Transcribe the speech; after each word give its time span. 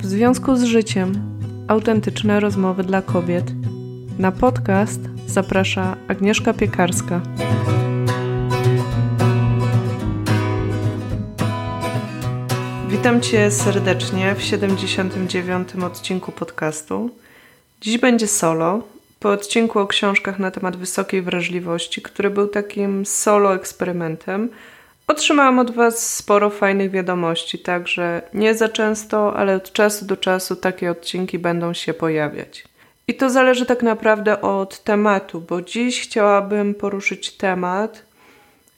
W 0.00 0.06
związku 0.06 0.56
z 0.56 0.64
życiem 0.64 1.12
autentyczne 1.68 2.40
rozmowy 2.40 2.84
dla 2.84 3.02
kobiet. 3.02 3.44
Na 4.18 4.32
podcast 4.32 5.00
zaprasza 5.26 5.96
Agnieszka 6.08 6.54
Piekarska. 6.54 7.20
Witam 12.88 13.20
Cię 13.20 13.50
serdecznie 13.50 14.34
w 14.34 14.42
79. 14.42 15.68
odcinku 15.84 16.32
podcastu. 16.32 17.10
Dziś 17.80 17.98
będzie 17.98 18.26
solo, 18.26 18.82
po 19.20 19.30
odcinku 19.30 19.78
o 19.78 19.86
książkach 19.86 20.38
na 20.38 20.50
temat 20.50 20.76
wysokiej 20.76 21.22
wrażliwości, 21.22 22.02
który 22.02 22.30
był 22.30 22.48
takim 22.48 23.06
solo 23.06 23.54
eksperymentem. 23.54 24.48
Otrzymałam 25.10 25.58
od 25.58 25.70
Was 25.70 26.16
sporo 26.16 26.50
fajnych 26.50 26.90
wiadomości, 26.90 27.58
także 27.58 28.22
nie 28.34 28.54
za 28.54 28.68
często, 28.68 29.36
ale 29.36 29.56
od 29.56 29.72
czasu 29.72 30.04
do 30.04 30.16
czasu 30.16 30.56
takie 30.56 30.90
odcinki 30.90 31.38
będą 31.38 31.72
się 31.72 31.94
pojawiać. 31.94 32.64
I 33.08 33.14
to 33.14 33.30
zależy 33.30 33.66
tak 33.66 33.82
naprawdę 33.82 34.40
od 34.40 34.84
tematu, 34.84 35.40
bo 35.40 35.62
dziś 35.62 36.00
chciałabym 36.00 36.74
poruszyć 36.74 37.36
temat, 37.36 38.02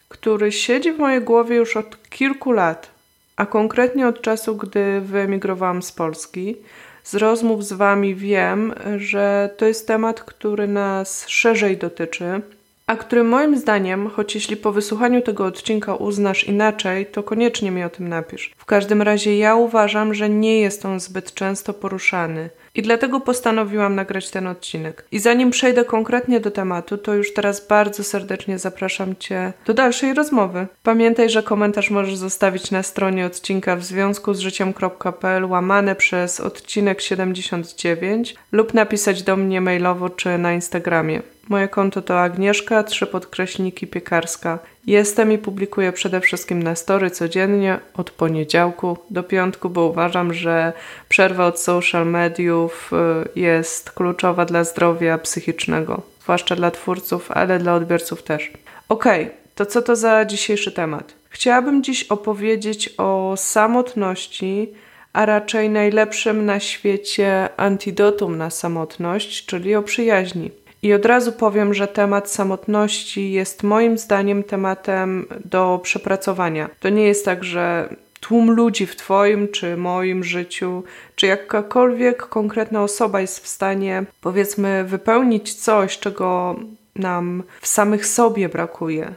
który 0.08 0.52
siedzi 0.52 0.92
w 0.92 0.98
mojej 0.98 1.20
głowie 1.20 1.56
już 1.56 1.76
od 1.76 2.08
kilku 2.10 2.52
lat, 2.52 2.90
a 3.36 3.46
konkretnie 3.46 4.08
od 4.08 4.20
czasu, 4.22 4.56
gdy 4.56 5.00
wyemigrowałam 5.00 5.82
z 5.82 5.92
Polski. 5.92 6.56
Z 7.04 7.14
rozmów 7.14 7.64
z 7.64 7.72
Wami 7.72 8.14
wiem, 8.14 8.74
że 8.96 9.50
to 9.56 9.66
jest 9.66 9.86
temat, 9.86 10.20
który 10.20 10.68
nas 10.68 11.28
szerzej 11.28 11.76
dotyczy 11.76 12.42
a 12.86 12.96
który 12.96 13.24
moim 13.24 13.56
zdaniem, 13.56 14.10
choć 14.10 14.34
jeśli 14.34 14.56
po 14.56 14.72
wysłuchaniu 14.72 15.22
tego 15.22 15.46
odcinka 15.46 15.94
uznasz 15.94 16.44
inaczej, 16.44 17.06
to 17.06 17.22
koniecznie 17.22 17.70
mi 17.70 17.84
o 17.84 17.90
tym 17.90 18.08
napisz. 18.08 18.54
W 18.56 18.64
każdym 18.64 19.02
razie 19.02 19.38
ja 19.38 19.56
uważam, 19.56 20.14
że 20.14 20.28
nie 20.28 20.60
jest 20.60 20.86
on 20.86 21.00
zbyt 21.00 21.34
często 21.34 21.74
poruszany. 21.74 22.50
I 22.74 22.82
dlatego 22.82 23.20
postanowiłam 23.20 23.94
nagrać 23.94 24.30
ten 24.30 24.46
odcinek. 24.46 25.04
I 25.12 25.18
zanim 25.18 25.50
przejdę 25.50 25.84
konkretnie 25.84 26.40
do 26.40 26.50
tematu, 26.50 26.98
to 26.98 27.14
już 27.14 27.34
teraz 27.34 27.66
bardzo 27.66 28.04
serdecznie 28.04 28.58
zapraszam 28.58 29.16
Cię 29.16 29.52
do 29.66 29.74
dalszej 29.74 30.14
rozmowy. 30.14 30.66
Pamiętaj, 30.82 31.30
że 31.30 31.42
komentarz 31.42 31.90
możesz 31.90 32.16
zostawić 32.16 32.70
na 32.70 32.82
stronie 32.82 33.26
odcinka 33.26 33.76
w 33.76 33.84
związku 33.84 34.34
z 34.34 34.40
życiem.pl 34.40 35.44
łamane 35.44 35.96
przez 35.96 36.40
odcinek 36.40 37.00
79 37.00 38.34
lub 38.52 38.74
napisać 38.74 39.22
do 39.22 39.36
mnie 39.36 39.60
mailowo 39.60 40.10
czy 40.10 40.38
na 40.38 40.52
Instagramie. 40.52 41.22
Moje 41.48 41.68
konto 41.68 42.02
to 42.02 42.20
Agnieszka, 42.20 42.82
trzy 42.82 43.06
podkreślniki 43.06 43.86
piekarska. 43.86 44.58
Jestem 44.86 45.32
i 45.32 45.38
publikuję 45.38 45.92
przede 45.92 46.20
wszystkim 46.20 46.62
na 46.62 46.74
story 46.74 47.10
codziennie 47.10 47.78
od 47.94 48.10
poniedziałku 48.10 48.98
do 49.10 49.22
piątku, 49.22 49.70
bo 49.70 49.86
uważam, 49.86 50.34
że 50.34 50.72
przerwa 51.08 51.46
od 51.46 51.60
social 51.60 52.06
mediów 52.06 52.90
y, 53.36 53.40
jest 53.40 53.90
kluczowa 53.90 54.44
dla 54.44 54.64
zdrowia 54.64 55.18
psychicznego, 55.18 56.02
zwłaszcza 56.22 56.56
dla 56.56 56.70
twórców, 56.70 57.30
ale 57.30 57.58
dla 57.58 57.74
odbiorców 57.74 58.22
też. 58.22 58.50
Okej, 58.88 59.22
okay, 59.22 59.34
to 59.54 59.66
co 59.66 59.82
to 59.82 59.96
za 59.96 60.24
dzisiejszy 60.24 60.72
temat? 60.72 61.14
Chciałabym 61.28 61.82
dziś 61.82 62.02
opowiedzieć 62.04 62.94
o 62.98 63.34
samotności, 63.36 64.68
a 65.12 65.26
raczej 65.26 65.70
najlepszym 65.70 66.46
na 66.46 66.60
świecie 66.60 67.48
antidotum 67.56 68.38
na 68.38 68.50
samotność, 68.50 69.46
czyli 69.46 69.74
o 69.74 69.82
przyjaźni. 69.82 70.50
I 70.82 70.92
od 70.92 71.06
razu 71.06 71.32
powiem, 71.32 71.74
że 71.74 71.88
temat 71.88 72.30
samotności 72.30 73.32
jest 73.32 73.62
moim 73.62 73.98
zdaniem 73.98 74.42
tematem 74.42 75.26
do 75.44 75.80
przepracowania. 75.82 76.70
To 76.80 76.88
nie 76.88 77.06
jest 77.06 77.24
tak, 77.24 77.44
że 77.44 77.88
tłum 78.20 78.50
ludzi 78.50 78.86
w 78.86 78.96
Twoim 78.96 79.48
czy 79.48 79.76
moim 79.76 80.24
życiu, 80.24 80.82
czy 81.14 81.26
jakakolwiek 81.26 82.22
konkretna 82.26 82.82
osoba 82.82 83.20
jest 83.20 83.44
w 83.44 83.48
stanie, 83.48 84.04
powiedzmy, 84.20 84.84
wypełnić 84.84 85.54
coś, 85.54 85.98
czego 85.98 86.56
nam 86.96 87.42
w 87.60 87.66
samych 87.66 88.06
sobie 88.06 88.48
brakuje. 88.48 89.14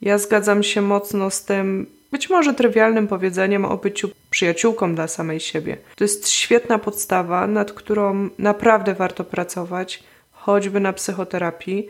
Ja 0.00 0.18
zgadzam 0.18 0.62
się 0.62 0.80
mocno 0.80 1.30
z 1.30 1.44
tym, 1.44 1.86
być 2.12 2.30
może 2.30 2.54
trywialnym 2.54 3.08
powiedzeniem 3.08 3.64
o 3.64 3.76
byciu 3.76 4.10
przyjaciółką 4.30 4.94
dla 4.94 5.08
samej 5.08 5.40
siebie. 5.40 5.76
To 5.96 6.04
jest 6.04 6.28
świetna 6.28 6.78
podstawa, 6.78 7.46
nad 7.46 7.72
którą 7.72 8.28
naprawdę 8.38 8.94
warto 8.94 9.24
pracować 9.24 10.02
choćby 10.44 10.80
na 10.80 10.92
psychoterapii, 10.92 11.88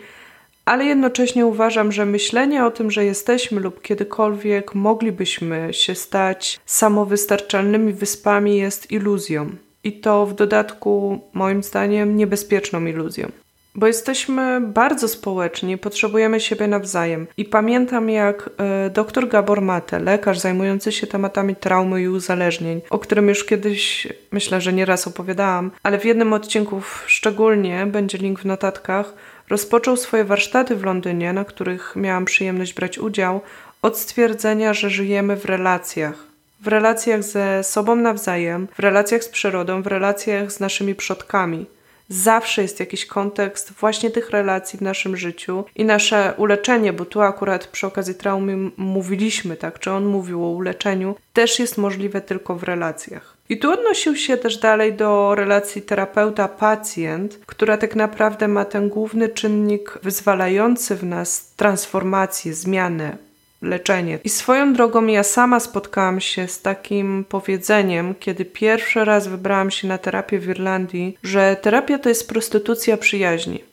ale 0.65 0.85
jednocześnie 0.85 1.47
uważam, 1.47 1.93
że 1.93 2.07
myślenie 2.07 2.65
o 2.65 2.71
tym, 2.71 2.91
że 2.91 3.05
jesteśmy 3.05 3.61
lub 3.61 3.83
kiedykolwiek 3.83 4.75
moglibyśmy 4.75 5.69
się 5.73 5.95
stać 5.95 6.61
samowystarczalnymi 6.67 7.93
wyspami 7.93 8.57
jest 8.57 8.91
iluzją. 8.91 9.51
I 9.85 9.93
to 9.93 10.27
w 10.27 10.35
dodatku, 10.35 11.21
moim 11.33 11.63
zdaniem, 11.63 12.17
niebezpieczną 12.17 12.87
iluzją 12.87 13.44
bo 13.75 13.87
jesteśmy 13.87 14.61
bardzo 14.61 15.09
społeczni, 15.09 15.79
potrzebujemy 15.79 16.41
siebie 16.41 16.67
nawzajem. 16.67 17.27
I 17.37 17.45
pamiętam, 17.45 18.11
jak 18.11 18.51
y, 18.87 18.91
dr 18.91 19.29
Gabor 19.29 19.63
Mate, 19.63 19.99
lekarz 19.99 20.39
zajmujący 20.39 20.93
się 20.93 21.07
tematami 21.07 21.57
traumy 21.57 22.03
i 22.03 22.09
uzależnień, 22.09 22.81
o 22.91 22.99
którym 22.99 23.29
już 23.29 23.45
kiedyś 23.45 24.09
myślę, 24.33 24.61
że 24.61 24.73
nieraz 24.73 25.07
opowiadałam, 25.07 25.71
ale 25.83 25.99
w 25.99 26.05
jednym 26.05 26.33
odcinku 26.33 26.83
szczególnie, 27.07 27.87
będzie 27.87 28.19
link 28.19 28.41
w 28.41 28.45
notatkach, 28.45 29.15
rozpoczął 29.49 29.97
swoje 29.97 30.25
warsztaty 30.25 30.77
w 30.77 30.85
Londynie, 30.85 31.33
na 31.33 31.45
których 31.45 31.97
miałam 31.97 32.25
przyjemność 32.25 32.75
brać 32.75 32.99
udział, 32.99 33.41
od 33.83 33.99
stwierdzenia, 33.99 34.75
że 34.75 34.91
żyjemy 34.91 35.37
w 35.37 35.45
relacjach. 35.45 36.15
W 36.61 36.69
relacjach 36.69 37.23
ze 37.23 37.65
sobą 37.65 37.97
nawzajem, 37.97 38.69
w 38.77 38.79
relacjach 38.79 39.25
z 39.25 39.29
przyrodą, 39.29 39.83
w 39.83 39.87
relacjach 39.87 40.53
z 40.53 40.61
naszymi 40.61 40.95
przodkami 40.95 41.67
zawsze 42.09 42.63
jest 42.63 42.81
jakiś 42.81 43.07
kontekst 43.07 43.73
właśnie 43.73 44.11
tych 44.11 44.31
relacji 44.31 44.79
w 44.79 44.83
naszym 44.83 45.17
życiu 45.17 45.65
i 45.77 45.85
nasze 45.85 46.35
uleczenie, 46.37 46.93
bo 46.93 47.05
tu 47.05 47.21
akurat 47.21 47.67
przy 47.67 47.87
okazji 47.87 48.15
traumy 48.15 48.71
mówiliśmy, 48.77 49.57
tak, 49.57 49.79
czy 49.79 49.91
on 49.91 50.05
mówił 50.05 50.45
o 50.45 50.49
uleczeniu, 50.49 51.15
też 51.33 51.59
jest 51.59 51.79
możliwe 51.79 52.21
tylko 52.21 52.55
w 52.55 52.63
relacjach. 52.63 53.35
I 53.49 53.59
tu 53.59 53.73
odnosił 53.73 54.17
się 54.17 54.37
też 54.37 54.57
dalej 54.57 54.93
do 54.93 55.35
relacji 55.35 55.83
terapeuta-pacjent, 55.83 57.29
która 57.47 57.77
tak 57.77 57.97
naprawdę 57.97 58.49
ma 58.49 58.65
ten 58.65 58.89
główny 58.89 59.29
czynnik 59.29 59.99
wyzwalający 60.03 60.97
w 60.97 61.05
nas 61.05 61.53
transformację, 61.57 62.55
zmianę, 62.55 63.17
leczenie. 63.63 64.19
I 64.25 64.29
swoją 64.29 64.73
drogą 64.73 65.07
ja 65.07 65.23
sama 65.23 65.61
spotkałam 65.61 66.21
się 66.21 66.49
z 66.49 66.63
takim 66.63 67.25
powiedzeniem, 67.29 68.15
kiedy 68.21 68.45
pierwszy 68.45 69.05
raz 69.05 69.27
wybrałam 69.27 69.71
się 69.71 69.89
na 69.89 69.99
terapię 69.99 70.39
w 70.39 70.49
Irlandii, 70.49 71.19
że 71.23 71.57
terapia 71.63 71.99
to 71.99 72.09
jest 72.09 72.29
prostytucja 72.29 72.97
przyjaźni. 72.97 73.65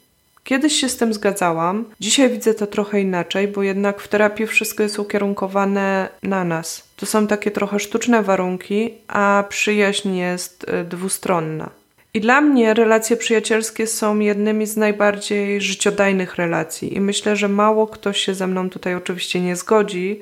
Kiedyś 0.44 0.74
się 0.74 0.90
z 0.90 0.98
tym 0.98 1.14
zgadzałam, 1.14 1.86
dzisiaj 2.00 2.30
widzę 2.30 2.54
to 2.54 2.68
trochę 2.68 3.02
inaczej, 3.02 3.48
bo 3.48 3.64
jednak 3.64 4.02
w 4.02 4.08
terapii 4.08 4.48
wszystko 4.48 4.84
jest 4.84 5.00
ukierunkowane 5.00 6.10
na 6.24 6.44
nas. 6.44 6.84
To 6.96 7.06
są 7.06 7.28
takie 7.28 7.52
trochę 7.52 7.80
sztuczne 7.80 8.24
warunki, 8.24 8.94
a 9.08 9.44
przyjaźń 9.50 10.16
jest 10.16 10.64
y, 10.64 10.84
dwustronna. 10.84 11.70
I 12.14 12.22
dla 12.22 12.42
mnie 12.42 12.74
relacje 12.74 13.18
przyjacielskie 13.18 13.88
są 13.88 14.20
jednymi 14.20 14.66
z 14.66 14.78
najbardziej 14.78 15.62
życiodajnych 15.62 16.36
relacji, 16.36 16.96
i 16.96 17.02
myślę, 17.02 17.36
że 17.36 17.48
mało 17.48 17.88
kto 17.88 18.14
się 18.14 18.34
ze 18.34 18.48
mną 18.48 18.70
tutaj 18.70 18.96
oczywiście 18.96 19.42
nie 19.42 19.56
zgodzi, 19.56 20.22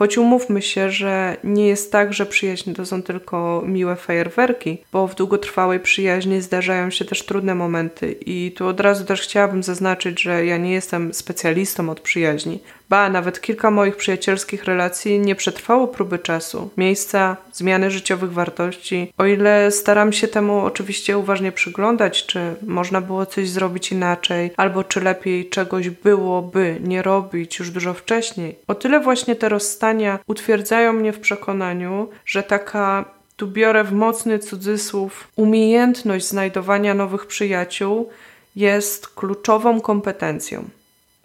Choć 0.00 0.18
umówmy 0.18 0.62
się, 0.62 0.90
że 0.90 1.36
nie 1.44 1.68
jest 1.68 1.92
tak, 1.92 2.12
że 2.12 2.26
przyjaźń 2.26 2.72
to 2.72 2.86
są 2.86 3.02
tylko 3.02 3.62
miłe 3.66 3.96
fajerwerki, 3.96 4.78
bo 4.92 5.06
w 5.06 5.14
długotrwałej 5.14 5.80
przyjaźni 5.80 6.40
zdarzają 6.40 6.90
się 6.90 7.04
też 7.04 7.22
trudne 7.22 7.54
momenty 7.54 8.12
i 8.12 8.52
tu 8.56 8.66
od 8.66 8.80
razu 8.80 9.04
też 9.04 9.20
chciałabym 9.22 9.62
zaznaczyć, 9.62 10.22
że 10.22 10.46
ja 10.46 10.56
nie 10.56 10.72
jestem 10.72 11.14
specjalistą 11.14 11.90
od 11.90 12.00
przyjaźni. 12.00 12.60
Ba, 12.90 13.08
nawet 13.08 13.40
kilka 13.40 13.70
moich 13.70 13.96
przyjacielskich 13.96 14.64
relacji 14.64 15.20
nie 15.20 15.34
przetrwało 15.34 15.88
próby 15.88 16.18
czasu, 16.18 16.70
miejsca, 16.76 17.36
zmiany 17.52 17.90
życiowych 17.90 18.32
wartości. 18.32 19.12
O 19.18 19.26
ile 19.26 19.70
staram 19.70 20.12
się 20.12 20.28
temu 20.28 20.64
oczywiście 20.64 21.18
uważnie 21.18 21.52
przyglądać, 21.52 22.26
czy 22.26 22.54
można 22.66 23.00
było 23.00 23.26
coś 23.26 23.48
zrobić 23.48 23.92
inaczej, 23.92 24.50
albo 24.56 24.84
czy 24.84 25.00
lepiej 25.00 25.48
czegoś 25.48 25.90
byłoby 25.90 26.76
nie 26.80 27.02
robić 27.02 27.58
już 27.58 27.70
dużo 27.70 27.94
wcześniej, 27.94 28.56
o 28.66 28.74
tyle 28.74 29.00
właśnie 29.00 29.36
te 29.36 29.48
rozstania 29.48 30.18
utwierdzają 30.26 30.92
mnie 30.92 31.12
w 31.12 31.20
przekonaniu, 31.20 32.08
że 32.26 32.42
taka 32.42 33.04
tu 33.36 33.46
biorę 33.46 33.84
w 33.84 33.92
mocny 33.92 34.38
cudzysłów 34.38 35.28
umiejętność 35.36 36.26
znajdowania 36.26 36.94
nowych 36.94 37.26
przyjaciół 37.26 38.08
jest 38.56 39.08
kluczową 39.08 39.80
kompetencją. 39.80 40.79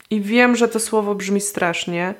I 0.09 0.21
wiem, 0.21 0.55
że 0.55 0.67
to 0.67 0.79
słowo 0.79 1.15
brzmi 1.15 1.41
strasznie, 1.41 2.13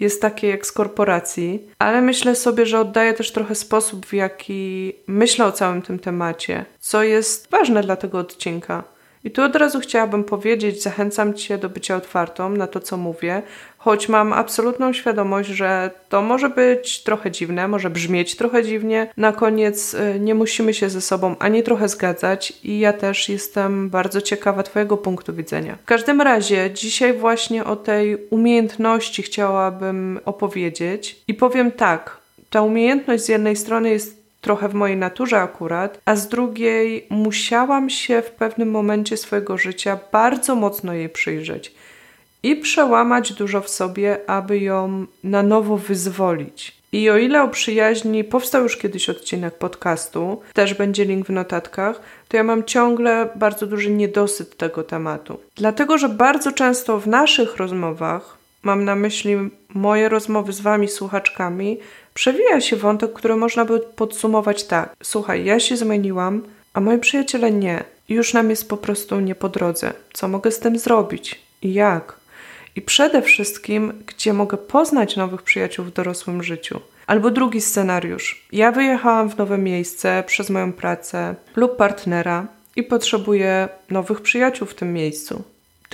jest 0.00 0.22
takie 0.22 0.48
jak 0.48 0.66
z 0.66 0.72
korporacji, 0.72 1.68
ale 1.78 2.02
myślę 2.02 2.36
sobie, 2.36 2.66
że 2.66 2.80
oddaje 2.80 3.14
też 3.14 3.32
trochę 3.32 3.54
sposób, 3.54 4.06
w 4.06 4.12
jaki 4.12 4.92
myślę 5.06 5.46
o 5.46 5.52
całym 5.52 5.82
tym 5.82 5.98
temacie, 5.98 6.64
co 6.80 7.02
jest 7.02 7.50
ważne 7.50 7.82
dla 7.82 7.96
tego 7.96 8.18
odcinka. 8.18 8.84
I 9.24 9.30
tu 9.30 9.42
od 9.42 9.56
razu 9.56 9.80
chciałabym 9.80 10.24
powiedzieć, 10.24 10.82
zachęcam 10.82 11.34
Cię 11.34 11.58
do 11.58 11.68
bycia 11.68 11.96
otwartą 11.96 12.50
na 12.50 12.66
to, 12.66 12.80
co 12.80 12.96
mówię, 12.96 13.42
choć 13.84 14.08
mam 14.08 14.32
absolutną 14.32 14.92
świadomość, 14.92 15.48
że 15.48 15.90
to 16.08 16.22
może 16.22 16.48
być 16.50 17.02
trochę 17.02 17.30
dziwne, 17.30 17.68
może 17.68 17.90
brzmieć 17.90 18.36
trochę 18.36 18.62
dziwnie. 18.62 19.06
Na 19.16 19.32
koniec 19.32 19.94
y, 19.94 20.20
nie 20.20 20.34
musimy 20.34 20.74
się 20.74 20.90
ze 20.90 21.00
sobą 21.00 21.36
ani 21.38 21.62
trochę 21.62 21.88
zgadzać, 21.88 22.52
i 22.64 22.78
ja 22.78 22.92
też 22.92 23.28
jestem 23.28 23.90
bardzo 23.90 24.20
ciekawa 24.20 24.62
Twojego 24.62 24.96
punktu 24.96 25.34
widzenia. 25.34 25.78
W 25.82 25.84
każdym 25.84 26.20
razie, 26.20 26.70
dzisiaj 26.74 27.12
właśnie 27.12 27.64
o 27.64 27.76
tej 27.76 28.16
umiejętności 28.30 29.22
chciałabym 29.22 30.20
opowiedzieć 30.24 31.16
i 31.28 31.34
powiem 31.34 31.72
tak. 31.72 32.18
Ta 32.50 32.62
umiejętność 32.62 33.24
z 33.24 33.28
jednej 33.28 33.56
strony 33.56 33.90
jest 33.90 34.24
trochę 34.40 34.68
w 34.68 34.74
mojej 34.74 34.96
naturze 34.96 35.40
akurat, 35.40 36.00
a 36.04 36.16
z 36.16 36.28
drugiej 36.28 37.06
musiałam 37.10 37.90
się 37.90 38.22
w 38.22 38.30
pewnym 38.30 38.70
momencie 38.70 39.16
swojego 39.16 39.58
życia 39.58 39.98
bardzo 40.12 40.54
mocno 40.54 40.92
jej 40.92 41.08
przyjrzeć 41.08 41.74
i 42.44 42.56
przełamać 42.56 43.32
dużo 43.32 43.60
w 43.60 43.68
sobie, 43.68 44.30
aby 44.30 44.58
ją 44.58 45.06
na 45.24 45.42
nowo 45.42 45.76
wyzwolić. 45.76 46.76
I 46.92 47.10
o 47.10 47.18
ile 47.18 47.42
o 47.42 47.48
przyjaźni 47.48 48.24
powstał 48.24 48.62
już 48.62 48.76
kiedyś 48.76 49.08
odcinek 49.08 49.54
podcastu, 49.54 50.42
też 50.52 50.74
będzie 50.74 51.04
link 51.04 51.26
w 51.26 51.30
notatkach, 51.30 52.00
to 52.28 52.36
ja 52.36 52.42
mam 52.42 52.64
ciągle 52.64 53.28
bardzo 53.36 53.66
duży 53.66 53.90
niedosyt 53.90 54.56
tego 54.56 54.82
tematu. 54.82 55.40
Dlatego, 55.56 55.98
że 55.98 56.08
bardzo 56.08 56.52
często 56.52 57.00
w 57.00 57.06
naszych 57.06 57.56
rozmowach, 57.56 58.38
mam 58.62 58.84
na 58.84 58.96
myśli 58.96 59.36
moje 59.74 60.08
rozmowy 60.08 60.52
z 60.52 60.60
Wami, 60.60 60.88
słuchaczkami, 60.88 61.78
przewija 62.14 62.60
się 62.60 62.76
wątek, 62.76 63.12
który 63.12 63.36
można 63.36 63.64
by 63.64 63.80
podsumować 63.80 64.64
tak. 64.64 64.96
Słuchaj, 65.02 65.44
ja 65.44 65.60
się 65.60 65.76
zmieniłam, 65.76 66.42
a 66.74 66.80
moi 66.80 66.98
przyjaciele 66.98 67.50
nie. 67.50 67.84
Już 68.08 68.34
nam 68.34 68.50
jest 68.50 68.68
po 68.68 68.76
prostu 68.76 69.20
nie 69.20 69.34
po 69.34 69.48
drodze. 69.48 69.92
Co 70.12 70.28
mogę 70.28 70.50
z 70.50 70.58
tym 70.58 70.78
zrobić? 70.78 71.40
I 71.62 71.72
jak? 71.72 72.23
I 72.76 72.82
przede 72.82 73.22
wszystkim, 73.22 73.92
gdzie 74.06 74.32
mogę 74.32 74.56
poznać 74.56 75.16
nowych 75.16 75.42
przyjaciół 75.42 75.84
w 75.84 75.92
dorosłym 75.92 76.42
życiu. 76.42 76.80
Albo 77.06 77.30
drugi 77.30 77.60
scenariusz. 77.60 78.46
Ja 78.52 78.72
wyjechałam 78.72 79.30
w 79.30 79.38
nowe 79.38 79.58
miejsce 79.58 80.24
przez 80.26 80.50
moją 80.50 80.72
pracę 80.72 81.34
lub 81.56 81.76
partnera 81.76 82.46
i 82.76 82.82
potrzebuję 82.82 83.68
nowych 83.90 84.20
przyjaciół 84.20 84.66
w 84.66 84.74
tym 84.74 84.92
miejscu 84.92 85.44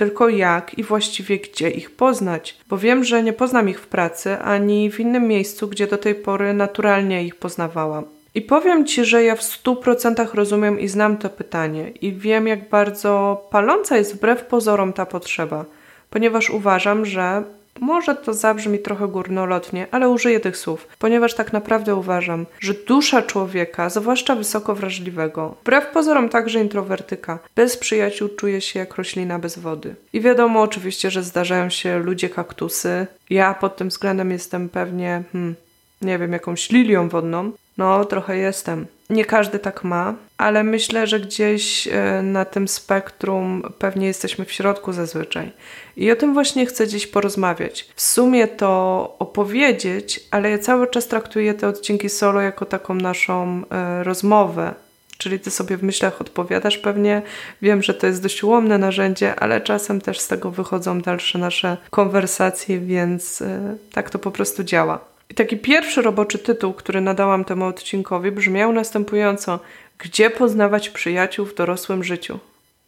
tylko 0.01 0.29
jak 0.29 0.77
i 0.77 0.83
właściwie 0.83 1.37
gdzie 1.39 1.69
ich 1.69 1.91
poznać, 1.91 2.57
bo 2.69 2.77
wiem, 2.77 3.03
że 3.03 3.23
nie 3.23 3.33
poznam 3.33 3.69
ich 3.69 3.79
w 3.79 3.87
pracy 3.87 4.37
ani 4.37 4.91
w 4.91 4.99
innym 4.99 5.27
miejscu, 5.27 5.67
gdzie 5.67 5.87
do 5.87 5.97
tej 5.97 6.15
pory 6.15 6.53
naturalnie 6.53 7.23
ich 7.23 7.35
poznawałam. 7.35 8.03
I 8.35 8.41
powiem 8.41 8.85
Ci, 8.85 9.05
że 9.05 9.23
ja 9.23 9.35
w 9.35 9.43
stu 9.43 9.75
procentach 9.75 10.33
rozumiem 10.33 10.79
i 10.79 10.87
znam 10.87 11.17
to 11.17 11.29
pytanie 11.29 11.91
i 12.01 12.13
wiem, 12.13 12.47
jak 12.47 12.69
bardzo 12.69 13.47
paląca 13.51 13.97
jest 13.97 14.15
wbrew 14.15 14.45
pozorom 14.45 14.93
ta 14.93 15.05
potrzeba, 15.05 15.65
ponieważ 16.11 16.49
uważam, 16.49 17.05
że 17.05 17.43
może 17.79 18.15
to 18.15 18.33
zabrzmi 18.33 18.79
trochę 18.79 19.07
górnolotnie, 19.07 19.87
ale 19.91 20.09
użyję 20.09 20.39
tych 20.39 20.57
słów, 20.57 20.87
ponieważ 20.99 21.33
tak 21.33 21.53
naprawdę 21.53 21.95
uważam, 21.95 22.45
że 22.59 22.73
dusza 22.73 23.21
człowieka, 23.21 23.89
zwłaszcza 23.89 24.35
wysoko 24.35 24.75
wrażliwego, 24.75 25.55
wbrew 25.61 25.87
pozorom 25.87 26.29
także 26.29 26.59
introwertyka, 26.59 27.39
bez 27.55 27.77
przyjaciół 27.77 28.29
czuje 28.29 28.61
się 28.61 28.79
jak 28.79 28.95
roślina 28.95 29.39
bez 29.39 29.59
wody. 29.59 29.95
I 30.13 30.21
wiadomo 30.21 30.61
oczywiście, 30.61 31.11
że 31.11 31.23
zdarzają 31.23 31.69
się 31.69 31.99
ludzie 31.99 32.29
kaktusy. 32.29 33.07
Ja 33.29 33.53
pod 33.53 33.77
tym 33.77 33.89
względem 33.89 34.31
jestem 34.31 34.69
pewnie, 34.69 35.23
hmm, 35.31 35.55
nie 36.01 36.17
wiem, 36.17 36.33
jakąś 36.33 36.69
lilią 36.69 37.09
wodną. 37.09 37.51
No, 37.77 38.05
trochę 38.05 38.37
jestem. 38.37 38.85
Nie 39.09 39.25
każdy 39.25 39.59
tak 39.59 39.83
ma, 39.83 40.13
ale 40.41 40.63
myślę, 40.63 41.07
że 41.07 41.19
gdzieś 41.19 41.87
e, 41.87 42.21
na 42.23 42.45
tym 42.45 42.67
spektrum 42.67 43.73
pewnie 43.79 44.07
jesteśmy 44.07 44.45
w 44.45 44.51
środku 44.51 44.93
zazwyczaj. 44.93 45.51
I 45.97 46.11
o 46.11 46.15
tym 46.15 46.33
właśnie 46.33 46.65
chcę 46.65 46.87
dziś 46.87 47.07
porozmawiać. 47.07 47.89
W 47.95 48.01
sumie 48.01 48.47
to 48.47 49.15
opowiedzieć, 49.19 50.19
ale 50.31 50.49
ja 50.49 50.59
cały 50.59 50.87
czas 50.87 51.07
traktuję 51.07 51.53
te 51.53 51.67
odcinki 51.67 52.09
solo 52.09 52.41
jako 52.41 52.65
taką 52.65 52.93
naszą 52.93 53.61
e, 53.71 54.03
rozmowę. 54.03 54.73
Czyli 55.17 55.39
ty 55.39 55.51
sobie 55.51 55.77
w 55.77 55.83
myślach 55.83 56.21
odpowiadasz 56.21 56.77
pewnie. 56.77 57.21
Wiem, 57.61 57.83
że 57.83 57.93
to 57.93 58.07
jest 58.07 58.23
dość 58.23 58.43
ułomne 58.43 58.77
narzędzie, 58.77 59.35
ale 59.35 59.61
czasem 59.61 60.01
też 60.01 60.19
z 60.19 60.27
tego 60.27 60.51
wychodzą 60.51 61.01
dalsze 61.01 61.39
nasze 61.39 61.77
konwersacje, 61.89 62.79
więc 62.79 63.41
e, 63.41 63.75
tak 63.91 64.09
to 64.09 64.19
po 64.19 64.31
prostu 64.31 64.63
działa. 64.63 65.11
I 65.31 65.33
taki 65.33 65.57
pierwszy 65.57 66.01
roboczy 66.01 66.39
tytuł, 66.39 66.73
który 66.73 67.01
nadałam 67.01 67.45
temu 67.45 67.65
odcinkowi, 67.65 68.31
brzmiał 68.31 68.73
następująco: 68.73 69.59
Gdzie 70.03 70.29
poznawać 70.29 70.89
przyjaciół 70.89 71.45
w 71.45 71.55
dorosłym 71.55 72.03
życiu? 72.03 72.39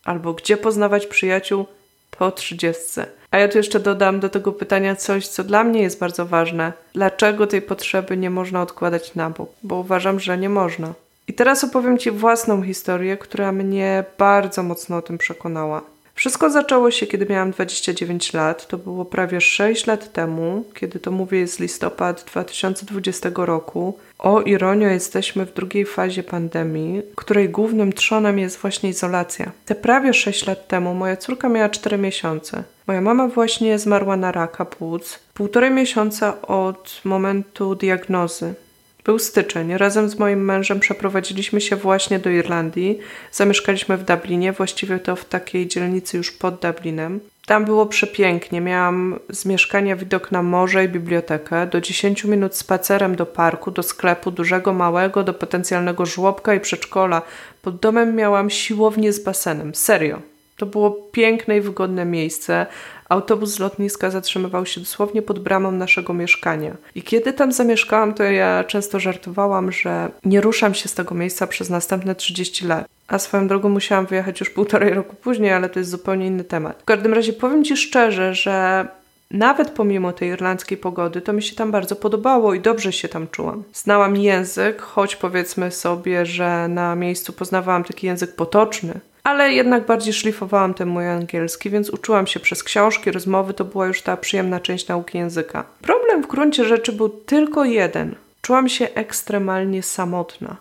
Albo 0.03 0.33
gdzie 0.33 0.57
poznawać 0.57 1.07
przyjaciół 1.07 1.65
po 2.11 2.31
trzydziestce? 2.31 3.05
A 3.31 3.37
ja 3.37 3.47
tu 3.47 3.57
jeszcze 3.57 3.79
dodam 3.79 4.19
do 4.19 4.29
tego 4.29 4.51
pytania 4.51 4.95
coś, 4.95 5.27
co 5.27 5.43
dla 5.43 5.63
mnie 5.63 5.81
jest 5.81 5.99
bardzo 5.99 6.25
ważne. 6.25 6.73
Dlaczego 6.93 7.47
tej 7.47 7.61
potrzeby 7.61 8.17
nie 8.17 8.29
można 8.29 8.61
odkładać 8.61 9.15
na 9.15 9.29
bok? 9.29 9.49
Bo 9.63 9.75
uważam, 9.75 10.19
że 10.19 10.37
nie 10.37 10.49
można. 10.49 10.93
I 11.27 11.33
teraz 11.33 11.63
opowiem 11.63 11.97
Ci 11.97 12.11
własną 12.11 12.63
historię, 12.63 13.17
która 13.17 13.51
mnie 13.51 14.03
bardzo 14.17 14.63
mocno 14.63 14.97
o 14.97 15.01
tym 15.01 15.17
przekonała. 15.17 15.81
Wszystko 16.15 16.49
zaczęło 16.49 16.91
się, 16.91 17.07
kiedy 17.07 17.25
miałam 17.25 17.51
29 17.51 18.33
lat. 18.33 18.67
To 18.67 18.77
było 18.77 19.05
prawie 19.05 19.41
6 19.41 19.87
lat 19.87 20.13
temu, 20.13 20.63
kiedy 20.73 20.99
to 20.99 21.11
mówię, 21.11 21.39
jest 21.39 21.59
listopad 21.59 22.23
2020 22.27 23.29
roku. 23.35 23.97
O 24.19 24.41
ironio, 24.41 24.87
jesteśmy 24.87 25.45
w 25.45 25.53
drugiej 25.53 25.85
fazie 25.85 26.23
pandemii, 26.23 27.01
której 27.15 27.49
głównym 27.49 27.93
trzonem 27.93 28.39
jest 28.39 28.57
właśnie 28.57 28.89
izolacja. 28.89 29.51
Te 29.65 29.75
prawie 29.75 30.13
6 30.13 30.47
lat 30.47 30.67
temu 30.67 30.93
moja 30.93 31.17
córka 31.17 31.49
miała 31.49 31.69
4 31.69 31.97
miesiące. 31.97 32.63
Moja 32.87 33.01
mama 33.01 33.27
właśnie 33.27 33.79
zmarła 33.79 34.17
na 34.17 34.31
raka 34.31 34.65
płuc. 34.65 35.19
Półtorej 35.33 35.71
miesiąca 35.71 36.41
od 36.41 37.01
momentu 37.03 37.75
diagnozy. 37.75 38.53
Był 39.03 39.19
styczeń. 39.19 39.77
Razem 39.77 40.09
z 40.09 40.19
moim 40.19 40.45
mężem 40.45 40.79
przeprowadziliśmy 40.79 41.61
się 41.61 41.75
właśnie 41.75 42.19
do 42.19 42.29
Irlandii. 42.29 42.99
Zamieszkaliśmy 43.31 43.97
w 43.97 44.03
Dublinie, 44.03 44.51
właściwie 44.51 44.99
to 44.99 45.15
w 45.15 45.25
takiej 45.25 45.67
dzielnicy 45.67 46.17
już 46.17 46.31
pod 46.31 46.61
Dublinem. 46.61 47.19
Tam 47.45 47.65
było 47.65 47.85
przepięknie. 47.85 48.61
Miałam 48.61 49.19
z 49.29 49.45
mieszkania 49.45 49.95
widok 49.95 50.31
na 50.31 50.43
morze 50.43 50.85
i 50.85 50.89
bibliotekę, 50.89 51.67
do 51.67 51.81
10 51.81 52.23
minut 52.23 52.55
spacerem 52.55 53.15
do 53.15 53.25
parku, 53.25 53.71
do 53.71 53.83
sklepu 53.83 54.31
dużego, 54.31 54.73
małego, 54.73 55.23
do 55.23 55.33
potencjalnego 55.33 56.05
żłobka 56.05 56.53
i 56.53 56.59
przedszkola. 56.59 57.21
Pod 57.61 57.79
domem 57.79 58.15
miałam 58.15 58.49
siłownię 58.49 59.13
z 59.13 59.23
basenem. 59.23 59.75
Serio. 59.75 60.21
To 60.57 60.65
było 60.65 60.91
piękne 60.91 61.57
i 61.57 61.61
wygodne 61.61 62.05
miejsce. 62.05 62.65
Autobus 63.13 63.49
z 63.49 63.59
lotniska 63.59 64.09
zatrzymywał 64.09 64.65
się 64.65 64.81
dosłownie 64.81 65.21
pod 65.21 65.39
bramą 65.39 65.71
naszego 65.71 66.13
mieszkania. 66.13 66.77
I 66.95 67.01
kiedy 67.03 67.33
tam 67.33 67.51
zamieszkałam, 67.51 68.13
to 68.13 68.23
ja 68.23 68.63
często 68.63 68.99
żartowałam, 68.99 69.71
że 69.71 70.09
nie 70.25 70.41
ruszam 70.41 70.73
się 70.73 70.89
z 70.89 70.93
tego 70.93 71.15
miejsca 71.15 71.47
przez 71.47 71.69
następne 71.69 72.15
30 72.15 72.67
lat. 72.67 72.87
A 73.07 73.19
swoją 73.19 73.47
drogą 73.47 73.69
musiałam 73.69 74.05
wyjechać 74.05 74.39
już 74.39 74.49
półtorej 74.49 74.93
roku 74.93 75.15
później, 75.15 75.53
ale 75.53 75.69
to 75.69 75.79
jest 75.79 75.91
zupełnie 75.91 76.27
inny 76.27 76.43
temat. 76.43 76.81
W 76.81 76.85
każdym 76.85 77.13
razie 77.13 77.33
powiem 77.33 77.63
Ci 77.63 77.77
szczerze, 77.77 78.35
że 78.35 78.87
nawet 79.31 79.69
pomimo 79.69 80.13
tej 80.13 80.29
irlandzkiej 80.29 80.77
pogody, 80.77 81.21
to 81.21 81.33
mi 81.33 81.43
się 81.43 81.55
tam 81.55 81.71
bardzo 81.71 81.95
podobało 81.95 82.53
i 82.53 82.59
dobrze 82.59 82.93
się 82.93 83.07
tam 83.07 83.27
czułam. 83.27 83.63
Znałam 83.73 84.17
język, 84.17 84.81
choć 84.81 85.15
powiedzmy 85.15 85.71
sobie, 85.71 86.25
że 86.25 86.67
na 86.67 86.95
miejscu 86.95 87.33
poznawałam 87.33 87.83
taki 87.83 88.07
język 88.07 88.35
potoczny, 88.35 88.99
ale 89.23 89.53
jednak 89.53 89.85
bardziej 89.85 90.13
szlifowałam 90.13 90.73
ten 90.73 90.87
mój 90.87 91.07
angielski, 91.07 91.69
więc 91.69 91.89
uczyłam 91.89 92.27
się 92.27 92.39
przez 92.39 92.63
książki, 92.63 93.11
rozmowy, 93.11 93.53
to 93.53 93.65
była 93.65 93.87
już 93.87 94.01
ta 94.01 94.17
przyjemna 94.17 94.59
część 94.59 94.87
nauki 94.87 95.17
języka. 95.17 95.63
Problem 95.81 96.23
w 96.23 96.27
gruncie 96.27 96.65
rzeczy 96.65 96.91
był 96.91 97.09
tylko 97.09 97.65
jeden. 97.65 98.15
Czułam 98.41 98.69
się 98.69 98.87
ekstremalnie 98.95 99.83
samotna. 99.83 100.55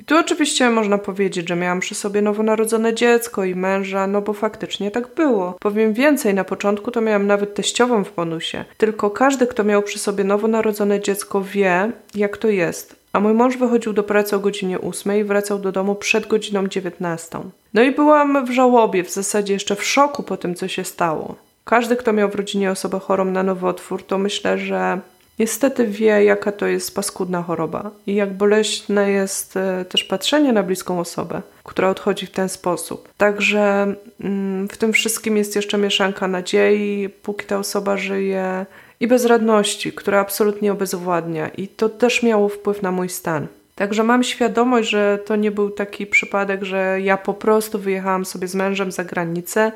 I 0.00 0.04
tu 0.04 0.18
oczywiście 0.18 0.70
można 0.70 0.98
powiedzieć, 0.98 1.48
że 1.48 1.56
miałam 1.56 1.80
przy 1.80 1.94
sobie 1.94 2.22
nowonarodzone 2.22 2.94
dziecko 2.94 3.44
i 3.44 3.54
męża, 3.54 4.06
no 4.06 4.22
bo 4.22 4.32
faktycznie 4.32 4.90
tak 4.90 5.14
było. 5.14 5.56
Powiem 5.60 5.92
więcej, 5.92 6.34
na 6.34 6.44
początku 6.44 6.90
to 6.90 7.00
miałam 7.00 7.26
nawet 7.26 7.54
teściową 7.54 8.04
w 8.04 8.14
bonusie. 8.14 8.64
Tylko 8.78 9.10
każdy, 9.10 9.46
kto 9.46 9.64
miał 9.64 9.82
przy 9.82 9.98
sobie 9.98 10.24
nowonarodzone 10.24 11.00
dziecko 11.00 11.42
wie, 11.42 11.92
jak 12.14 12.36
to 12.36 12.48
jest. 12.48 12.96
A 13.12 13.20
mój 13.20 13.34
mąż 13.34 13.56
wychodził 13.56 13.92
do 13.92 14.02
pracy 14.02 14.36
o 14.36 14.38
godzinie 14.38 14.80
8 14.80 15.16
i 15.16 15.24
wracał 15.24 15.58
do 15.58 15.72
domu 15.72 15.94
przed 15.94 16.26
godziną 16.26 16.66
19. 16.66 17.40
No 17.74 17.82
i 17.82 17.90
byłam 17.90 18.46
w 18.46 18.50
żałobie, 18.50 19.04
w 19.04 19.10
zasadzie 19.10 19.52
jeszcze 19.52 19.76
w 19.76 19.84
szoku 19.84 20.22
po 20.22 20.36
tym, 20.36 20.54
co 20.54 20.68
się 20.68 20.84
stało. 20.84 21.34
Każdy, 21.64 21.96
kto 21.96 22.12
miał 22.12 22.30
w 22.30 22.34
rodzinie 22.34 22.70
osobę 22.70 23.00
chorą 23.00 23.24
na 23.24 23.42
nowotwór, 23.42 24.02
to 24.02 24.18
myślę, 24.18 24.58
że 24.58 25.00
niestety 25.38 25.86
wie, 25.86 26.24
jaka 26.24 26.52
to 26.52 26.66
jest 26.66 26.94
paskudna 26.94 27.42
choroba 27.42 27.90
i 28.06 28.14
jak 28.14 28.32
boleśne 28.32 29.10
jest 29.10 29.56
e, 29.56 29.84
też 29.84 30.04
patrzenie 30.04 30.52
na 30.52 30.62
bliską 30.62 31.00
osobę, 31.00 31.42
która 31.64 31.88
odchodzi 31.88 32.26
w 32.26 32.30
ten 32.30 32.48
sposób. 32.48 33.08
Także 33.16 33.94
mm, 34.20 34.68
w 34.68 34.76
tym 34.76 34.92
wszystkim 34.92 35.36
jest 35.36 35.56
jeszcze 35.56 35.78
mieszanka 35.78 36.28
nadziei, 36.28 37.08
póki 37.22 37.46
ta 37.46 37.58
osoba 37.58 37.96
żyje, 37.96 38.66
i 39.00 39.06
bezradności, 39.06 39.92
która 39.92 40.20
absolutnie 40.20 40.72
obezwładnia, 40.72 41.48
i 41.48 41.68
to 41.68 41.88
też 41.88 42.22
miało 42.22 42.48
wpływ 42.48 42.82
na 42.82 42.92
mój 42.92 43.08
stan. 43.08 43.46
Także 43.80 44.02
mam 44.02 44.24
świadomość, 44.24 44.90
że 44.90 45.18
to 45.24 45.36
nie 45.36 45.50
był 45.50 45.70
taki 45.70 46.06
przypadek, 46.06 46.64
że 46.64 47.00
ja 47.00 47.16
po 47.16 47.34
prostu 47.34 47.78
wyjechałam 47.78 48.24
sobie 48.24 48.48
z 48.48 48.54
mężem 48.54 48.92
za 48.92 49.04
granicę 49.04 49.72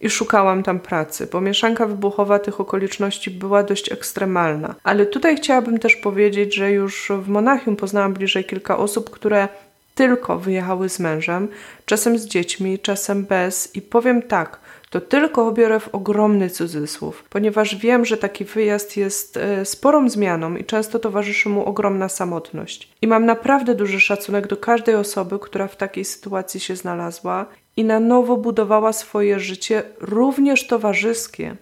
i 0.00 0.10
szukałam 0.10 0.62
tam 0.62 0.80
pracy, 0.80 1.28
bo 1.32 1.40
mieszanka 1.40 1.86
wybuchowa 1.86 2.38
tych 2.38 2.60
okoliczności 2.60 3.30
była 3.30 3.62
dość 3.62 3.92
ekstremalna. 3.92 4.74
Ale 4.84 5.06
tutaj 5.06 5.36
chciałabym 5.36 5.78
też 5.78 5.96
powiedzieć, 5.96 6.54
że 6.54 6.72
już 6.72 7.12
w 7.22 7.28
Monachium 7.28 7.76
poznałam 7.76 8.12
bliżej 8.12 8.44
kilka 8.44 8.76
osób, 8.76 9.10
które 9.10 9.48
tylko 9.94 10.38
wyjechały 10.38 10.88
z 10.88 11.00
mężem, 11.00 11.48
czasem 11.86 12.18
z 12.18 12.26
dziećmi, 12.26 12.78
czasem 12.78 13.24
bez 13.24 13.76
i 13.76 13.82
powiem 13.82 14.22
tak, 14.22 14.60
to 14.94 15.00
tylko 15.00 15.46
obiorę 15.46 15.80
w 15.80 15.88
ogromny 15.94 16.50
cudzysłów, 16.50 17.24
ponieważ 17.30 17.76
wiem, 17.76 18.04
że 18.04 18.16
taki 18.16 18.44
wyjazd 18.44 18.96
jest 18.96 19.36
e, 19.36 19.64
sporą 19.64 20.08
zmianą 20.08 20.56
i 20.56 20.64
często 20.64 20.98
towarzyszy 20.98 21.48
mu 21.48 21.64
ogromna 21.64 22.08
samotność. 22.08 22.88
I 23.02 23.06
mam 23.06 23.26
naprawdę 23.26 23.74
duży 23.74 24.00
szacunek 24.00 24.46
do 24.46 24.56
każdej 24.56 24.94
osoby, 24.94 25.38
która 25.38 25.68
w 25.68 25.76
takiej 25.76 26.04
sytuacji 26.04 26.60
się 26.60 26.76
znalazła 26.76 27.46
i 27.76 27.84
na 27.84 28.00
nowo 28.00 28.36
budowała 28.36 28.92
swoje 28.92 29.40
życie, 29.40 29.82
również 30.00 30.66
towarzyskie, 30.66 31.56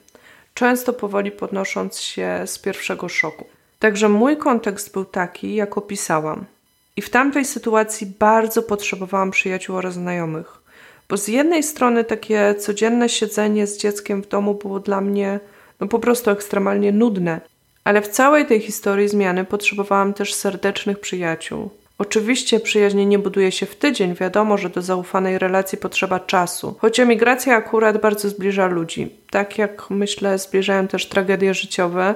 często 0.54 0.92
powoli 0.92 1.30
podnosząc 1.30 2.00
się 2.00 2.42
z 2.46 2.58
pierwszego 2.58 3.08
szoku. 3.08 3.44
Także 3.78 4.08
mój 4.08 4.36
kontekst 4.36 4.92
był 4.92 5.04
taki, 5.04 5.54
jak 5.54 5.78
opisałam. 5.78 6.44
I 6.96 7.02
w 7.02 7.10
tamtej 7.10 7.44
sytuacji 7.44 8.06
bardzo 8.18 8.62
potrzebowałam 8.62 9.30
przyjaciół 9.30 9.76
oraz 9.76 9.94
znajomych. 9.94 10.61
Bo 11.12 11.16
z 11.16 11.28
jednej 11.28 11.62
strony 11.62 12.04
takie 12.04 12.54
codzienne 12.54 13.08
siedzenie 13.08 13.66
z 13.66 13.78
dzieckiem 13.78 14.22
w 14.22 14.28
domu 14.28 14.54
było 14.54 14.80
dla 14.80 15.00
mnie 15.00 15.40
no 15.80 15.88
po 15.88 15.98
prostu 15.98 16.30
ekstremalnie 16.30 16.92
nudne, 16.92 17.40
ale 17.84 18.02
w 18.02 18.08
całej 18.08 18.46
tej 18.46 18.60
historii 18.60 19.08
zmiany 19.08 19.44
potrzebowałam 19.44 20.14
też 20.14 20.34
serdecznych 20.34 21.00
przyjaciół. 21.00 21.70
Oczywiście 21.98 22.60
przyjaźnie 22.60 23.06
nie 23.06 23.18
buduje 23.18 23.52
się 23.52 23.66
w 23.66 23.76
tydzień, 23.76 24.14
wiadomo, 24.14 24.58
że 24.58 24.70
do 24.70 24.82
zaufanej 24.82 25.38
relacji 25.38 25.78
potrzeba 25.78 26.20
czasu. 26.20 26.74
Choć 26.78 27.00
emigracja 27.00 27.56
akurat 27.56 28.00
bardzo 28.00 28.28
zbliża 28.28 28.66
ludzi. 28.66 29.10
Tak 29.30 29.58
jak 29.58 29.90
myślę, 29.90 30.38
zbliżają 30.38 30.88
też 30.88 31.06
tragedie 31.06 31.54
życiowe, 31.54 32.14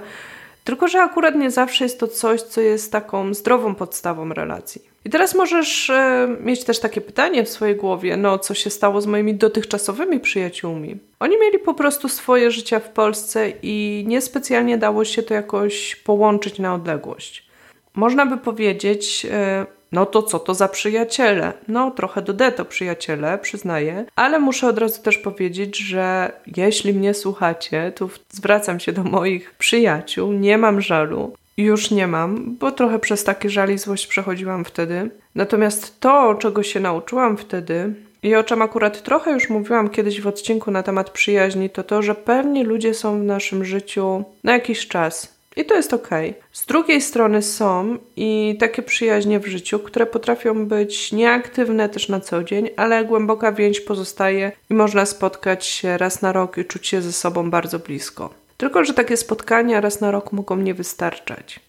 tylko, 0.65 0.89
że 0.89 1.01
akurat 1.01 1.35
nie 1.35 1.51
zawsze 1.51 1.85
jest 1.85 2.01
to 2.01 2.09
coś, 2.09 2.43
co 2.43 2.61
jest 2.61 2.93
taką 2.93 3.35
zdrową 3.35 3.75
podstawą 3.75 4.29
relacji. 4.29 4.83
I 5.07 5.11
teraz 5.11 5.35
możesz 5.35 5.91
e, 5.91 6.29
mieć 6.41 6.65
też 6.65 6.81
takie 6.81 7.01
pytanie 7.01 7.45
w 7.45 7.49
swojej 7.49 7.77
głowie: 7.77 8.17
no, 8.17 8.39
co 8.39 8.55
się 8.55 8.71
stało 8.71 9.01
z 9.01 9.07
moimi 9.07 9.35
dotychczasowymi 9.35 10.21
przyjaciółmi? 10.21 10.97
Oni 11.21 11.39
mieli 11.41 11.59
po 11.59 11.75
prostu 11.75 12.09
swoje 12.09 12.51
życia 12.51 12.81
w 12.81 12.89
Polsce 12.89 13.53
i 13.63 14.05
niespecjalnie 14.07 14.79
dało 14.79 15.05
się 15.05 15.23
to 15.23 15.35
jakoś 15.35 15.97
połączyć 15.97 16.59
na 16.59 16.75
odległość. 16.75 17.47
Można 17.95 18.27
by 18.27 18.37
powiedzieć, 18.37 19.27
e, 19.31 19.67
no 19.93 20.07
to 20.07 20.23
co 20.23 20.39
to 20.39 20.55
za 20.55 20.69
przyjaciele? 20.69 21.53
No, 21.69 21.91
trochę 21.91 22.23
do 22.23 22.51
to 22.51 22.65
przyjaciele, 22.65 23.39
przyznaję, 23.39 24.05
ale 24.17 24.39
muszę 24.39 24.69
od 24.69 24.79
razu 24.79 25.03
też 25.03 25.19
powiedzieć, 25.19 25.79
że 25.79 26.33
jeśli 26.57 26.95
mnie 26.95 27.15
słuchacie, 27.15 27.93
to 27.97 28.09
zwracam 28.29 28.81
się 28.81 28.93
do 28.93 29.03
moich 29.05 29.55
przyjaciół, 29.55 30.33
nie 30.33 30.59
mam 30.59 30.81
żalu. 30.81 31.33
Już 31.57 31.91
nie 31.91 32.07
mam, 32.07 32.57
bo 32.57 32.73
trochę 32.73 32.99
przez 32.99 33.25
takie 33.25 33.51
żal 33.51 33.79
złość 33.79 34.07
przechodziłam 34.07 34.65
wtedy. 34.65 35.11
Natomiast 35.35 36.01
to, 36.01 36.35
czego 36.35 36.63
się 36.63 36.81
nauczyłam 36.81 37.37
wtedy, 37.37 37.95
i 38.23 38.35
o 38.35 38.45
czym 38.45 38.63
akurat 38.63 39.03
trochę 39.03 39.33
już 39.33 39.51
mówiłam 39.51 39.91
kiedyś 39.91 40.21
w 40.21 40.27
odcinku 40.27 40.71
na 40.71 40.83
temat 40.83 41.11
przyjaźni, 41.11 41.71
to 41.71 41.83
to, 41.83 42.03
że 42.03 42.15
pewni 42.15 42.65
ludzie 42.65 42.95
są 42.95 43.21
w 43.21 43.25
naszym 43.25 43.65
życiu 43.65 44.25
na 44.45 44.53
jakiś 44.53 44.89
czas, 44.89 45.37
i 45.57 45.65
to 45.65 45.75
jest 45.75 45.95
ok. 45.95 46.09
Z 46.53 46.67
drugiej 46.67 47.01
strony 47.01 47.43
są 47.43 47.99
i 48.17 48.57
takie 48.61 48.83
przyjaźnie 48.83 49.41
w 49.41 49.47
życiu, 49.47 49.79
które 49.79 50.07
potrafią 50.07 50.67
być 50.67 51.13
nieaktywne 51.13 51.89
też 51.89 52.09
na 52.09 52.21
co 52.21 52.45
dzień, 52.45 52.71
ale 52.77 53.05
głęboka 53.05 53.53
więź 53.53 53.81
pozostaje 53.81 54.53
i 54.71 54.75
można 54.75 55.07
spotkać 55.07 55.67
się 55.67 55.99
raz 55.99 56.23
na 56.23 56.33
rok 56.33 56.59
i 56.59 56.65
czuć 56.65 56.87
się 56.87 57.03
ze 57.03 57.13
sobą 57.13 57.51
bardzo 57.51 57.79
blisko. 57.79 58.31
Tylko, 58.57 58.85
że 58.85 58.95
takie 58.95 59.17
spotkania 59.17 59.81
raz 59.81 60.01
na 60.01 60.11
rok 60.11 60.33
mogą 60.33 60.57
nie 60.57 60.75
wystarczać. 60.75 61.61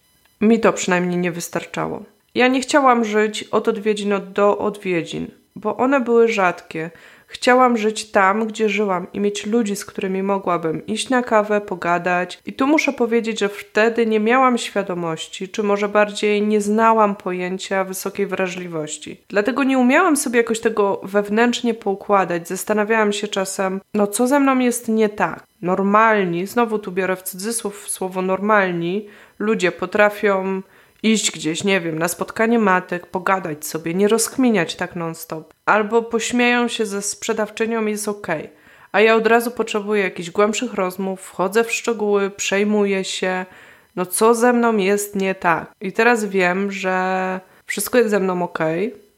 Mi 0.41 0.59
to 0.59 0.73
przynajmniej 0.73 1.17
nie 1.17 1.31
wystarczało. 1.31 2.03
Ja 2.35 2.47
nie 2.47 2.61
chciałam 2.61 3.05
żyć 3.05 3.43
od 3.43 3.67
odwiedzin 3.67 4.13
do 4.33 4.57
odwiedzin, 4.57 5.31
bo 5.55 5.77
one 5.77 5.99
były 6.01 6.27
rzadkie. 6.27 6.91
Chciałam 7.27 7.77
żyć 7.77 8.11
tam, 8.11 8.47
gdzie 8.47 8.69
żyłam 8.69 9.07
i 9.13 9.19
mieć 9.19 9.45
ludzi, 9.45 9.75
z 9.75 9.85
którymi 9.85 10.23
mogłabym 10.23 10.85
iść 10.85 11.09
na 11.09 11.23
kawę, 11.23 11.61
pogadać. 11.61 12.39
I 12.45 12.53
tu 12.53 12.67
muszę 12.67 12.93
powiedzieć, 12.93 13.39
że 13.39 13.49
wtedy 13.49 14.05
nie 14.05 14.19
miałam 14.19 14.57
świadomości, 14.57 15.49
czy 15.49 15.63
może 15.63 15.89
bardziej 15.89 16.41
nie 16.41 16.61
znałam 16.61 17.15
pojęcia 17.15 17.83
wysokiej 17.83 18.25
wrażliwości. 18.25 19.21
Dlatego 19.29 19.63
nie 19.63 19.77
umiałam 19.77 20.17
sobie 20.17 20.37
jakoś 20.37 20.59
tego 20.59 21.01
wewnętrznie 21.03 21.73
poukładać. 21.73 22.47
Zastanawiałam 22.47 23.13
się 23.13 23.27
czasem, 23.27 23.81
no 23.93 24.07
co 24.07 24.27
ze 24.27 24.39
mną 24.39 24.59
jest 24.59 24.87
nie 24.87 25.09
tak. 25.09 25.43
Normalni, 25.61 26.47
znowu 26.47 26.79
tu 26.79 26.91
biorę 26.91 27.15
w 27.15 27.23
cudzysłów 27.23 27.89
słowo 27.89 28.21
normalni, 28.21 29.07
ludzie 29.39 29.71
potrafią 29.71 30.61
iść 31.03 31.31
gdzieś, 31.31 31.63
nie 31.63 31.81
wiem, 31.81 31.99
na 31.99 32.07
spotkanie 32.07 32.59
matek, 32.59 33.07
pogadać 33.07 33.65
sobie, 33.65 33.93
nie 33.93 34.07
rozkminiać 34.07 34.75
tak 34.75 34.95
non-stop. 34.95 35.53
Albo 35.65 36.01
pośmieją 36.01 36.67
się 36.67 36.85
ze 36.85 37.01
sprzedawczynią 37.01 37.85
i 37.85 37.91
jest 37.91 38.07
ok. 38.07 38.27
A 38.91 39.01
ja 39.01 39.15
od 39.15 39.27
razu 39.27 39.51
potrzebuję 39.51 40.03
jakichś 40.03 40.29
głębszych 40.29 40.73
rozmów, 40.73 41.21
wchodzę 41.21 41.63
w 41.63 41.71
szczegóły, 41.71 42.29
przejmuję 42.29 43.03
się. 43.03 43.45
No 43.95 44.05
co 44.05 44.35
ze 44.35 44.53
mną 44.53 44.77
jest 44.77 45.15
nie 45.15 45.35
tak? 45.35 45.71
I 45.81 45.91
teraz 45.93 46.25
wiem, 46.25 46.71
że 46.71 47.39
wszystko 47.65 47.97
jest 47.97 48.09
ze 48.09 48.19
mną 48.19 48.43
ok, 48.43 48.59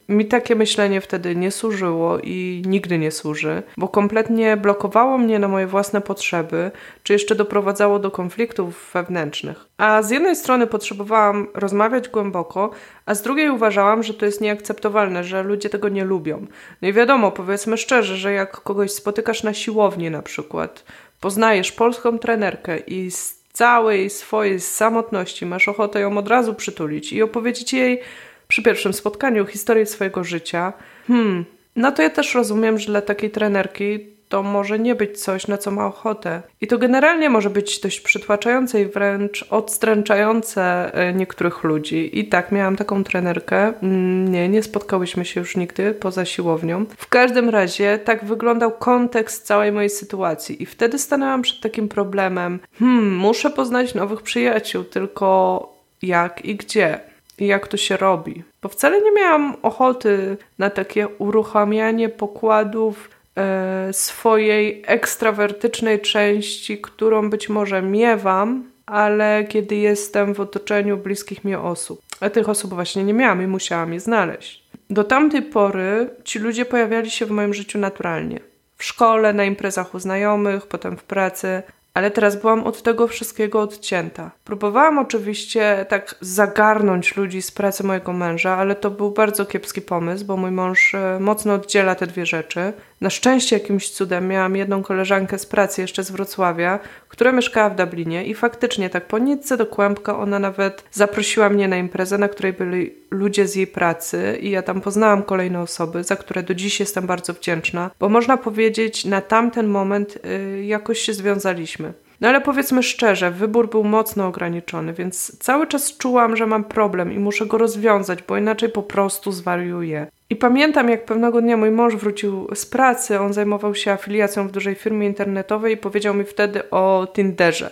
mi 0.10 0.26
takie 0.26 0.56
myślenie 0.56 1.02
wtedy 1.02 1.36
nie 1.36 1.52
służyło 1.52 2.20
i 2.20 2.64
nigdy 2.66 2.98
nie 2.98 3.12
służy, 3.12 3.64
bo 3.78 3.88
kompletnie 3.88 4.58
blokowało 4.58 5.18
mnie 5.18 5.40
na 5.40 5.48
moje 5.48 5.68
własne 5.68 6.02
potrzeby, 6.02 6.72
czy 7.04 7.14
jeszcze 7.14 7.36
doprowadzało 7.36 8.00
do 8.00 8.12
konfliktów 8.12 8.92
wewnętrznych. 8.94 9.66
A 9.78 10.02
z 10.02 10.10
jednej 10.10 10.36
strony 10.36 10.68
potrzebowałam 10.68 11.48
rozmawiać 11.54 12.10
głęboko, 12.10 12.72
a 13.06 13.16
z 13.16 13.22
drugiej 13.22 13.50
uważałam, 13.50 14.04
że 14.04 14.14
to 14.14 14.26
jest 14.26 14.42
nieakceptowalne, 14.42 15.24
że 15.24 15.44
ludzie 15.44 15.70
tego 15.70 15.90
nie 15.90 16.06
lubią. 16.06 16.46
No 16.82 16.88
i 16.88 16.94
wiadomo, 16.94 17.32
powiedzmy 17.32 17.78
szczerze, 17.78 18.18
że 18.18 18.34
jak 18.34 18.52
kogoś 18.52 18.92
spotykasz 18.92 19.44
na 19.44 19.54
siłowni 19.54 20.12
na 20.12 20.22
przykład, 20.22 20.84
poznajesz 21.20 21.72
polską 21.72 22.20
trenerkę 22.20 22.78
i 22.78 23.12
z 23.12 23.40
całej 23.54 24.10
swojej 24.10 24.60
samotności 24.60 25.46
masz 25.46 25.68
ochotę 25.68 26.00
ją 26.00 26.18
od 26.18 26.28
razu 26.28 26.54
przytulić 26.54 27.14
i 27.14 27.22
opowiedzieć 27.22 27.74
jej 27.74 28.02
przy 28.50 28.64
pierwszym 28.64 28.94
spotkaniu 28.94 29.46
historię 29.46 29.86
swojego 29.86 30.24
życia, 30.24 30.74
hmm, 31.08 31.46
no 31.76 31.92
to 31.92 32.02
ja 32.02 32.10
też 32.10 32.36
rozumiem, 32.36 32.80
że 32.80 32.88
dla 32.88 33.02
takiej 33.02 33.32
trenerki 33.32 34.00
to 34.30 34.44
może 34.44 34.80
nie 34.80 34.96
być 34.96 35.22
coś, 35.22 35.48
na 35.48 35.58
co 35.58 35.72
ma 35.72 35.88
ochotę. 35.88 36.42
I 36.62 36.68
to 36.68 36.78
generalnie 36.78 37.30
może 37.30 37.50
być 37.50 37.80
dość 37.80 38.02
przytłaczające 38.02 38.82
i 38.82 38.86
wręcz 38.86 39.46
odstręczające 39.50 40.94
e, 40.94 41.14
niektórych 41.14 41.64
ludzi. 41.64 42.20
I 42.20 42.26
tak, 42.26 42.52
miałam 42.52 42.76
taką 42.76 43.04
trenerkę. 43.04 43.74
Mm, 43.84 44.32
nie, 44.32 44.50
nie 44.50 44.64
spotkałyśmy 44.64 45.26
się 45.26 45.40
już 45.40 45.58
nigdy 45.58 45.94
poza 45.94 46.26
siłownią. 46.26 46.86
W 46.98 47.08
każdym 47.08 47.50
razie 47.50 48.00
tak 48.00 48.26
wyglądał 48.26 48.72
kontekst 48.72 49.46
całej 49.46 49.72
mojej 49.72 49.90
sytuacji. 49.90 50.64
I 50.64 50.66
wtedy 50.66 51.00
stanęłam 51.00 51.42
przed 51.42 51.62
takim 51.62 51.88
problemem. 51.90 52.60
Hmm, 52.80 53.16
muszę 53.16 53.50
poznać 53.50 53.96
nowych 53.96 54.22
przyjaciół, 54.22 54.84
tylko 54.84 55.74
jak 56.02 56.46
i 56.46 56.56
gdzie? 56.56 57.09
I 57.42 57.48
jak 57.48 57.68
to 57.68 57.78
się 57.78 57.98
robi. 57.98 58.44
Bo 58.62 58.70
wcale 58.70 59.02
nie 59.02 59.12
miałam 59.12 59.56
ochoty 59.62 60.38
na 60.58 60.70
takie 60.70 61.08
uruchamianie 61.08 62.10
pokładów 62.10 63.10
e, 63.36 63.94
swojej 63.94 64.84
ekstrawertycznej 64.88 66.00
części, 66.00 66.78
którą 66.78 67.30
być 67.30 67.50
może 67.50 67.82
miewam, 67.82 68.64
ale 68.86 69.44
kiedy 69.50 69.76
jestem 69.76 70.34
w 70.34 70.40
otoczeniu 70.40 70.98
bliskich 70.98 71.44
mi 71.44 71.56
osób. 71.56 72.02
A 72.20 72.30
tych 72.30 72.50
osób 72.50 72.74
właśnie 72.74 73.04
nie 73.04 73.14
miałam 73.14 73.42
i 73.42 73.48
musiałam 73.48 73.94
je 73.94 74.00
znaleźć. 74.00 74.64
Do 74.90 75.04
tamtej 75.04 75.42
pory 75.42 76.10
ci 76.24 76.40
ludzie 76.40 76.66
pojawiali 76.66 77.12
się 77.12 77.26
w 77.26 77.32
moim 77.32 77.54
życiu 77.54 77.80
naturalnie. 77.80 78.40
W 78.78 78.84
szkole, 78.84 79.34
na 79.34 79.44
imprezach 79.44 79.96
u 79.96 80.00
znajomych, 80.00 80.68
potem 80.68 80.98
w 80.98 81.04
pracy, 81.04 81.64
ale 81.94 82.12
teraz 82.12 82.42
byłam 82.42 82.64
od 82.64 82.84
tego 82.84 83.08
wszystkiego 83.08 83.62
odcięta. 83.62 84.32
Próbowałam 84.44 85.00
oczywiście 85.00 85.86
tak 85.90 86.16
zagarnąć 86.22 87.16
ludzi 87.16 87.42
z 87.42 87.52
pracy 87.52 87.84
mojego 87.84 88.14
męża, 88.14 88.58
ale 88.58 88.76
to 88.76 88.92
był 88.92 89.12
bardzo 89.12 89.46
kiepski 89.46 89.82
pomysł, 89.82 90.26
bo 90.26 90.38
mój 90.38 90.52
mąż 90.52 90.96
e, 90.96 91.18
mocno 91.20 91.54
oddziela 91.54 91.96
te 91.96 92.08
dwie 92.08 92.26
rzeczy. 92.26 92.74
Na 93.02 93.10
szczęście 93.10 93.58
jakimś 93.58 93.90
cudem 93.90 94.28
miałam 94.28 94.56
jedną 94.56 94.84
koleżankę 94.84 95.40
z 95.40 95.46
pracy 95.46 95.82
jeszcze 95.82 96.04
z 96.04 96.12
Wrocławia, 96.12 96.80
która 97.08 97.32
mieszkała 97.32 97.70
w 97.70 97.76
Dublinie 97.76 98.26
i 98.26 98.34
faktycznie 98.34 98.90
tak 98.90 99.08
po 99.08 99.20
nitce 99.20 99.58
do 99.58 99.66
kłębka 99.66 100.20
ona 100.20 100.40
nawet 100.40 100.84
zaprosiła 100.92 101.50
mnie 101.50 101.68
na 101.68 101.78
imprezę, 101.78 102.18
na 102.18 102.28
której 102.28 102.54
byli 102.54 102.94
ludzie 103.12 103.48
z 103.48 103.56
jej 103.56 103.68
pracy 103.68 104.38
i 104.42 104.50
ja 104.50 104.62
tam 104.62 104.82
poznałam 104.82 105.24
kolejne 105.24 105.62
osoby, 105.62 106.04
za 106.04 106.16
które 106.16 106.44
do 106.44 106.54
dziś 106.54 106.80
jestem 106.80 107.08
bardzo 107.08 107.34
wdzięczna, 107.34 107.92
bo 108.00 108.10
można 108.10 108.38
powiedzieć 108.38 109.06
na 109.06 109.22
tamten 109.22 109.68
moment 109.68 110.18
y, 110.26 110.64
jakoś 110.66 111.00
się 111.00 111.14
związaliśmy. 111.14 111.94
No 112.22 112.30
ale 112.30 112.42
powiedzmy 112.42 112.84
szczerze, 112.84 113.32
wybór 113.32 113.70
był 113.70 113.84
mocno 113.84 114.28
ograniczony, 114.28 114.94
więc 114.94 115.38
cały 115.40 115.68
czas 115.68 115.98
czułam, 115.98 116.36
że 116.36 116.46
mam 116.46 116.64
problem 116.64 117.14
i 117.14 117.20
muszę 117.20 117.46
go 117.46 117.58
rozwiązać, 117.58 118.24
bo 118.24 118.38
inaczej 118.38 118.70
po 118.70 118.84
prostu 118.84 119.32
zwariuję. 119.32 120.08
I 120.30 120.36
pamiętam, 120.36 120.90
jak 120.90 121.06
pewnego 121.06 121.42
dnia 121.42 121.58
mój 121.58 121.72
mąż 121.72 121.96
wrócił 121.96 122.48
z 122.56 122.66
pracy, 122.66 123.20
on 123.20 123.34
zajmował 123.34 123.76
się 123.76 123.92
afiliacją 123.92 124.48
w 124.48 124.52
dużej 124.52 124.76
firmie 124.76 125.08
internetowej 125.08 125.74
i 125.74 125.78
powiedział 125.78 126.14
mi 126.14 126.24
wtedy 126.24 126.70
o 126.70 127.08
Tinderze. 127.14 127.72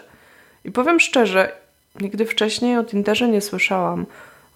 I 0.65 0.71
powiem 0.71 0.99
szczerze, 0.99 1.51
nigdy 2.01 2.25
wcześniej 2.25 2.77
o 2.77 2.83
Tinderze 2.83 3.27
nie 3.27 3.41
słyszałam. 3.41 4.05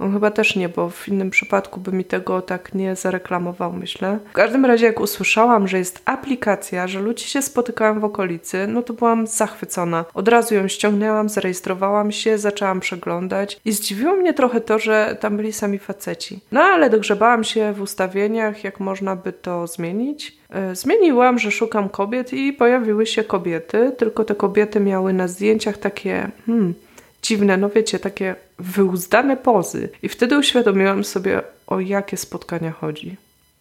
On 0.01 0.13
chyba 0.13 0.31
też 0.31 0.55
nie, 0.55 0.70
bo 0.70 0.89
w 0.89 1.08
innym 1.08 1.29
przypadku 1.29 1.79
by 1.79 1.91
mi 1.91 2.05
tego 2.05 2.41
tak 2.41 2.74
nie 2.75 2.96
zareklamował, 2.96 3.74
myślę. 3.74 4.20
W 4.29 4.34
każdym 4.34 4.65
razie, 4.65 4.86
jak 4.86 5.00
usłyszałam, 5.00 5.67
że 5.67 5.77
jest 5.77 6.01
aplikacja, 6.05 6.88
że 6.88 7.00
ludzie 7.00 7.25
się 7.25 7.41
spotykają 7.41 8.00
w 8.00 8.03
okolicy, 8.03 8.67
no 8.67 8.81
to 8.81 8.93
byłam 8.93 9.27
zachwycona. 9.27 10.05
Od 10.13 10.27
razu 10.27 10.55
ją 10.55 10.67
ściągnęłam, 10.67 11.29
zarejestrowałam 11.29 12.12
się, 12.12 12.38
zaczęłam 12.38 12.79
przeglądać 12.79 13.60
i 13.65 13.72
zdziwiło 13.72 14.15
mnie 14.15 14.34
trochę 14.34 14.62
to, 14.62 14.79
że 14.79 15.17
tam 15.20 15.38
byli 15.38 15.53
sami 15.53 15.79
faceci. 15.79 16.39
No 16.51 16.62
ale 16.62 16.89
dogrzebałam 16.89 17.43
się 17.43 17.74
w 17.74 17.81
ustawieniach, 17.81 18.63
jak 18.63 18.79
można 18.79 19.15
by 19.15 19.34
to 19.34 19.67
zmienić. 19.67 20.38
E, 20.50 20.75
zmieniłam, 20.75 21.39
że 21.39 21.51
szukam 21.51 21.89
kobiet 21.89 22.34
i 22.34 22.53
pojawiły 22.53 23.05
się 23.05 23.24
kobiety, 23.24 23.91
tylko 23.98 24.24
te 24.24 24.36
kobiety 24.36 24.79
miały 24.79 25.13
na 25.13 25.27
zdjęciach 25.27 25.77
takie, 25.77 26.31
hmm, 26.46 26.74
dziwne, 27.22 27.58
no 27.58 27.70
wiecie, 27.70 28.00
takie 28.00 28.36
wyuzdane 28.60 29.38
pozy. 29.38 29.90
I 30.04 30.10
wtedy 30.10 30.38
uświadomiłam 30.38 31.04
sobie, 31.04 31.42
o 31.68 31.80
jakie 31.80 32.18
spotkania 32.18 32.72
chodzi. 32.72 33.18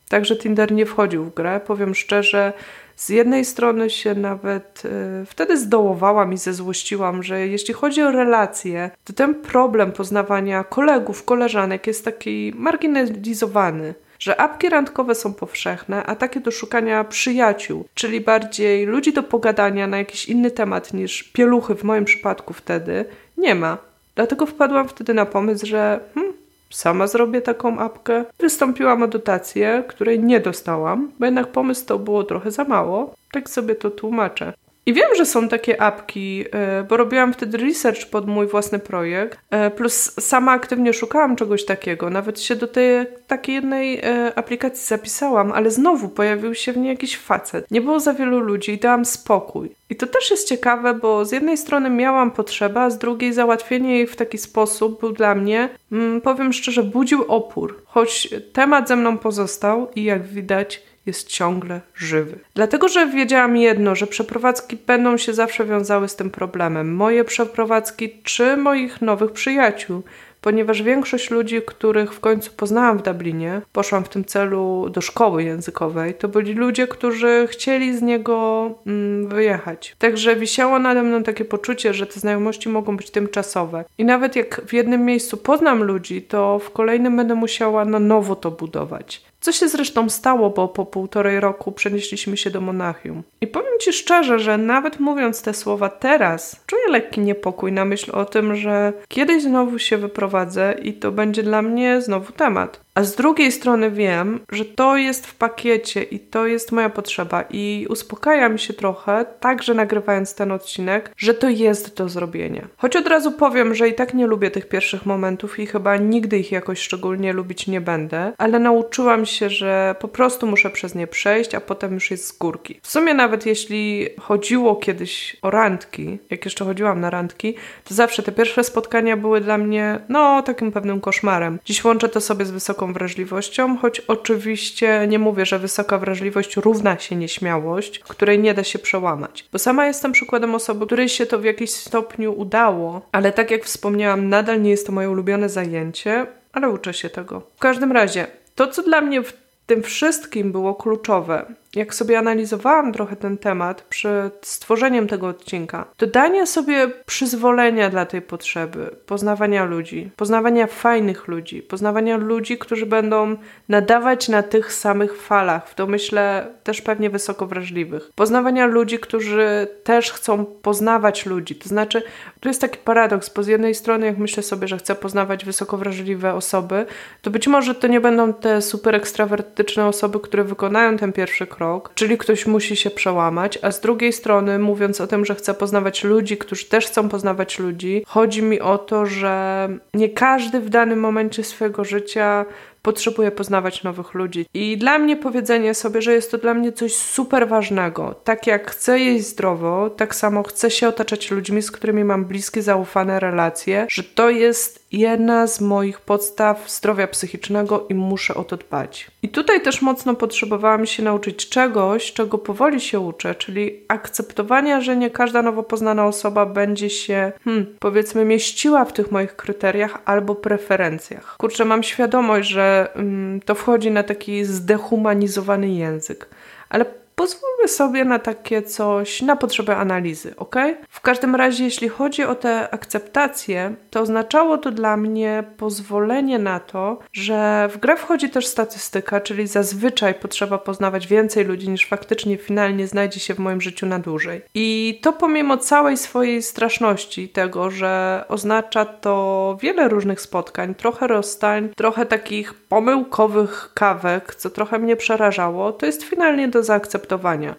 Także 0.09 0.37
Tinder 0.37 0.73
nie 0.73 0.87
wchodził 0.87 1.25
w 1.25 1.35
grę. 1.35 1.61
Powiem 1.67 1.95
szczerze, 1.95 2.53
z 2.97 3.09
jednej 3.09 3.45
strony 3.45 3.91
się 3.91 4.15
nawet 4.15 4.83
yy, 4.85 5.27
wtedy 5.27 5.59
zdołowałam 5.59 6.33
i 6.33 6.37
zezłościłam, 6.37 7.23
że 7.23 7.47
jeśli 7.49 7.75
chodzi 7.75 8.03
o 8.03 8.11
relacje, 8.11 8.91
to 9.05 9.13
ten 9.13 9.35
problem 9.35 9.93
poznawania 9.93 10.65
kolegów, 10.65 11.25
koleżanek 11.25 11.87
jest 11.87 12.05
taki 12.05 12.53
marginalizowany 12.57 13.95
że 14.21 14.41
apki 14.41 14.69
randkowe 14.69 15.15
są 15.15 15.35
powszechne, 15.35 16.05
a 16.05 16.17
takie 16.17 16.41
do 16.41 16.51
szukania 16.51 17.05
przyjaciół, 17.05 17.85
czyli 17.95 18.21
bardziej 18.21 18.87
ludzi 18.87 19.13
do 19.13 19.23
pogadania 19.23 19.87
na 19.87 19.99
jakiś 19.99 20.29
inny 20.29 20.51
temat 20.51 20.95
niż 20.95 21.23
pieluchy 21.23 21.75
w 21.75 21.85
moim 21.85 22.05
przypadku 22.05 22.55
wtedy, 22.55 23.05
nie 23.41 23.55
ma. 23.55 23.79
Dlatego 24.15 24.47
wpadłam 24.47 24.89
wtedy 24.89 25.15
na 25.15 25.27
pomysł, 25.27 25.67
że 25.67 26.01
hmm, 26.15 26.33
sama 26.71 27.07
zrobię 27.07 27.41
taką 27.41 27.79
apkę. 27.79 28.25
Wystąpiłam 28.39 29.03
o 29.03 29.09
dotację, 29.09 29.85
której 29.89 30.21
nie 30.21 30.41
dostałam, 30.41 31.13
bo 31.19 31.27
jednak 31.27 31.47
pomysł 31.47 31.87
to 31.87 31.99
było 31.99 32.25
trochę 32.25 32.51
za 32.51 32.65
mało. 32.65 33.15
Tak 33.33 33.51
sobie 33.51 33.75
to 33.75 33.91
tłumaczę. 33.91 34.53
I 34.91 34.93
wiem, 34.93 35.15
że 35.17 35.27
są 35.27 35.49
takie 35.49 35.83
apki, 35.83 36.45
e, 36.53 36.83
bo 36.83 36.97
robiłam 36.97 37.33
wtedy 37.33 37.59
research 37.59 38.07
pod 38.07 38.27
mój 38.27 38.47
własny 38.47 38.79
projekt, 38.79 39.39
e, 39.51 39.71
plus 39.71 39.95
sama 40.21 40.53
aktywnie 40.53 40.93
szukałam 40.93 41.37
czegoś 41.37 41.65
takiego. 41.65 42.11
Nawet 42.11 42.41
się 42.41 42.57
do 42.57 42.67
tej 42.67 43.07
takiej 43.27 43.55
jednej 43.55 43.99
e, 43.99 44.33
aplikacji 44.35 44.87
zapisałam, 44.87 45.53
ale 45.53 45.71
znowu 45.71 46.09
pojawił 46.09 46.55
się 46.55 46.73
w 46.73 46.77
niej 46.77 46.89
jakiś 46.89 47.19
facet. 47.19 47.71
Nie 47.71 47.81
było 47.81 48.01
za 48.01 48.15
wielu 48.15 48.41
ludzi 48.41 48.73
i 48.73 48.79
dałam 48.79 49.05
spokój. 49.05 49.71
I 49.91 49.97
to 49.97 50.07
też 50.07 50.31
jest 50.31 50.49
ciekawe, 50.49 50.95
bo 50.95 51.25
z 51.25 51.33
jednej 51.33 51.57
strony 51.57 51.91
miałam 51.91 52.31
potrzebę, 52.31 52.81
a 52.81 52.91
z 52.91 52.99
drugiej 52.99 53.33
załatwienie 53.33 53.97
jej 53.97 54.07
w 54.07 54.17
taki 54.17 54.39
sposób 54.39 55.01
był 55.01 55.13
dla 55.13 55.35
mnie, 55.35 55.69
mm, 55.93 56.21
powiem 56.21 56.53
szczerze, 56.53 56.83
budził 56.83 57.25
opór. 57.29 57.83
Choć 57.85 58.29
temat 58.53 58.89
ze 58.89 58.97
mną 58.97 59.19
pozostał 59.19 59.91
i 59.97 60.05
jak 60.05 60.27
widać, 60.27 60.83
jest 61.07 61.29
ciągle 61.29 61.81
żywy. 61.95 62.39
Dlatego, 62.55 62.89
że 62.89 63.07
wiedziałam 63.07 63.57
jedno, 63.57 63.95
że 63.95 64.07
przeprowadzki 64.07 64.77
będą 64.87 65.17
się 65.17 65.35
zawsze 65.35 65.65
wiązały 65.65 66.09
z 66.09 66.17
tym 66.17 66.31
problemem. 66.31 66.95
Moje 66.95 67.25
przeprowadzki 67.25 68.11
czy 68.23 68.57
moich 68.57 69.03
nowych 69.03 69.33
przyjaciół 69.33 70.03
ponieważ 70.41 70.83
większość 70.83 71.31
ludzi, 71.31 71.63
których 71.67 72.15
w 72.15 72.21
końcu 72.21 72.51
poznałam 72.57 72.99
w 72.99 73.03
Dublinie, 73.03 73.63
poszłam 73.73 74.05
w 74.05 74.09
tym 74.09 74.25
celu 74.25 74.89
do 74.91 75.01
szkoły 75.01 75.45
językowej, 75.45 76.15
to 76.15 76.29
byli 76.29 76.55
ludzie, 76.55 76.87
którzy 76.87 77.47
chcieli 77.51 77.97
z 77.97 78.03
niego 78.03 78.71
mm, 78.87 79.29
wyjechać. 79.29 79.97
Także 79.99 80.37
wisiało 80.37 80.79
nade 80.79 81.03
mną 81.03 81.23
takie 81.23 81.45
poczucie, 81.45 81.95
że 81.95 82.07
te 82.07 82.21
znajomości 82.21 82.69
mogą 82.69 82.97
być 82.97 83.11
tymczasowe. 83.11 83.85
I 83.99 84.05
nawet 84.05 84.37
jak 84.37 84.61
w 84.67 84.73
jednym 84.73 85.05
miejscu 85.05 85.37
poznam 85.37 85.83
ludzi, 85.83 86.23
to 86.23 86.59
w 86.59 86.71
kolejnym 86.71 87.17
będę 87.17 87.35
musiała 87.35 87.85
na 87.85 87.99
nowo 87.99 88.37
to 88.37 88.51
budować. 88.51 89.30
Co 89.41 89.53
się 89.53 89.69
zresztą 89.69 90.09
stało, 90.09 90.51
bo 90.51 90.69
po 90.69 90.87
półtorej 90.87 91.41
roku 91.41 91.73
przenieśliśmy 91.73 92.37
się 92.37 92.51
do 92.51 92.61
Monachium. 92.61 93.23
I 93.41 93.47
powiem 93.47 93.71
Ci 93.81 93.93
szczerze, 93.93 94.39
że 94.39 94.59
nawet 94.59 95.01
mówiąc 95.01 95.43
te 95.43 95.55
słowa 95.55 95.89
teraz, 95.89 96.65
czuję 96.67 96.83
lekki 96.91 97.21
niepokój 97.21 97.73
na 97.73 97.85
myśl 97.85 98.11
o 98.13 98.25
tym, 98.25 98.57
że 98.57 98.93
kiedyś 99.09 99.43
znowu 99.43 99.79
się 99.79 99.97
wyprowadzę 99.97 100.75
i 100.83 100.93
to 100.93 101.13
będzie 101.13 101.43
dla 101.43 101.63
mnie 101.63 102.01
znowu 102.01 102.33
temat. 102.33 102.81
A 103.01 103.05
z 103.05 103.15
drugiej 103.15 103.53
strony 103.53 103.91
wiem, 103.91 104.41
że 104.53 104.65
to 104.65 104.97
jest 104.97 105.27
w 105.27 105.35
pakiecie 105.35 106.03
i 106.03 106.19
to 106.21 106.47
jest 106.47 106.73
moja 106.73 106.91
potrzeba 106.91 107.45
i 107.51 107.87
uspokaja 107.91 108.49
mi 108.49 108.59
się 108.59 108.75
trochę, 108.75 109.25
także 109.41 109.75
nagrywając 109.75 110.35
ten 110.35 110.53
odcinek, 110.53 111.13
że 111.17 111.35
to 111.35 111.49
jest 111.49 111.97
do 111.97 112.09
zrobienia. 112.09 112.69
Choć 112.77 112.97
od 112.97 113.07
razu 113.07 113.33
powiem, 113.33 113.75
że 113.75 113.89
i 113.89 113.95
tak 113.95 114.15
nie 114.15 114.27
lubię 114.27 114.51
tych 114.51 114.69
pierwszych 114.69 115.07
momentów 115.07 115.59
i 115.59 115.67
chyba 115.67 115.97
nigdy 115.97 116.39
ich 116.39 116.53
jakoś 116.53 116.81
szczególnie 116.81 117.33
lubić 117.33 117.67
nie 117.67 117.81
będę, 117.81 118.33
ale 118.39 118.59
nauczyłam 118.59 119.27
się, 119.27 119.51
że 119.51 119.95
po 120.01 120.09
prostu 120.09 120.47
muszę 120.47 120.71
przez 120.71 120.95
nie 120.95 121.07
przejść, 121.07 121.55
a 121.55 121.61
potem 121.61 121.95
już 121.95 122.11
jest 122.11 122.27
z 122.27 122.39
górki. 122.39 122.81
W 122.83 122.91
sumie 122.91 123.15
nawet 123.15 123.47
jeśli 123.47 124.09
chodziło 124.21 124.77
kiedyś 124.77 125.37
o 125.43 125.51
randki, 125.51 126.19
jak 126.31 126.45
jeszcze 126.45 126.65
chodziłam 126.65 127.01
na 127.01 127.11
randki, 127.11 127.55
to 127.85 127.95
zawsze 127.95 128.23
te 128.23 128.33
pierwsze 128.33 128.65
spotkania 128.65 129.17
były 129.17 129.41
dla 129.41 129.59
mnie, 129.59 130.01
no, 130.09 130.43
takim 130.43 130.73
pewnym 130.73 131.01
koszmarem. 131.01 131.59
Dziś 131.65 131.85
łączę 131.85 132.09
to 132.09 132.21
sobie 132.21 132.45
z 132.45 132.51
wysoką 132.51 132.90
wrażliwością, 132.93 133.79
choć 133.79 134.01
oczywiście 134.01 135.07
nie 135.09 135.19
mówię, 135.19 135.47
że 135.47 135.59
wysoka 135.59 135.99
wrażliwość 135.99 136.57
równa 136.57 136.99
się 136.99 137.17
nieśmiałość, 137.17 137.99
której 137.99 138.39
nie 138.39 138.55
da 138.55 138.65
się 138.65 138.79
przełamać. 138.79 139.49
Bo 139.53 139.59
sama 139.59 139.87
jestem 139.87 140.13
przykładem 140.13 140.55
osoby, 140.55 140.87
której 140.87 141.09
się 141.09 141.27
to 141.27 141.39
w 141.39 141.45
jakimś 141.45 141.71
stopniu 141.71 142.33
udało, 142.33 143.03
ale 143.13 143.33
tak 143.33 143.51
jak 143.51 143.65
wspomniałam, 143.65 144.29
nadal 144.29 144.63
nie 144.63 144.71
jest 144.71 144.87
to 144.87 144.93
moje 144.93 145.11
ulubione 145.11 145.49
zajęcie, 145.49 146.27
ale 146.53 146.69
uczę 146.69 146.95
się 146.95 147.11
tego. 147.11 147.43
W 147.57 147.61
każdym 147.61 147.93
razie, 147.93 148.27
to 148.55 148.67
co 148.67 148.83
dla 148.83 149.01
mnie 149.01 149.23
w 149.23 149.33
tym 149.67 149.83
wszystkim 149.83 150.53
było 150.53 150.75
kluczowe, 150.75 151.55
jak 151.75 151.95
sobie 151.95 152.19
analizowałam 152.19 152.93
trochę 152.93 153.17
ten 153.17 153.39
temat 153.39 153.83
przed 153.83 154.47
stworzeniem 154.47 155.09
tego 155.09 155.27
odcinka, 155.27 155.85
to 155.97 156.07
danie 156.07 156.47
sobie 156.47 156.89
przyzwolenia 157.07 157.91
dla 157.91 158.07
tej 158.07 158.23
potrzeby, 158.23 158.97
poznawania 159.07 159.65
ludzi, 159.65 160.11
poznawania 160.17 160.67
fajnych 160.67 161.29
ludzi, 161.29 161.63
poznawania 161.63 162.17
ludzi, 162.17 162.59
którzy 162.59 162.87
będą 162.87 163.37
nadawać 163.69 164.29
na 164.29 164.43
tych 164.43 164.73
samych 164.73 165.23
falach, 165.23 165.69
w 165.69 165.75
domyśle 165.75 166.47
też 166.65 166.83
pewnie 166.83 167.11
wysoko 167.11 167.47
wrażliwych, 167.47 168.11
poznawania 168.15 168.67
ludzi, 168.67 168.99
którzy 168.99 169.69
też 169.85 170.13
chcą 170.13 170.45
poznawać 170.45 171.27
ludzi. 171.27 171.55
To 171.55 171.69
znaczy, 171.69 172.03
tu 172.41 172.49
jest 172.49 172.61
taki 172.61 172.79
paradoks, 172.79 173.35
bo 173.35 173.43
z 173.43 173.47
jednej 173.47 173.75
strony, 173.75 174.07
jak 174.07 174.19
myślę 174.19 174.43
sobie, 174.43 174.69
że 174.69 174.79
chcę 174.79 174.95
poznawać 174.95 175.45
wysoko 175.45 175.77
wrażliwe 175.77 176.35
osoby, 176.35 176.87
to 177.23 177.31
być 177.31 177.49
może 177.49 177.75
to 177.75 177.87
nie 177.87 178.01
będą 178.01 178.35
te 178.35 178.63
super 178.63 178.95
ekstrawertyczne 178.95 179.87
osoby, 179.87 180.21
które 180.21 180.45
wykonają 180.45 180.97
ten 180.97 181.13
pierwszy 181.13 181.47
krok 181.47 181.60
krok, 181.61 181.93
czyli 181.95 182.19
ktoś 182.19 182.47
musi 182.47 182.77
się 182.77 182.91
przełamać, 182.91 183.59
a 183.63 183.73
z 183.73 183.81
drugiej 183.81 184.13
strony, 184.13 184.59
mówiąc 184.59 185.01
o 185.01 185.07
tym, 185.07 185.25
że 185.25 185.35
chcę 185.35 185.55
poznawać 185.55 186.05
ludzi, 186.05 186.37
którzy 186.37 186.65
też 186.65 186.87
chcą 186.87 187.09
poznawać 187.09 187.59
ludzi, 187.59 188.05
chodzi 188.07 188.43
mi 188.43 188.61
o 188.61 188.79
to, 188.79 189.07
że 189.07 189.69
nie 189.95 190.09
każdy 190.09 190.61
w 190.61 190.69
danym 190.69 191.01
momencie 191.01 191.45
swojego 191.45 191.85
życia 191.85 192.45
potrzebuję 192.83 193.31
poznawać 193.31 193.85
nowych 193.85 194.15
ludzi. 194.15 194.47
I 194.55 194.79
dla 194.79 194.99
mnie 194.99 195.17
powiedzenie 195.17 195.75
sobie, 195.75 196.03
że 196.03 196.13
jest 196.13 196.31
to 196.31 196.39
dla 196.39 196.55
mnie 196.55 196.73
coś 196.73 196.97
super 196.97 197.49
ważnego. 197.49 198.15
Tak 198.25 198.47
jak 198.47 198.71
chcę 198.71 199.01
jeść 199.01 199.27
zdrowo, 199.27 199.91
tak 199.91 200.15
samo 200.15 200.43
chcę 200.43 200.71
się 200.71 200.89
otaczać 200.89 201.31
ludźmi, 201.31 201.63
z 201.63 201.71
którymi 201.71 202.05
mam 202.05 202.25
bliskie, 202.25 202.63
zaufane 202.63 203.21
relacje, 203.21 203.87
że 203.91 204.03
to 204.03 204.31
jest 204.31 204.80
jedna 204.93 205.47
z 205.47 205.61
moich 205.61 206.01
podstaw 206.01 206.71
zdrowia 206.71 207.07
psychicznego 207.07 207.87
i 207.89 207.95
muszę 207.95 208.35
o 208.35 208.45
to 208.45 208.57
dbać. 208.57 209.11
I 209.23 209.29
tutaj 209.29 209.63
też 209.63 209.83
mocno 209.83 210.15
potrzebowałam 210.15 210.87
się 210.87 211.03
nauczyć 211.03 211.49
czegoś, 211.49 212.13
czego 212.13 212.39
powoli 212.39 212.81
się 212.81 213.01
uczę, 213.01 213.35
czyli 213.35 213.81
akceptowania, 213.89 214.81
że 214.81 214.97
nie 214.97 215.11
każda 215.11 215.43
nowo 215.43 215.63
poznana 215.63 216.07
osoba 216.07 216.47
będzie 216.47 216.91
się, 216.91 217.33
hmm, 217.45 217.67
powiedzmy, 217.79 218.25
mieściła 218.25 218.85
w 218.85 218.93
tych 218.93 219.11
moich 219.11 219.37
kryteriach 219.37 219.99
albo 220.05 220.35
preferencjach. 220.35 221.37
Kurczę, 221.37 221.65
mam 221.65 221.83
świadomość, 221.83 222.49
że 222.49 222.91
hmm, 222.95 223.41
to 223.41 223.55
wchodzi 223.55 223.91
na 223.91 224.03
taki 224.03 224.45
zdehumanizowany 224.45 225.69
język, 225.69 226.29
ale 226.69 227.00
pozwólmy 227.21 227.69
sobie 227.69 228.05
na 228.05 228.19
takie 228.19 228.63
coś, 228.63 229.23
na 229.23 229.37
potrzebę 229.37 229.77
analizy, 229.77 230.37
ok? 230.37 230.57
W 230.89 231.01
każdym 231.01 231.35
razie, 231.35 231.65
jeśli 231.65 231.89
chodzi 231.89 232.25
o 232.25 232.35
tę 232.35 232.71
akceptację, 232.71 233.75
to 233.91 234.01
oznaczało 234.01 234.59
to 234.59 234.71
dla 234.71 234.97
mnie 234.97 235.45
pozwolenie 235.57 236.39
na 236.39 236.61
to, 236.61 236.99
że 237.13 237.69
w 237.73 237.79
grę 237.79 237.97
wchodzi 237.97 238.31
też 238.31 238.47
statystyka, 238.47 239.21
czyli 239.21 239.47
zazwyczaj 239.47 240.15
potrzeba 240.15 240.59
poznawać 240.59 241.07
więcej 241.07 241.45
ludzi 241.45 241.69
niż 241.69 241.87
faktycznie 241.89 242.37
finalnie 242.37 242.87
znajdzie 242.87 243.21
się 243.21 243.35
w 243.35 243.39
moim 243.39 243.61
życiu 243.61 243.87
na 243.87 243.99
dłużej. 243.99 244.43
I 244.55 244.99
to 245.03 245.13
pomimo 245.13 245.57
całej 245.57 245.97
swojej 245.97 246.43
straszności 246.43 247.29
tego, 247.29 247.71
że 247.71 248.25
oznacza 248.29 248.85
to 248.85 249.57
wiele 249.63 249.89
różnych 249.89 250.21
spotkań, 250.21 250.75
trochę 250.75 251.07
rozstań, 251.07 251.69
trochę 251.77 252.07
takich 252.07 252.55
pomyłkowych 252.55 253.71
kawek, 253.75 254.35
co 254.35 254.51
trochę 254.51 254.79
mnie 254.79 254.97
przerażało, 254.97 255.73
to 255.73 255.87
jest 255.87 256.03
finalnie 256.03 256.49
do 256.49 256.63
zaakceptowania, 256.63 257.10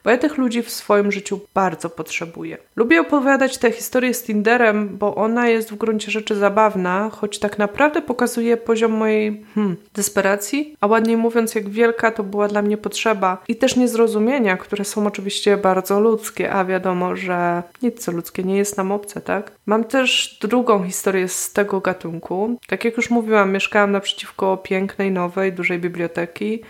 bo 0.03 0.09
ja 0.09 0.17
tych 0.17 0.37
ludzi 0.37 0.61
w 0.61 0.69
swoim 0.69 1.11
życiu 1.11 1.39
bardzo 1.53 1.89
potrzebuję. 1.89 2.57
Lubię 2.75 3.01
opowiadać 3.01 3.57
tę 3.57 3.71
historię 3.71 4.13
z 4.13 4.23
Tinderem, 4.23 4.97
bo 4.97 5.15
ona 5.15 5.49
jest 5.49 5.71
w 5.71 5.77
gruncie 5.77 6.11
rzeczy 6.11 6.35
zabawna, 6.35 7.09
choć 7.09 7.39
tak 7.39 7.57
naprawdę 7.57 8.01
pokazuje 8.01 8.57
poziom 8.57 8.91
mojej 8.91 9.45
hmm, 9.55 9.75
desperacji, 9.93 10.75
a 10.81 10.87
ładniej 10.87 11.17
mówiąc, 11.17 11.55
jak 11.55 11.69
wielka 11.69 12.11
to 12.11 12.23
była 12.23 12.47
dla 12.47 12.61
mnie 12.61 12.77
potrzeba 12.77 13.37
i 13.47 13.55
też 13.55 13.75
niezrozumienia, 13.75 14.57
które 14.57 14.85
są 14.85 15.07
oczywiście 15.07 15.57
bardzo 15.57 15.99
ludzkie, 15.99 16.53
a 16.53 16.65
wiadomo, 16.65 17.15
że 17.15 17.63
nic 17.81 17.99
co 17.99 18.11
ludzkie 18.11 18.43
nie 18.43 18.57
jest 18.57 18.77
nam 18.77 18.91
obce, 18.91 19.21
tak? 19.21 19.51
Mam 19.65 19.83
też 19.83 20.37
drugą 20.41 20.83
historię 20.83 21.27
z 21.27 21.53
tego 21.53 21.79
gatunku. 21.79 22.59
Tak 22.67 22.85
jak 22.85 22.97
już 22.97 23.09
mówiłam, 23.09 23.51
mieszkałam 23.51 23.91
naprzeciwko 23.91 24.57
pięknej, 24.57 25.11
nowej, 25.11 25.53
dużej 25.53 25.79
biblioteki. 25.79 26.61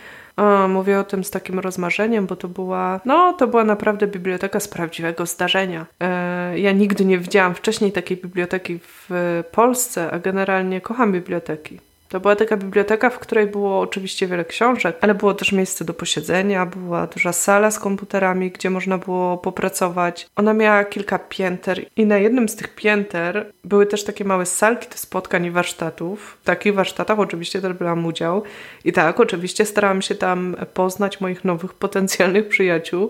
O, 0.41 0.67
mówię 0.67 0.99
o 0.99 1.03
tym 1.03 1.23
z 1.23 1.31
takim 1.31 1.59
rozmarzeniem, 1.59 2.25
bo 2.27 2.35
to 2.35 2.47
była, 2.47 2.99
no, 3.05 3.33
to 3.33 3.47
była 3.47 3.63
naprawdę 3.63 4.07
biblioteka 4.07 4.59
z 4.59 4.67
prawdziwego 4.67 5.25
zdarzenia. 5.25 5.85
E, 5.99 6.59
ja 6.59 6.71
nigdy 6.71 7.05
nie 7.05 7.17
widziałam 7.17 7.55
wcześniej 7.55 7.91
takiej 7.91 8.17
biblioteki 8.17 8.79
w 8.83 9.09
Polsce, 9.51 10.11
a 10.11 10.19
generalnie 10.19 10.81
kocham 10.81 11.11
biblioteki. 11.11 11.79
To 12.11 12.19
była 12.19 12.35
taka 12.35 12.57
biblioteka, 12.57 13.09
w 13.09 13.19
której 13.19 13.47
było 13.47 13.79
oczywiście 13.79 14.27
wiele 14.27 14.45
książek, 14.45 14.97
ale 15.01 15.15
było 15.15 15.33
też 15.33 15.51
miejsce 15.51 15.85
do 15.85 15.93
posiedzenia, 15.93 16.65
była 16.65 17.07
duża 17.07 17.33
sala 17.33 17.71
z 17.71 17.79
komputerami, 17.79 18.51
gdzie 18.51 18.69
można 18.69 18.97
było 18.97 19.37
popracować. 19.37 20.27
Ona 20.35 20.53
miała 20.53 20.83
kilka 20.83 21.19
pięter 21.19 21.85
i 21.95 22.05
na 22.05 22.17
jednym 22.17 22.49
z 22.49 22.55
tych 22.55 22.75
pięter 22.75 23.51
były 23.63 23.85
też 23.85 24.03
takie 24.03 24.25
małe 24.25 24.45
salki 24.45 24.89
do 24.89 24.97
spotkań 24.97 25.45
i 25.45 25.51
warsztatów. 25.51 26.37
W 26.41 26.45
takich 26.45 26.73
warsztatach 26.73 27.19
oczywiście 27.19 27.61
też 27.61 27.73
brałam 27.73 28.05
udział 28.05 28.43
i 28.85 28.93
tak, 28.93 29.19
oczywiście 29.19 29.65
starałam 29.65 30.01
się 30.01 30.15
tam 30.15 30.55
poznać 30.73 31.21
moich 31.21 31.45
nowych 31.45 31.73
potencjalnych 31.73 32.47
przyjaciół. 32.47 33.09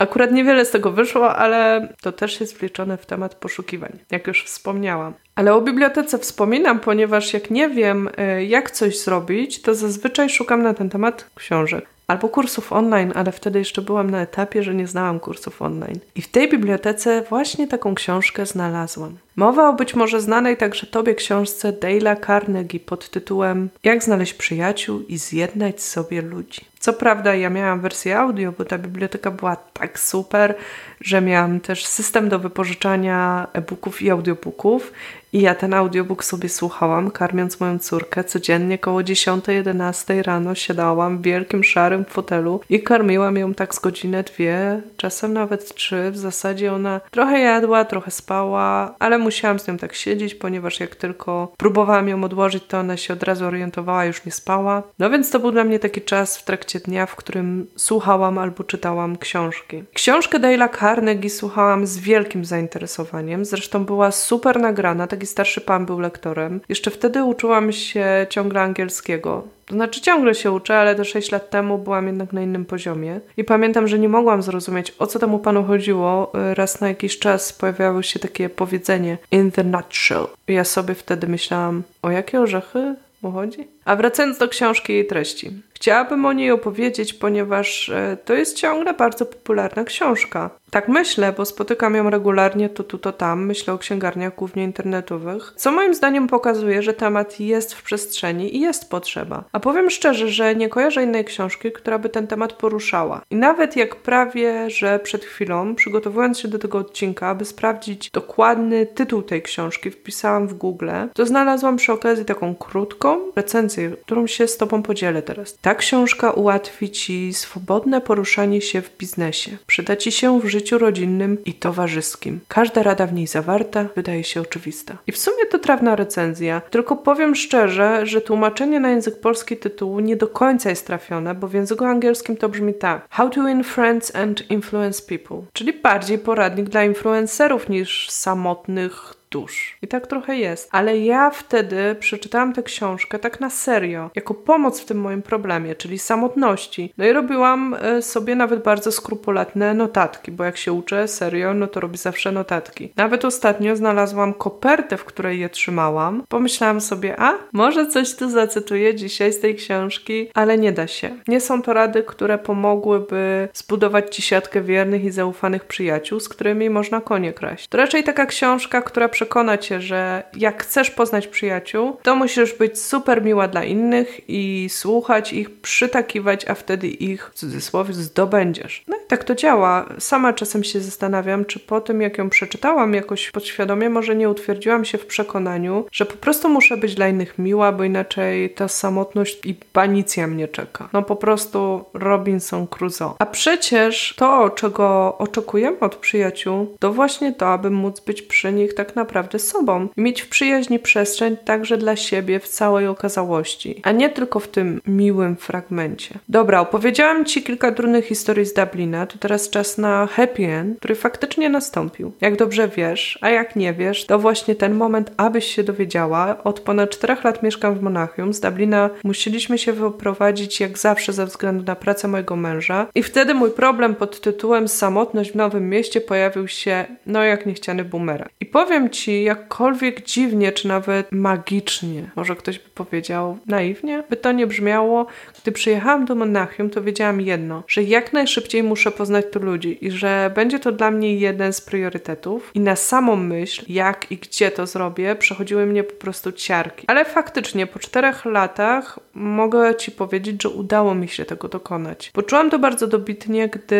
Akurat 0.00 0.32
niewiele 0.32 0.64
z 0.64 0.70
tego 0.70 0.92
wyszło, 0.92 1.36
ale 1.36 1.88
to 2.00 2.12
też 2.12 2.40
jest 2.40 2.58
wliczone 2.58 2.96
w 2.96 3.06
temat 3.06 3.34
poszukiwań, 3.34 3.98
jak 4.10 4.26
już 4.26 4.44
wspomniałam. 4.44 5.14
Ale 5.34 5.54
o 5.54 5.60
bibliotece 5.60 6.18
wspominam, 6.18 6.80
ponieważ 6.80 7.32
jak 7.32 7.50
nie 7.50 7.68
wiem, 7.68 8.08
y, 8.38 8.44
jak 8.44 8.70
coś 8.70 8.98
zrobić, 8.98 9.62
to 9.62 9.74
zazwyczaj 9.74 10.30
szukam 10.30 10.62
na 10.62 10.74
ten 10.74 10.90
temat 10.90 11.30
książek 11.34 11.86
albo 12.10 12.28
kursów 12.28 12.72
online, 12.72 13.12
ale 13.14 13.32
wtedy 13.32 13.58
jeszcze 13.58 13.82
byłam 13.82 14.10
na 14.10 14.20
etapie, 14.20 14.62
że 14.62 14.74
nie 14.74 14.86
znałam 14.86 15.20
kursów 15.20 15.62
online. 15.62 15.98
I 16.14 16.22
w 16.22 16.28
tej 16.28 16.48
bibliotece 16.48 17.22
właśnie 17.22 17.68
taką 17.68 17.94
książkę 17.94 18.46
znalazłam. 18.46 19.16
Mowa 19.36 19.68
o 19.68 19.72
być 19.72 19.94
może 19.94 20.20
znanej 20.20 20.56
także 20.56 20.86
Tobie 20.86 21.14
książce 21.14 21.72
Dale'a 21.72 22.26
Carnegie 22.26 22.80
pod 22.80 23.10
tytułem 23.10 23.68
Jak 23.84 24.04
znaleźć 24.04 24.34
przyjaciół 24.34 25.00
i 25.08 25.18
zjednać 25.18 25.82
sobie 25.82 26.22
ludzi. 26.22 26.60
Co 26.78 26.92
prawda 26.92 27.34
ja 27.34 27.50
miałam 27.50 27.80
wersję 27.80 28.18
audio, 28.18 28.52
bo 28.58 28.64
ta 28.64 28.78
biblioteka 28.78 29.30
była 29.30 29.56
tak 29.56 29.98
super, 29.98 30.54
że 31.00 31.20
miałam 31.20 31.60
też 31.60 31.86
system 31.86 32.28
do 32.28 32.38
wypożyczania 32.38 33.46
e-booków 33.52 34.02
i 34.02 34.10
audiobooków 34.10 34.92
i 35.32 35.40
ja 35.40 35.54
ten 35.54 35.74
audiobook 35.74 36.24
sobie 36.24 36.48
słuchałam, 36.48 37.10
karmiąc 37.10 37.60
moją 37.60 37.78
córkę. 37.78 38.24
Codziennie 38.24 38.78
koło 38.78 39.00
10-11 39.00 40.22
rano 40.22 40.54
siadałam 40.54 41.18
w 41.18 41.22
wielkim 41.22 41.64
szarym 41.64 42.04
fotelu 42.04 42.60
i 42.70 42.82
karmiłam 42.82 43.36
ją 43.36 43.54
tak 43.54 43.74
z 43.74 43.78
godzinę, 43.78 44.22
dwie, 44.22 44.82
czasem 44.96 45.32
nawet 45.32 45.74
trzy. 45.74 46.10
W 46.10 46.16
zasadzie 46.16 46.72
ona 46.72 47.00
trochę 47.10 47.40
jadła, 47.40 47.84
trochę 47.84 48.10
spała, 48.10 48.94
ale 48.98 49.18
musiałam 49.18 49.58
z 49.58 49.68
nią 49.68 49.76
tak 49.76 49.94
siedzieć, 49.94 50.34
ponieważ 50.34 50.80
jak 50.80 50.96
tylko 50.96 51.52
próbowałam 51.56 52.08
ją 52.08 52.24
odłożyć, 52.24 52.64
to 52.68 52.78
ona 52.78 52.96
się 52.96 53.14
od 53.14 53.22
razu 53.22 53.46
orientowała, 53.46 54.04
już 54.04 54.24
nie 54.24 54.32
spała. 54.32 54.82
No 54.98 55.10
więc 55.10 55.30
to 55.30 55.40
był 55.40 55.52
dla 55.52 55.64
mnie 55.64 55.78
taki 55.78 56.02
czas 56.02 56.38
w 56.38 56.44
trakcie 56.44 56.80
dnia, 56.80 57.06
w 57.06 57.16
którym 57.16 57.66
słuchałam 57.76 58.38
albo 58.38 58.64
czytałam 58.64 59.16
książki. 59.16 59.84
Książkę 59.94 60.38
Dale'a 60.38 60.78
Carnegie 60.78 61.30
słuchałam 61.30 61.86
z 61.86 61.98
wielkim 61.98 62.44
zainteresowaniem, 62.44 63.44
zresztą 63.44 63.84
była 63.84 64.10
super 64.10 64.60
nagrana, 64.60 65.06
taki 65.20 65.26
starszy 65.26 65.60
pan 65.60 65.86
był 65.86 66.00
lektorem. 66.00 66.60
Jeszcze 66.68 66.90
wtedy 66.90 67.24
uczyłam 67.24 67.72
się 67.72 68.26
ciągle 68.30 68.60
angielskiego. 68.60 69.42
To 69.66 69.74
znaczy 69.74 70.00
ciągle 70.00 70.34
się 70.34 70.52
uczę, 70.52 70.76
ale 70.76 70.94
te 70.94 71.04
6 71.04 71.32
lat 71.32 71.50
temu 71.50 71.78
byłam 71.78 72.06
jednak 72.06 72.32
na 72.32 72.42
innym 72.42 72.64
poziomie. 72.64 73.20
I 73.36 73.44
pamiętam, 73.44 73.88
że 73.88 73.98
nie 73.98 74.08
mogłam 74.08 74.42
zrozumieć, 74.42 74.94
o 74.98 75.06
co 75.06 75.18
temu 75.18 75.38
panu 75.38 75.64
chodziło. 75.64 76.32
Raz 76.54 76.80
na 76.80 76.88
jakiś 76.88 77.18
czas 77.18 77.52
pojawiało 77.52 78.02
się 78.02 78.18
takie 78.18 78.48
powiedzenie 78.48 79.18
in 79.30 79.50
the 79.50 79.64
nutshell. 79.64 80.26
I 80.48 80.52
ja 80.52 80.64
sobie 80.64 80.94
wtedy 80.94 81.26
myślałam, 81.26 81.82
o 82.02 82.10
jakie 82.10 82.40
orzechy 82.40 82.94
mu 83.22 83.32
chodzi? 83.32 83.68
A 83.84 83.96
wracając 83.96 84.38
do 84.38 84.48
książki 84.48 84.92
i 84.92 84.96
jej 84.96 85.06
treści. 85.06 85.50
Chciałabym 85.80 86.26
o 86.26 86.32
niej 86.32 86.50
opowiedzieć, 86.50 87.14
ponieważ 87.14 87.88
e, 87.88 88.16
to 88.24 88.34
jest 88.34 88.56
ciągle 88.56 88.94
bardzo 88.94 89.26
popularna 89.26 89.84
książka. 89.84 90.50
Tak 90.70 90.88
myślę, 90.88 91.32
bo 91.36 91.44
spotykam 91.44 91.94
ją 91.94 92.10
regularnie 92.10 92.68
to 92.68 92.84
tu, 92.84 92.98
to 92.98 93.12
tam. 93.12 93.46
Myślę 93.46 93.74
o 93.74 93.78
księgarniach 93.78 94.34
głównie 94.34 94.64
internetowych, 94.64 95.52
co 95.56 95.72
moim 95.72 95.94
zdaniem 95.94 96.26
pokazuje, 96.26 96.82
że 96.82 96.92
temat 96.92 97.40
jest 97.40 97.74
w 97.74 97.82
przestrzeni 97.82 98.56
i 98.56 98.60
jest 98.60 98.90
potrzeba. 98.90 99.44
A 99.52 99.60
powiem 99.60 99.90
szczerze, 99.90 100.28
że 100.28 100.54
nie 100.54 100.68
kojarzę 100.68 101.02
innej 101.02 101.24
książki, 101.24 101.72
która 101.72 101.98
by 101.98 102.08
ten 102.08 102.26
temat 102.26 102.52
poruszała. 102.52 103.22
I 103.30 103.36
nawet 103.36 103.76
jak 103.76 103.96
prawie, 103.96 104.70
że 104.70 104.98
przed 104.98 105.24
chwilą, 105.24 105.74
przygotowując 105.74 106.38
się 106.38 106.48
do 106.48 106.58
tego 106.58 106.78
odcinka, 106.78 107.28
aby 107.28 107.44
sprawdzić 107.44 108.10
dokładny 108.10 108.86
tytuł 108.86 109.22
tej 109.22 109.42
książki, 109.42 109.90
wpisałam 109.90 110.48
w 110.48 110.54
Google, 110.54 110.90
to 111.14 111.26
znalazłam 111.26 111.76
przy 111.76 111.92
okazji 111.92 112.24
taką 112.24 112.54
krótką 112.54 113.18
recenzję, 113.36 113.69
którą 114.02 114.26
się 114.26 114.48
z 114.48 114.56
Tobą 114.56 114.82
podzielę 114.82 115.22
teraz. 115.22 115.58
Ta 115.60 115.74
książka 115.74 116.30
ułatwi 116.30 116.90
Ci 116.90 117.34
swobodne 117.34 118.00
poruszanie 118.00 118.60
się 118.60 118.82
w 118.82 118.96
biznesie. 118.98 119.56
Przyda 119.66 119.96
Ci 119.96 120.12
się 120.12 120.40
w 120.40 120.46
życiu 120.46 120.78
rodzinnym 120.78 121.44
i 121.44 121.54
towarzyskim. 121.54 122.40
Każda 122.48 122.82
rada 122.82 123.06
w 123.06 123.12
niej 123.12 123.26
zawarta 123.26 123.86
wydaje 123.96 124.24
się 124.24 124.40
oczywista. 124.40 124.96
I 125.06 125.12
w 125.12 125.18
sumie 125.18 125.46
to 125.50 125.58
trawna 125.58 125.96
recenzja, 125.96 126.60
tylko 126.70 126.96
powiem 126.96 127.34
szczerze, 127.34 128.06
że 128.06 128.20
tłumaczenie 128.20 128.80
na 128.80 128.90
język 128.90 129.20
polski 129.20 129.56
tytułu 129.56 130.00
nie 130.00 130.16
do 130.16 130.28
końca 130.28 130.70
jest 130.70 130.86
trafione, 130.86 131.34
bo 131.34 131.48
w 131.48 131.54
języku 131.54 131.84
angielskim 131.84 132.36
to 132.36 132.48
brzmi 132.48 132.74
tak: 132.74 133.06
How 133.10 133.30
to 133.30 133.44
win 133.44 133.64
friends 133.64 134.16
and 134.16 134.50
influence 134.50 135.02
people, 135.02 135.42
czyli 135.52 135.72
bardziej 135.72 136.18
poradnik 136.18 136.68
dla 136.68 136.84
influencerów 136.84 137.68
niż 137.68 138.10
samotnych 138.10 139.19
dusz. 139.30 139.78
I 139.82 139.88
tak 139.88 140.06
trochę 140.06 140.36
jest. 140.36 140.68
Ale 140.72 140.98
ja 140.98 141.30
wtedy 141.30 141.96
przeczytałam 142.00 142.52
tę 142.52 142.62
książkę 142.62 143.18
tak 143.18 143.40
na 143.40 143.50
serio, 143.50 144.10
jako 144.14 144.34
pomoc 144.34 144.80
w 144.80 144.84
tym 144.84 145.00
moim 145.00 145.22
problemie, 145.22 145.74
czyli 145.74 145.98
samotności. 145.98 146.92
No 146.98 147.06
i 147.06 147.12
robiłam 147.12 147.76
e, 147.80 148.02
sobie 148.02 148.34
nawet 148.34 148.62
bardzo 148.62 148.92
skrupulatne 148.92 149.74
notatki, 149.74 150.32
bo 150.32 150.44
jak 150.44 150.56
się 150.56 150.72
uczę 150.72 151.08
serio, 151.08 151.54
no 151.54 151.66
to 151.66 151.80
robię 151.80 151.98
zawsze 151.98 152.32
notatki. 152.32 152.92
Nawet 152.96 153.24
ostatnio 153.24 153.76
znalazłam 153.76 154.34
kopertę, 154.34 154.96
w 154.96 155.04
której 155.04 155.40
je 155.40 155.48
trzymałam. 155.48 156.22
Pomyślałam 156.28 156.80
sobie, 156.80 157.20
a 157.20 157.34
może 157.52 157.86
coś 157.86 158.14
tu 158.14 158.30
zacytuję 158.30 158.94
dzisiaj 158.94 159.32
z 159.32 159.40
tej 159.40 159.54
książki, 159.54 160.28
ale 160.34 160.58
nie 160.58 160.72
da 160.72 160.86
się. 160.86 161.10
Nie 161.28 161.40
są 161.40 161.62
to 161.62 161.72
rady, 161.72 162.02
które 162.02 162.38
pomogłyby 162.38 163.48
zbudować 163.54 164.16
ci 164.16 164.22
siatkę 164.22 164.60
wiernych 164.60 165.04
i 165.04 165.10
zaufanych 165.10 165.64
przyjaciół, 165.64 166.20
z 166.20 166.28
którymi 166.28 166.70
można 166.70 167.00
konie 167.00 167.32
kraść. 167.32 167.68
To 167.68 167.78
raczej 167.78 168.04
taka 168.04 168.26
książka, 168.26 168.82
która 168.82 169.08
przekona 169.20 169.58
cię, 169.58 169.80
że 169.80 170.22
jak 170.36 170.62
chcesz 170.62 170.90
poznać 170.90 171.26
przyjaciół, 171.26 171.96
to 172.02 172.16
musisz 172.16 172.54
być 172.54 172.78
super 172.78 173.24
miła 173.24 173.48
dla 173.48 173.64
innych 173.64 174.20
i 174.28 174.68
słuchać 174.70 175.32
ich, 175.32 175.60
przytakiwać, 175.60 176.48
a 176.48 176.54
wtedy 176.54 176.88
ich 176.88 177.30
w 177.30 177.34
cudzysłowie 177.34 177.94
zdobędziesz. 177.94 178.84
No 178.88 178.96
i 178.96 179.06
tak 179.08 179.24
to 179.24 179.34
działa. 179.34 179.86
Sama 179.98 180.32
czasem 180.32 180.64
się 180.64 180.80
zastanawiam, 180.80 181.44
czy 181.44 181.58
po 181.58 181.80
tym 181.80 182.00
jak 182.00 182.18
ją 182.18 182.30
przeczytałam 182.30 182.94
jakoś 182.94 183.30
podświadomie, 183.30 183.90
może 183.90 184.16
nie 184.16 184.28
utwierdziłam 184.30 184.84
się 184.84 184.98
w 184.98 185.06
przekonaniu, 185.06 185.84
że 185.92 186.06
po 186.06 186.16
prostu 186.16 186.48
muszę 186.48 186.76
być 186.76 186.94
dla 186.94 187.08
innych 187.08 187.38
miła, 187.38 187.72
bo 187.72 187.84
inaczej 187.84 188.50
ta 188.50 188.68
samotność 188.68 189.46
i 189.46 189.54
panicja 189.54 190.26
mnie 190.26 190.48
czeka. 190.48 190.88
No 190.92 191.02
po 191.02 191.16
prostu 191.16 191.84
Robinson 191.94 192.66
Crusoe. 192.66 193.14
A 193.18 193.26
przecież 193.26 194.14
to, 194.16 194.50
czego 194.50 195.18
oczekujemy 195.18 195.80
od 195.80 195.96
przyjaciół, 195.96 196.76
to 196.78 196.92
właśnie 196.92 197.32
to, 197.32 197.48
aby 197.48 197.70
móc 197.70 198.00
być 198.00 198.22
przy 198.22 198.52
nich 198.52 198.74
tak 198.74 198.96
naprawdę 198.96 199.09
naprawdę 199.10 199.38
sobą 199.38 199.88
i 199.96 200.00
mieć 200.00 200.22
w 200.22 200.28
przyjaźni 200.28 200.78
przestrzeń 200.78 201.36
także 201.44 201.78
dla 201.78 201.96
siebie 201.96 202.40
w 202.40 202.48
całej 202.48 202.86
okazałości, 202.86 203.80
a 203.82 203.92
nie 203.92 204.10
tylko 204.10 204.40
w 204.40 204.48
tym 204.48 204.80
miłym 204.86 205.36
fragmencie. 205.36 206.14
Dobra, 206.28 206.60
opowiedziałam 206.60 207.24
Ci 207.24 207.42
kilka 207.42 207.72
trudnych 207.72 208.06
historii 208.06 208.46
z 208.46 208.54
Dublina, 208.54 209.06
to 209.06 209.18
teraz 209.18 209.50
czas 209.50 209.78
na 209.78 210.06
happy 210.06 210.46
end, 210.46 210.78
który 210.78 210.94
faktycznie 210.94 211.48
nastąpił. 211.48 212.12
Jak 212.20 212.36
dobrze 212.36 212.68
wiesz, 212.68 213.18
a 213.20 213.30
jak 213.30 213.56
nie 213.56 213.72
wiesz, 213.72 214.06
to 214.06 214.18
właśnie 214.18 214.54
ten 214.54 214.74
moment, 214.74 215.12
abyś 215.16 215.44
się 215.54 215.62
dowiedziała. 215.62 216.44
Od 216.44 216.60
ponad 216.60 216.90
czterech 216.90 217.24
lat 217.24 217.42
mieszkam 217.42 217.74
w 217.74 217.82
Monachium. 217.82 218.32
Z 218.32 218.40
Dublina 218.40 218.90
musieliśmy 219.04 219.58
się 219.58 219.72
wyprowadzić 219.72 220.60
jak 220.60 220.78
zawsze 220.78 221.12
ze 221.12 221.26
względu 221.26 221.64
na 221.64 221.76
pracę 221.76 222.08
mojego 222.08 222.36
męża 222.36 222.86
i 222.94 223.02
wtedy 223.02 223.34
mój 223.34 223.50
problem 223.50 223.94
pod 223.94 224.20
tytułem 224.20 224.68
samotność 224.68 225.32
w 225.32 225.34
nowym 225.34 225.68
mieście 225.68 226.00
pojawił 226.00 226.48
się, 226.48 226.84
no 227.06 227.24
jak 227.24 227.46
niechciany 227.46 227.84
bumerang. 227.84 228.30
I 228.40 228.46
powiem 228.46 228.90
Ci, 228.90 228.99
jakkolwiek 229.08 230.04
dziwnie, 230.04 230.52
czy 230.52 230.68
nawet 230.68 231.12
magicznie, 231.12 232.10
może 232.16 232.36
ktoś 232.36 232.58
by 232.58 232.68
powiedział 232.74 233.38
naiwnie, 233.46 234.04
by 234.10 234.16
to 234.16 234.32
nie 234.32 234.46
brzmiało, 234.46 235.06
gdy 235.42 235.52
przyjechałam 235.52 236.04
do 236.04 236.14
Monachium, 236.14 236.70
to 236.70 236.82
wiedziałam 236.82 237.20
jedno, 237.20 237.62
że 237.68 237.82
jak 237.82 238.12
najszybciej 238.12 238.62
muszę 238.62 238.90
poznać 238.90 239.24
tu 239.32 239.38
ludzi 239.38 239.86
i 239.86 239.90
że 239.90 240.30
będzie 240.34 240.58
to 240.58 240.72
dla 240.72 240.90
mnie 240.90 241.16
jeden 241.16 241.52
z 241.52 241.60
priorytetów. 241.60 242.50
I 242.54 242.60
na 242.60 242.76
samą 242.76 243.16
myśl, 243.16 243.64
jak 243.68 244.12
i 244.12 244.16
gdzie 244.16 244.50
to 244.50 244.66
zrobię, 244.66 245.16
przechodziły 245.16 245.66
mnie 245.66 245.84
po 245.84 245.94
prostu 245.94 246.32
ciarki. 246.32 246.84
Ale 246.86 247.04
faktycznie 247.04 247.66
po 247.66 247.78
czterech 247.78 248.24
latach 248.24 248.98
mogę 249.14 249.74
Ci 249.74 249.92
powiedzieć, 249.92 250.42
że 250.42 250.48
udało 250.48 250.94
mi 250.94 251.08
się 251.08 251.24
tego 251.24 251.48
dokonać. 251.48 252.10
Poczułam 252.14 252.50
to 252.50 252.58
bardzo 252.58 252.86
dobitnie, 252.86 253.48
gdy 253.48 253.76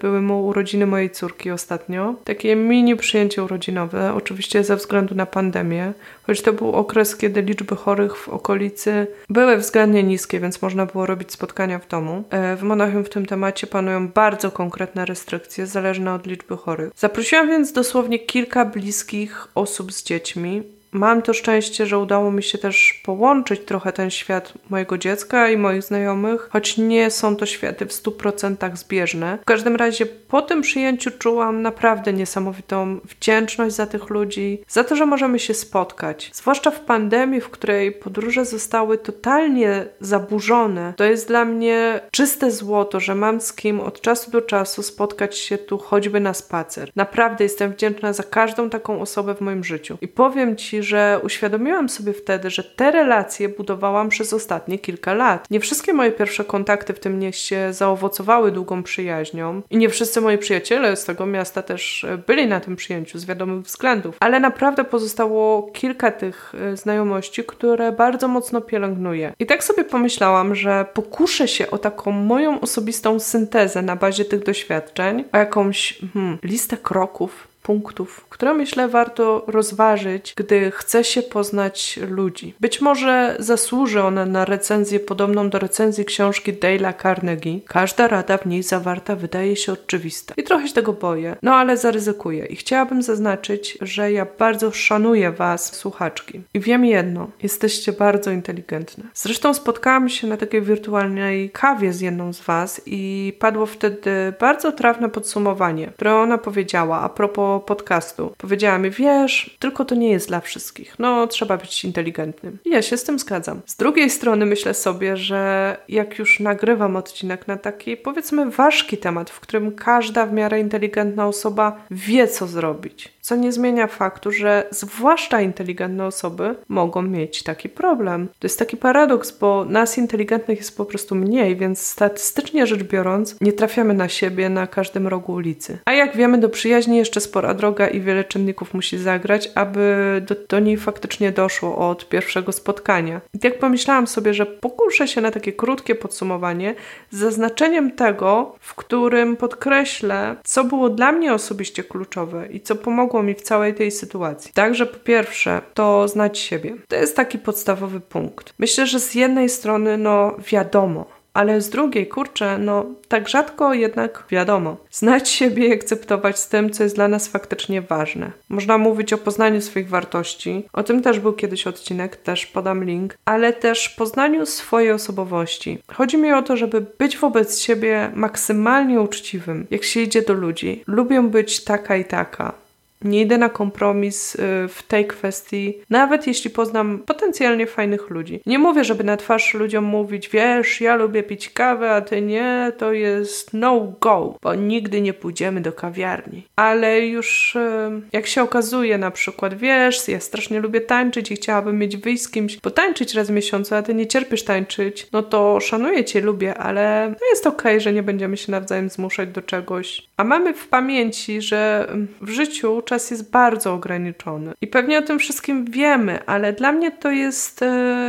były 0.00 0.20
mu 0.20 0.46
urodziny 0.46 0.86
mojej 0.86 1.10
córki 1.10 1.50
ostatnio. 1.50 2.14
Takie 2.24 2.56
mini 2.56 2.96
przyjęcie 2.96 3.42
urodzinowe, 3.42 4.14
oczywiście 4.14 4.61
ze 4.64 4.76
względu 4.76 5.14
na 5.14 5.26
pandemię, 5.26 5.92
choć 6.22 6.42
to 6.42 6.52
był 6.52 6.72
okres, 6.72 7.16
kiedy 7.16 7.42
liczby 7.42 7.76
chorych 7.76 8.16
w 8.16 8.28
okolicy 8.28 9.06
były 9.28 9.56
względnie 9.56 10.02
niskie, 10.02 10.40
więc 10.40 10.62
można 10.62 10.86
było 10.86 11.06
robić 11.06 11.32
spotkania 11.32 11.78
w 11.78 11.88
domu. 11.88 12.24
E, 12.30 12.56
w 12.56 12.62
Monachium 12.62 13.04
w 13.04 13.08
tym 13.08 13.26
temacie 13.26 13.66
panują 13.66 14.08
bardzo 14.08 14.50
konkretne 14.50 15.04
restrykcje, 15.04 15.66
zależne 15.66 16.14
od 16.14 16.26
liczby 16.26 16.56
chorych. 16.56 16.92
Zaprosiłam 16.96 17.48
więc 17.48 17.72
dosłownie 17.72 18.18
kilka 18.18 18.64
bliskich 18.64 19.48
osób 19.54 19.92
z 19.92 20.02
dziećmi 20.02 20.62
Mam 20.92 21.22
to 21.22 21.34
szczęście, 21.34 21.86
że 21.86 21.98
udało 21.98 22.32
mi 22.32 22.42
się 22.42 22.58
też 22.58 23.00
połączyć 23.04 23.60
trochę 23.64 23.92
ten 23.92 24.10
świat 24.10 24.52
mojego 24.70 24.98
dziecka 24.98 25.48
i 25.48 25.56
moich 25.56 25.82
znajomych, 25.82 26.48
choć 26.52 26.78
nie 26.78 27.10
są 27.10 27.36
to 27.36 27.46
światy 27.46 27.86
w 27.86 27.92
100% 27.92 28.76
zbieżne. 28.76 29.38
W 29.42 29.44
każdym 29.44 29.76
razie 29.76 30.06
po 30.06 30.42
tym 30.42 30.62
przyjęciu 30.62 31.10
czułam 31.18 31.62
naprawdę 31.62 32.12
niesamowitą 32.12 33.00
wdzięczność 33.04 33.74
za 33.74 33.86
tych 33.86 34.10
ludzi, 34.10 34.62
za 34.68 34.84
to, 34.84 34.96
że 34.96 35.06
możemy 35.06 35.38
się 35.38 35.54
spotkać. 35.54 36.30
Zwłaszcza 36.34 36.70
w 36.70 36.80
pandemii, 36.80 37.40
w 37.40 37.50
której 37.50 37.92
podróże 37.92 38.44
zostały 38.44 38.98
totalnie 38.98 39.84
zaburzone. 40.00 40.94
To 40.96 41.04
jest 41.04 41.28
dla 41.28 41.44
mnie 41.44 42.00
czyste 42.10 42.50
złoto, 42.50 43.00
że 43.00 43.14
mam 43.14 43.40
z 43.40 43.52
kim 43.52 43.80
od 43.80 44.00
czasu 44.00 44.30
do 44.30 44.42
czasu 44.42 44.82
spotkać 44.82 45.38
się 45.38 45.58
tu 45.58 45.78
choćby 45.78 46.20
na 46.20 46.34
spacer. 46.34 46.90
Naprawdę 46.96 47.44
jestem 47.44 47.72
wdzięczna 47.72 48.12
za 48.12 48.22
każdą 48.22 48.70
taką 48.70 49.00
osobę 49.00 49.34
w 49.34 49.40
moim 49.40 49.64
życiu. 49.64 49.98
I 50.00 50.08
powiem 50.08 50.56
Ci, 50.56 50.81
że 50.82 51.20
uświadomiłam 51.22 51.88
sobie 51.88 52.12
wtedy, 52.12 52.50
że 52.50 52.64
te 52.64 52.90
relacje 52.90 53.48
budowałam 53.48 54.08
przez 54.08 54.32
ostatnie 54.32 54.78
kilka 54.78 55.14
lat. 55.14 55.50
Nie 55.50 55.60
wszystkie 55.60 55.92
moje 55.92 56.12
pierwsze 56.12 56.44
kontakty 56.44 56.92
w 56.92 57.00
tym 57.00 57.18
mieście 57.18 57.72
zaowocowały 57.72 58.52
długą 58.52 58.82
przyjaźnią 58.82 59.62
i 59.70 59.76
nie 59.76 59.88
wszyscy 59.88 60.20
moi 60.20 60.38
przyjaciele 60.38 60.96
z 60.96 61.04
tego 61.04 61.26
miasta 61.26 61.62
też 61.62 62.04
e, 62.04 62.18
byli 62.18 62.46
na 62.46 62.60
tym 62.60 62.76
przyjęciu 62.76 63.18
z 63.18 63.24
wiadomych 63.24 63.64
względów, 63.64 64.16
ale 64.20 64.40
naprawdę 64.40 64.84
pozostało 64.84 65.70
kilka 65.72 66.10
tych 66.10 66.52
e, 66.54 66.76
znajomości, 66.76 67.44
które 67.44 67.92
bardzo 67.92 68.28
mocno 68.28 68.60
pielęgnuję. 68.60 69.32
I 69.38 69.46
tak 69.46 69.64
sobie 69.64 69.84
pomyślałam, 69.84 70.54
że 70.54 70.86
pokuszę 70.94 71.48
się 71.48 71.70
o 71.70 71.78
taką 71.78 72.10
moją 72.10 72.60
osobistą 72.60 73.20
syntezę 73.20 73.82
na 73.82 73.96
bazie 73.96 74.24
tych 74.24 74.44
doświadczeń, 74.44 75.24
o 75.32 75.38
jakąś 75.38 75.98
hmm, 76.14 76.38
listę 76.42 76.76
kroków, 76.76 77.51
punktów, 77.62 78.26
które 78.28 78.54
myślę 78.54 78.88
warto 78.88 79.44
rozważyć, 79.46 80.34
gdy 80.36 80.70
chce 80.70 81.04
się 81.04 81.22
poznać 81.22 82.00
ludzi. 82.10 82.54
Być 82.60 82.80
może 82.80 83.36
zasłuży 83.38 84.02
ona 84.02 84.26
na 84.26 84.44
recenzję 84.44 85.00
podobną 85.00 85.50
do 85.50 85.58
recenzji 85.58 86.04
książki 86.04 86.54
Dale'a 86.54 87.02
Carnegie. 87.02 87.60
Każda 87.66 88.08
rada 88.08 88.38
w 88.38 88.46
niej 88.46 88.62
zawarta 88.62 89.16
wydaje 89.16 89.56
się 89.56 89.72
oczywista. 89.72 90.34
I 90.36 90.42
trochę 90.42 90.68
się 90.68 90.74
tego 90.74 90.92
boję, 90.92 91.36
no 91.42 91.54
ale 91.54 91.76
zaryzykuję. 91.76 92.46
I 92.46 92.56
chciałabym 92.56 93.02
zaznaczyć, 93.02 93.78
że 93.80 94.12
ja 94.12 94.26
bardzo 94.38 94.70
szanuję 94.70 95.32
Was, 95.32 95.76
słuchaczki. 95.76 96.40
I 96.54 96.60
wiem 96.60 96.84
jedno, 96.84 97.30
jesteście 97.42 97.92
bardzo 97.92 98.30
inteligentne. 98.30 99.04
Zresztą 99.14 99.54
spotkałam 99.54 100.08
się 100.08 100.26
na 100.26 100.36
takiej 100.36 100.62
wirtualnej 100.62 101.50
kawie 101.50 101.92
z 101.92 102.00
jedną 102.00 102.32
z 102.32 102.40
Was 102.40 102.82
i 102.86 103.32
padło 103.38 103.66
wtedy 103.66 104.32
bardzo 104.40 104.72
trafne 104.72 105.08
podsumowanie, 105.08 105.86
które 105.86 106.14
ona 106.14 106.38
powiedziała 106.38 107.00
a 107.00 107.08
propos 107.08 107.51
podcastu. 107.60 108.34
Powiedziała 108.38 108.78
mi, 108.78 108.90
wiesz, 108.90 109.56
tylko 109.58 109.84
to 109.84 109.94
nie 109.94 110.10
jest 110.10 110.28
dla 110.28 110.40
wszystkich. 110.40 110.98
No, 110.98 111.26
trzeba 111.26 111.56
być 111.56 111.84
inteligentnym. 111.84 112.58
I 112.64 112.70
ja 112.70 112.82
się 112.82 112.96
z 112.96 113.04
tym 113.04 113.18
zgadzam. 113.18 113.60
Z 113.66 113.76
drugiej 113.76 114.10
strony 114.10 114.46
myślę 114.46 114.74
sobie, 114.74 115.16
że 115.16 115.76
jak 115.88 116.18
już 116.18 116.40
nagrywam 116.40 116.96
odcinek 116.96 117.48
na 117.48 117.56
taki, 117.56 117.96
powiedzmy, 117.96 118.50
ważki 118.50 118.98
temat, 118.98 119.30
w 119.30 119.40
którym 119.40 119.72
każda 119.72 120.26
w 120.26 120.32
miarę 120.32 120.60
inteligentna 120.60 121.26
osoba 121.26 121.84
wie, 121.90 122.28
co 122.28 122.46
zrobić, 122.46 123.12
co 123.22 123.36
nie 123.36 123.52
zmienia 123.52 123.86
faktu, 123.86 124.32
że 124.32 124.66
zwłaszcza 124.70 125.40
inteligentne 125.40 126.06
osoby 126.06 126.54
mogą 126.68 127.02
mieć 127.02 127.42
taki 127.42 127.68
problem. 127.68 128.28
To 128.38 128.46
jest 128.46 128.58
taki 128.58 128.76
paradoks, 128.76 129.38
bo 129.38 129.64
nas 129.64 129.98
inteligentnych 129.98 130.58
jest 130.58 130.76
po 130.76 130.84
prostu 130.84 131.14
mniej, 131.14 131.56
więc 131.56 131.86
statystycznie 131.86 132.66
rzecz 132.66 132.82
biorąc, 132.82 133.40
nie 133.40 133.52
trafiamy 133.52 133.94
na 133.94 134.08
siebie 134.08 134.48
na 134.48 134.66
każdym 134.66 135.08
rogu 135.08 135.32
ulicy. 135.32 135.78
A 135.84 135.92
jak 135.92 136.16
wiemy, 136.16 136.38
do 136.38 136.48
przyjaźni 136.48 136.96
jeszcze 136.96 137.20
spora 137.20 137.54
droga 137.54 137.88
i 137.88 138.00
wiele 138.00 138.24
czynników 138.24 138.74
musi 138.74 138.98
zagrać, 138.98 139.50
aby 139.54 140.22
do, 140.26 140.34
do 140.48 140.60
niej 140.60 140.76
faktycznie 140.76 141.32
doszło 141.32 141.90
od 141.90 142.08
pierwszego 142.08 142.52
spotkania. 142.52 143.20
I 143.34 143.38
tak 143.38 143.58
pomyślałam 143.58 144.06
sobie, 144.06 144.34
że 144.34 144.46
pokuszę 144.46 145.08
się 145.08 145.20
na 145.20 145.30
takie 145.30 145.52
krótkie 145.52 145.94
podsumowanie 145.94 146.74
z 147.10 147.18
zaznaczeniem 147.18 147.90
tego, 147.90 148.54
w 148.60 148.74
którym 148.74 149.36
podkreślę, 149.36 150.36
co 150.44 150.64
było 150.64 150.90
dla 150.90 151.12
mnie 151.12 151.34
osobiście 151.34 151.84
kluczowe 151.84 152.46
i 152.46 152.60
co 152.60 152.76
pomogło 152.76 153.11
pomogło 153.12 153.28
mi 153.28 153.34
w 153.34 153.42
całej 153.42 153.74
tej 153.74 153.90
sytuacji. 153.90 154.52
Także 154.54 154.86
po 154.86 154.98
pierwsze, 154.98 155.60
to 155.74 156.08
znać 156.08 156.38
siebie. 156.38 156.76
To 156.88 156.96
jest 156.96 157.16
taki 157.16 157.38
podstawowy 157.38 158.00
punkt. 158.00 158.54
Myślę, 158.58 158.86
że 158.86 159.00
z 159.00 159.14
jednej 159.14 159.48
strony, 159.48 159.98
no 159.98 160.36
wiadomo, 160.50 161.06
ale 161.34 161.60
z 161.60 161.70
drugiej, 161.70 162.06
kurczę, 162.06 162.58
no 162.58 162.86
tak 163.08 163.28
rzadko 163.28 163.74
jednak 163.74 164.24
wiadomo. 164.30 164.76
Znać 164.90 165.28
siebie 165.28 165.68
i 165.68 165.72
akceptować 165.72 166.38
z 166.38 166.48
tym, 166.48 166.70
co 166.70 166.82
jest 166.82 166.94
dla 166.94 167.08
nas 167.08 167.28
faktycznie 167.28 167.82
ważne. 167.82 168.32
Można 168.48 168.78
mówić 168.78 169.12
o 169.12 169.18
poznaniu 169.18 169.60
swoich 169.60 169.88
wartości, 169.88 170.64
o 170.72 170.82
tym 170.82 171.02
też 171.02 171.20
był 171.20 171.32
kiedyś 171.32 171.66
odcinek, 171.66 172.16
też 172.16 172.46
podam 172.46 172.84
link, 172.84 173.18
ale 173.24 173.52
też 173.52 173.88
poznaniu 173.88 174.46
swojej 174.46 174.92
osobowości. 174.92 175.78
Chodzi 175.92 176.18
mi 176.18 176.32
o 176.32 176.42
to, 176.42 176.56
żeby 176.56 176.86
być 176.98 177.18
wobec 177.18 177.60
siebie 177.60 178.10
maksymalnie 178.14 179.00
uczciwym, 179.00 179.66
jak 179.70 179.84
się 179.84 180.00
idzie 180.00 180.22
do 180.22 180.32
ludzi. 180.32 180.84
Lubię 180.86 181.22
być 181.22 181.64
taka 181.64 181.96
i 181.96 182.04
taka 182.04 182.62
nie 183.04 183.20
idę 183.20 183.38
na 183.38 183.48
kompromis 183.48 184.34
y, 184.34 184.38
w 184.68 184.82
tej 184.88 185.06
kwestii, 185.06 185.78
nawet 185.90 186.26
jeśli 186.26 186.50
poznam 186.50 186.98
potencjalnie 186.98 187.66
fajnych 187.66 188.10
ludzi. 188.10 188.40
Nie 188.46 188.58
mówię, 188.58 188.84
żeby 188.84 189.04
na 189.04 189.16
twarz 189.16 189.54
ludziom 189.54 189.84
mówić, 189.84 190.28
wiesz, 190.28 190.80
ja 190.80 190.96
lubię 190.96 191.22
pić 191.22 191.50
kawę, 191.50 191.90
a 191.90 192.00
ty 192.00 192.22
nie, 192.22 192.72
to 192.78 192.92
jest 192.92 193.54
no 193.54 193.92
go, 194.00 194.38
bo 194.42 194.54
nigdy 194.54 195.00
nie 195.00 195.12
pójdziemy 195.12 195.60
do 195.60 195.72
kawiarni. 195.72 196.46
Ale 196.56 197.06
już 197.06 197.56
y, 197.56 197.90
jak 198.12 198.26
się 198.26 198.42
okazuje, 198.42 198.98
na 198.98 199.10
przykład, 199.10 199.54
wiesz, 199.54 200.08
ja 200.08 200.20
strasznie 200.20 200.60
lubię 200.60 200.80
tańczyć 200.80 201.30
i 201.30 201.36
chciałabym 201.36 201.78
mieć 201.78 201.96
wyjść 201.96 202.22
z 202.22 202.30
kimś, 202.30 202.56
potańczyć 202.56 203.14
raz 203.14 203.28
w 203.28 203.32
miesiącu, 203.32 203.74
a 203.74 203.82
ty 203.82 203.94
nie 203.94 204.06
cierpisz 204.06 204.44
tańczyć, 204.44 205.06
no 205.12 205.22
to 205.22 205.60
szanuję 205.60 206.04
cię, 206.04 206.20
lubię, 206.20 206.54
ale 206.54 207.08
no 207.20 207.26
jest 207.30 207.46
okej, 207.46 207.72
okay, 207.72 207.80
że 207.80 207.92
nie 207.92 208.02
będziemy 208.02 208.36
się 208.36 208.52
nawzajem 208.52 208.88
zmuszać 208.90 209.28
do 209.28 209.42
czegoś. 209.42 210.02
A 210.16 210.24
mamy 210.24 210.54
w 210.54 210.68
pamięci, 210.68 211.42
że 211.42 211.88
w 212.20 212.30
życiu 212.30 212.82
czas 212.92 213.10
jest 213.10 213.30
bardzo 213.30 213.74
ograniczony. 213.74 214.52
I 214.60 214.66
pewnie 214.66 214.98
o 214.98 215.02
tym 215.02 215.18
wszystkim 215.18 215.64
wiemy, 215.64 216.26
ale 216.26 216.52
dla 216.52 216.72
mnie 216.72 216.90
to 216.90 217.10
jest 217.10 217.62
e, 217.62 217.66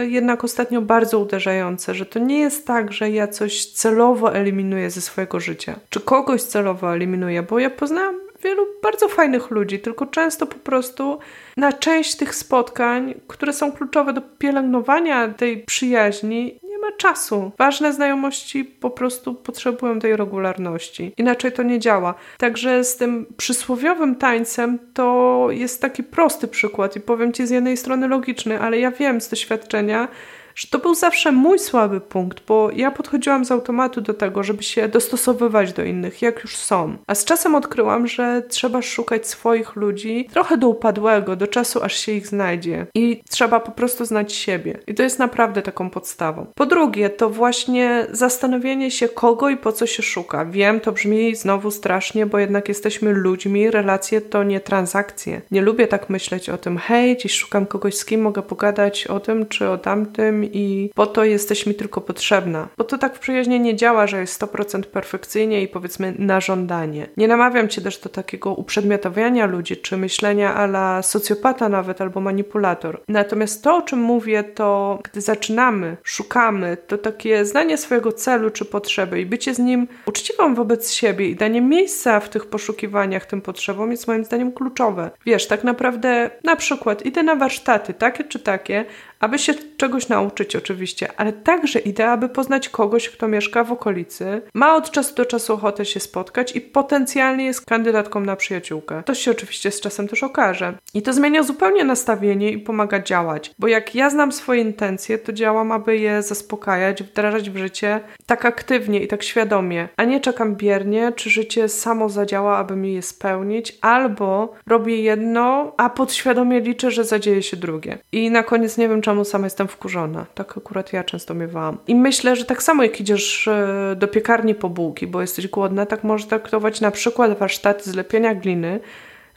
jednak 0.07 0.43
ostatnio 0.43 0.81
bardzo 0.81 1.19
uderzające, 1.19 1.95
że 1.95 2.05
to 2.05 2.19
nie 2.19 2.39
jest 2.39 2.67
tak, 2.67 2.93
że 2.93 3.09
ja 3.09 3.27
coś 3.27 3.65
celowo 3.65 4.35
eliminuję 4.35 4.89
ze 4.89 5.01
swojego 5.01 5.39
życia, 5.39 5.75
czy 5.89 5.99
kogoś 5.99 6.43
celowo 6.43 6.93
eliminuję, 6.95 7.43
bo 7.43 7.59
ja 7.59 7.69
poznałam 7.69 8.15
wielu 8.43 8.65
bardzo 8.83 9.07
fajnych 9.07 9.51
ludzi, 9.51 9.79
tylko 9.79 10.05
często 10.05 10.45
po 10.45 10.55
prostu 10.55 11.19
na 11.57 11.73
część 11.73 12.15
tych 12.15 12.35
spotkań, 12.35 13.13
które 13.27 13.53
są 13.53 13.71
kluczowe 13.71 14.13
do 14.13 14.21
pielęgnowania 14.21 15.27
tej 15.27 15.57
przyjaźni, 15.57 16.59
czasu. 16.97 17.51
Ważne 17.57 17.93
znajomości 17.93 18.65
po 18.65 18.89
prostu 18.89 19.35
potrzebują 19.35 19.99
tej 19.99 20.15
regularności. 20.15 21.13
Inaczej 21.17 21.51
to 21.51 21.63
nie 21.63 21.79
działa. 21.79 22.13
Także 22.37 22.83
z 22.83 22.97
tym 22.97 23.25
przysłowiowym 23.37 24.15
tańcem 24.15 24.79
to 24.93 25.47
jest 25.49 25.81
taki 25.81 26.03
prosty 26.03 26.47
przykład 26.47 26.95
i 26.95 27.01
powiem 27.01 27.33
Ci 27.33 27.47
z 27.47 27.49
jednej 27.49 27.77
strony 27.77 28.07
logiczny, 28.07 28.59
ale 28.59 28.79
ja 28.79 28.91
wiem 28.91 29.21
z 29.21 29.29
doświadczenia, 29.29 30.07
że 30.55 30.67
to 30.67 30.79
był 30.79 30.95
zawsze 30.95 31.31
mój 31.31 31.59
słaby 31.59 32.01
punkt, 32.01 32.45
bo 32.47 32.69
ja 32.75 32.91
podchodziłam 32.91 33.45
z 33.45 33.51
automatu 33.51 34.01
do 34.01 34.13
tego, 34.13 34.43
żeby 34.43 34.63
się 34.63 34.87
dostosowywać 34.87 35.73
do 35.73 35.83
innych, 35.83 36.21
jak 36.21 36.43
już 36.43 36.57
są. 36.57 36.97
A 37.07 37.15
z 37.15 37.25
czasem 37.25 37.55
odkryłam, 37.55 38.07
że 38.07 38.41
trzeba 38.49 38.81
szukać 38.81 39.27
swoich 39.27 39.75
ludzi 39.75 40.27
trochę 40.33 40.57
do 40.57 40.67
upadłego, 40.67 41.35
do 41.35 41.47
czasu 41.47 41.83
aż 41.83 41.97
się 41.97 42.11
ich 42.11 42.27
znajdzie. 42.27 42.87
I 42.95 43.23
trzeba 43.29 43.59
po 43.59 43.71
prostu 43.71 44.05
znać 44.05 44.33
siebie. 44.33 44.79
I 44.87 44.93
to 44.93 45.03
jest 45.03 45.19
naprawdę 45.19 45.61
taką 45.61 45.89
podstawą. 45.89 46.45
Po 46.55 46.65
drugie, 46.65 47.09
to 47.09 47.29
właśnie 47.29 48.07
zastanowienie 48.11 48.91
się, 48.91 49.09
kogo 49.09 49.49
i 49.49 49.57
po 49.57 49.71
co 49.71 49.85
się 49.85 50.03
szuka. 50.03 50.45
Wiem, 50.45 50.79
to 50.79 50.91
brzmi 50.91 51.35
znowu 51.35 51.71
strasznie, 51.71 52.25
bo 52.25 52.39
jednak 52.39 52.69
jesteśmy 52.69 53.11
ludźmi, 53.13 53.71
relacje 53.71 54.21
to 54.21 54.43
nie 54.43 54.59
transakcje. 54.59 55.41
Nie 55.51 55.61
lubię 55.61 55.87
tak 55.87 56.09
myśleć 56.09 56.49
o 56.49 56.57
tym, 56.57 56.77
hej, 56.77 57.17
dziś 57.17 57.33
szukam 57.33 57.65
kogoś, 57.65 57.95
z 57.95 58.05
kim 58.05 58.21
mogę 58.21 58.41
pogadać 58.41 59.07
o 59.07 59.19
tym 59.19 59.45
czy 59.45 59.69
o 59.69 59.77
tamtym 59.77 60.42
i 60.45 60.91
po 60.95 61.07
to 61.07 61.23
jesteś 61.23 61.65
mi 61.65 61.75
tylko 61.75 62.01
potrzebna. 62.01 62.67
Bo 62.77 62.83
to 62.83 62.97
tak 62.97 63.15
w 63.15 63.19
przyjaźni 63.19 63.59
nie 63.59 63.75
działa, 63.75 64.07
że 64.07 64.19
jest 64.19 64.41
100% 64.41 64.83
perfekcyjnie 64.83 65.61
i 65.61 65.67
powiedzmy 65.67 66.13
na 66.19 66.41
żądanie. 66.41 67.07
Nie 67.17 67.27
namawiam 67.27 67.67
cię 67.67 67.81
też 67.81 67.97
do 67.97 68.09
takiego 68.09 68.53
uprzedmiotawiania 68.53 69.45
ludzi, 69.45 69.77
czy 69.77 69.97
myślenia 69.97 70.55
ala 70.55 71.01
socjopata 71.01 71.69
nawet 71.69 72.01
albo 72.01 72.21
manipulator. 72.21 73.01
Natomiast 73.07 73.63
to, 73.63 73.75
o 73.75 73.81
czym 73.81 73.99
mówię, 73.99 74.43
to 74.43 74.99
gdy 75.03 75.21
zaczynamy, 75.21 75.97
szukamy, 76.03 76.77
to 76.87 76.97
takie 76.97 77.45
znanie 77.45 77.77
swojego 77.77 78.11
celu 78.11 78.49
czy 78.49 78.65
potrzeby 78.65 79.21
i 79.21 79.25
bycie 79.25 79.53
z 79.53 79.59
nim 79.59 79.87
uczciwą 80.05 80.55
wobec 80.55 80.91
siebie 80.91 81.29
i 81.29 81.35
danie 81.35 81.61
miejsca 81.61 82.19
w 82.19 82.29
tych 82.29 82.45
poszukiwaniach 82.45 83.25
tym 83.25 83.41
potrzebom 83.41 83.91
jest 83.91 84.07
moim 84.07 84.25
zdaniem 84.25 84.51
kluczowe. 84.51 85.11
Wiesz, 85.25 85.47
tak 85.47 85.63
naprawdę 85.63 86.29
na 86.43 86.55
przykład 86.55 87.05
idę 87.05 87.23
na 87.23 87.35
warsztaty, 87.35 87.93
takie 87.93 88.23
czy 88.23 88.39
takie, 88.39 88.85
aby 89.23 89.39
się 89.39 89.53
czegoś 89.77 90.09
nauczyć 90.09 90.55
oczywiście, 90.55 91.07
ale 91.17 91.33
także 91.33 91.79
idea, 91.79 92.11
aby 92.11 92.29
poznać 92.29 92.69
kogoś, 92.69 93.09
kto 93.09 93.27
mieszka 93.27 93.63
w 93.63 93.71
okolicy, 93.71 94.41
ma 94.53 94.75
od 94.75 94.91
czasu 94.91 95.15
do 95.15 95.25
czasu 95.25 95.53
ochotę 95.53 95.85
się 95.85 95.99
spotkać 95.99 96.55
i 96.55 96.61
potencjalnie 96.61 97.45
jest 97.45 97.65
kandydatką 97.65 98.19
na 98.19 98.35
przyjaciółkę. 98.35 99.03
To 99.05 99.15
się 99.15 99.31
oczywiście 99.31 99.71
z 99.71 99.81
czasem 99.81 100.07
też 100.07 100.23
okaże. 100.23 100.73
I 100.93 101.01
to 101.01 101.13
zmienia 101.13 101.43
zupełnie 101.43 101.83
nastawienie 101.83 102.51
i 102.51 102.57
pomaga 102.57 102.99
działać, 102.99 103.51
bo 103.59 103.67
jak 103.67 103.95
ja 103.95 104.09
znam 104.09 104.31
swoje 104.31 104.61
intencje, 104.61 105.17
to 105.17 105.33
działam, 105.33 105.71
aby 105.71 105.97
je 105.97 106.23
zaspokajać, 106.23 107.03
wdrażać 107.03 107.49
w 107.49 107.57
życie 107.57 107.99
tak 108.25 108.45
aktywnie 108.45 109.03
i 109.03 109.07
tak 109.07 109.23
świadomie, 109.23 109.87
a 109.97 110.03
nie 110.03 110.19
czekam 110.19 110.55
biernie, 110.55 111.11
czy 111.15 111.29
życie 111.29 111.69
samo 111.69 112.09
zadziała, 112.09 112.57
aby 112.57 112.75
mi 112.75 112.93
je 112.93 113.01
spełnić, 113.01 113.77
albo 113.81 114.53
robię 114.67 115.01
jedno, 115.01 115.73
a 115.77 115.89
podświadomie 115.89 116.59
liczę, 116.59 116.91
że 116.91 117.03
zadzieje 117.03 117.43
się 117.43 117.57
drugie. 117.57 117.97
I 118.11 118.31
na 118.31 118.43
koniec 118.43 118.77
nie 118.77 118.89
wiem, 118.89 119.01
czy 119.01 119.12
czemu 119.13 119.25
sama 119.25 119.45
jestem 119.45 119.67
wkurzona. 119.67 120.25
Tak 120.33 120.57
akurat 120.57 120.93
ja 120.93 121.03
często 121.03 121.33
miewałam. 121.33 121.77
I 121.87 121.95
myślę, 121.95 122.35
że 122.35 122.45
tak 122.45 122.63
samo 122.63 122.83
jak 122.83 123.01
idziesz 123.01 123.47
e, 123.47 123.95
do 123.95 124.07
piekarni 124.07 124.55
po 124.55 124.69
bułki, 124.69 125.07
bo 125.07 125.21
jesteś 125.21 125.47
głodna, 125.47 125.85
tak 125.85 126.03
możesz 126.03 126.27
traktować 126.27 126.81
na 126.81 126.91
przykład 126.91 127.37
warsztaty 127.37 127.91
zlepienia 127.91 128.35
gliny, 128.35 128.79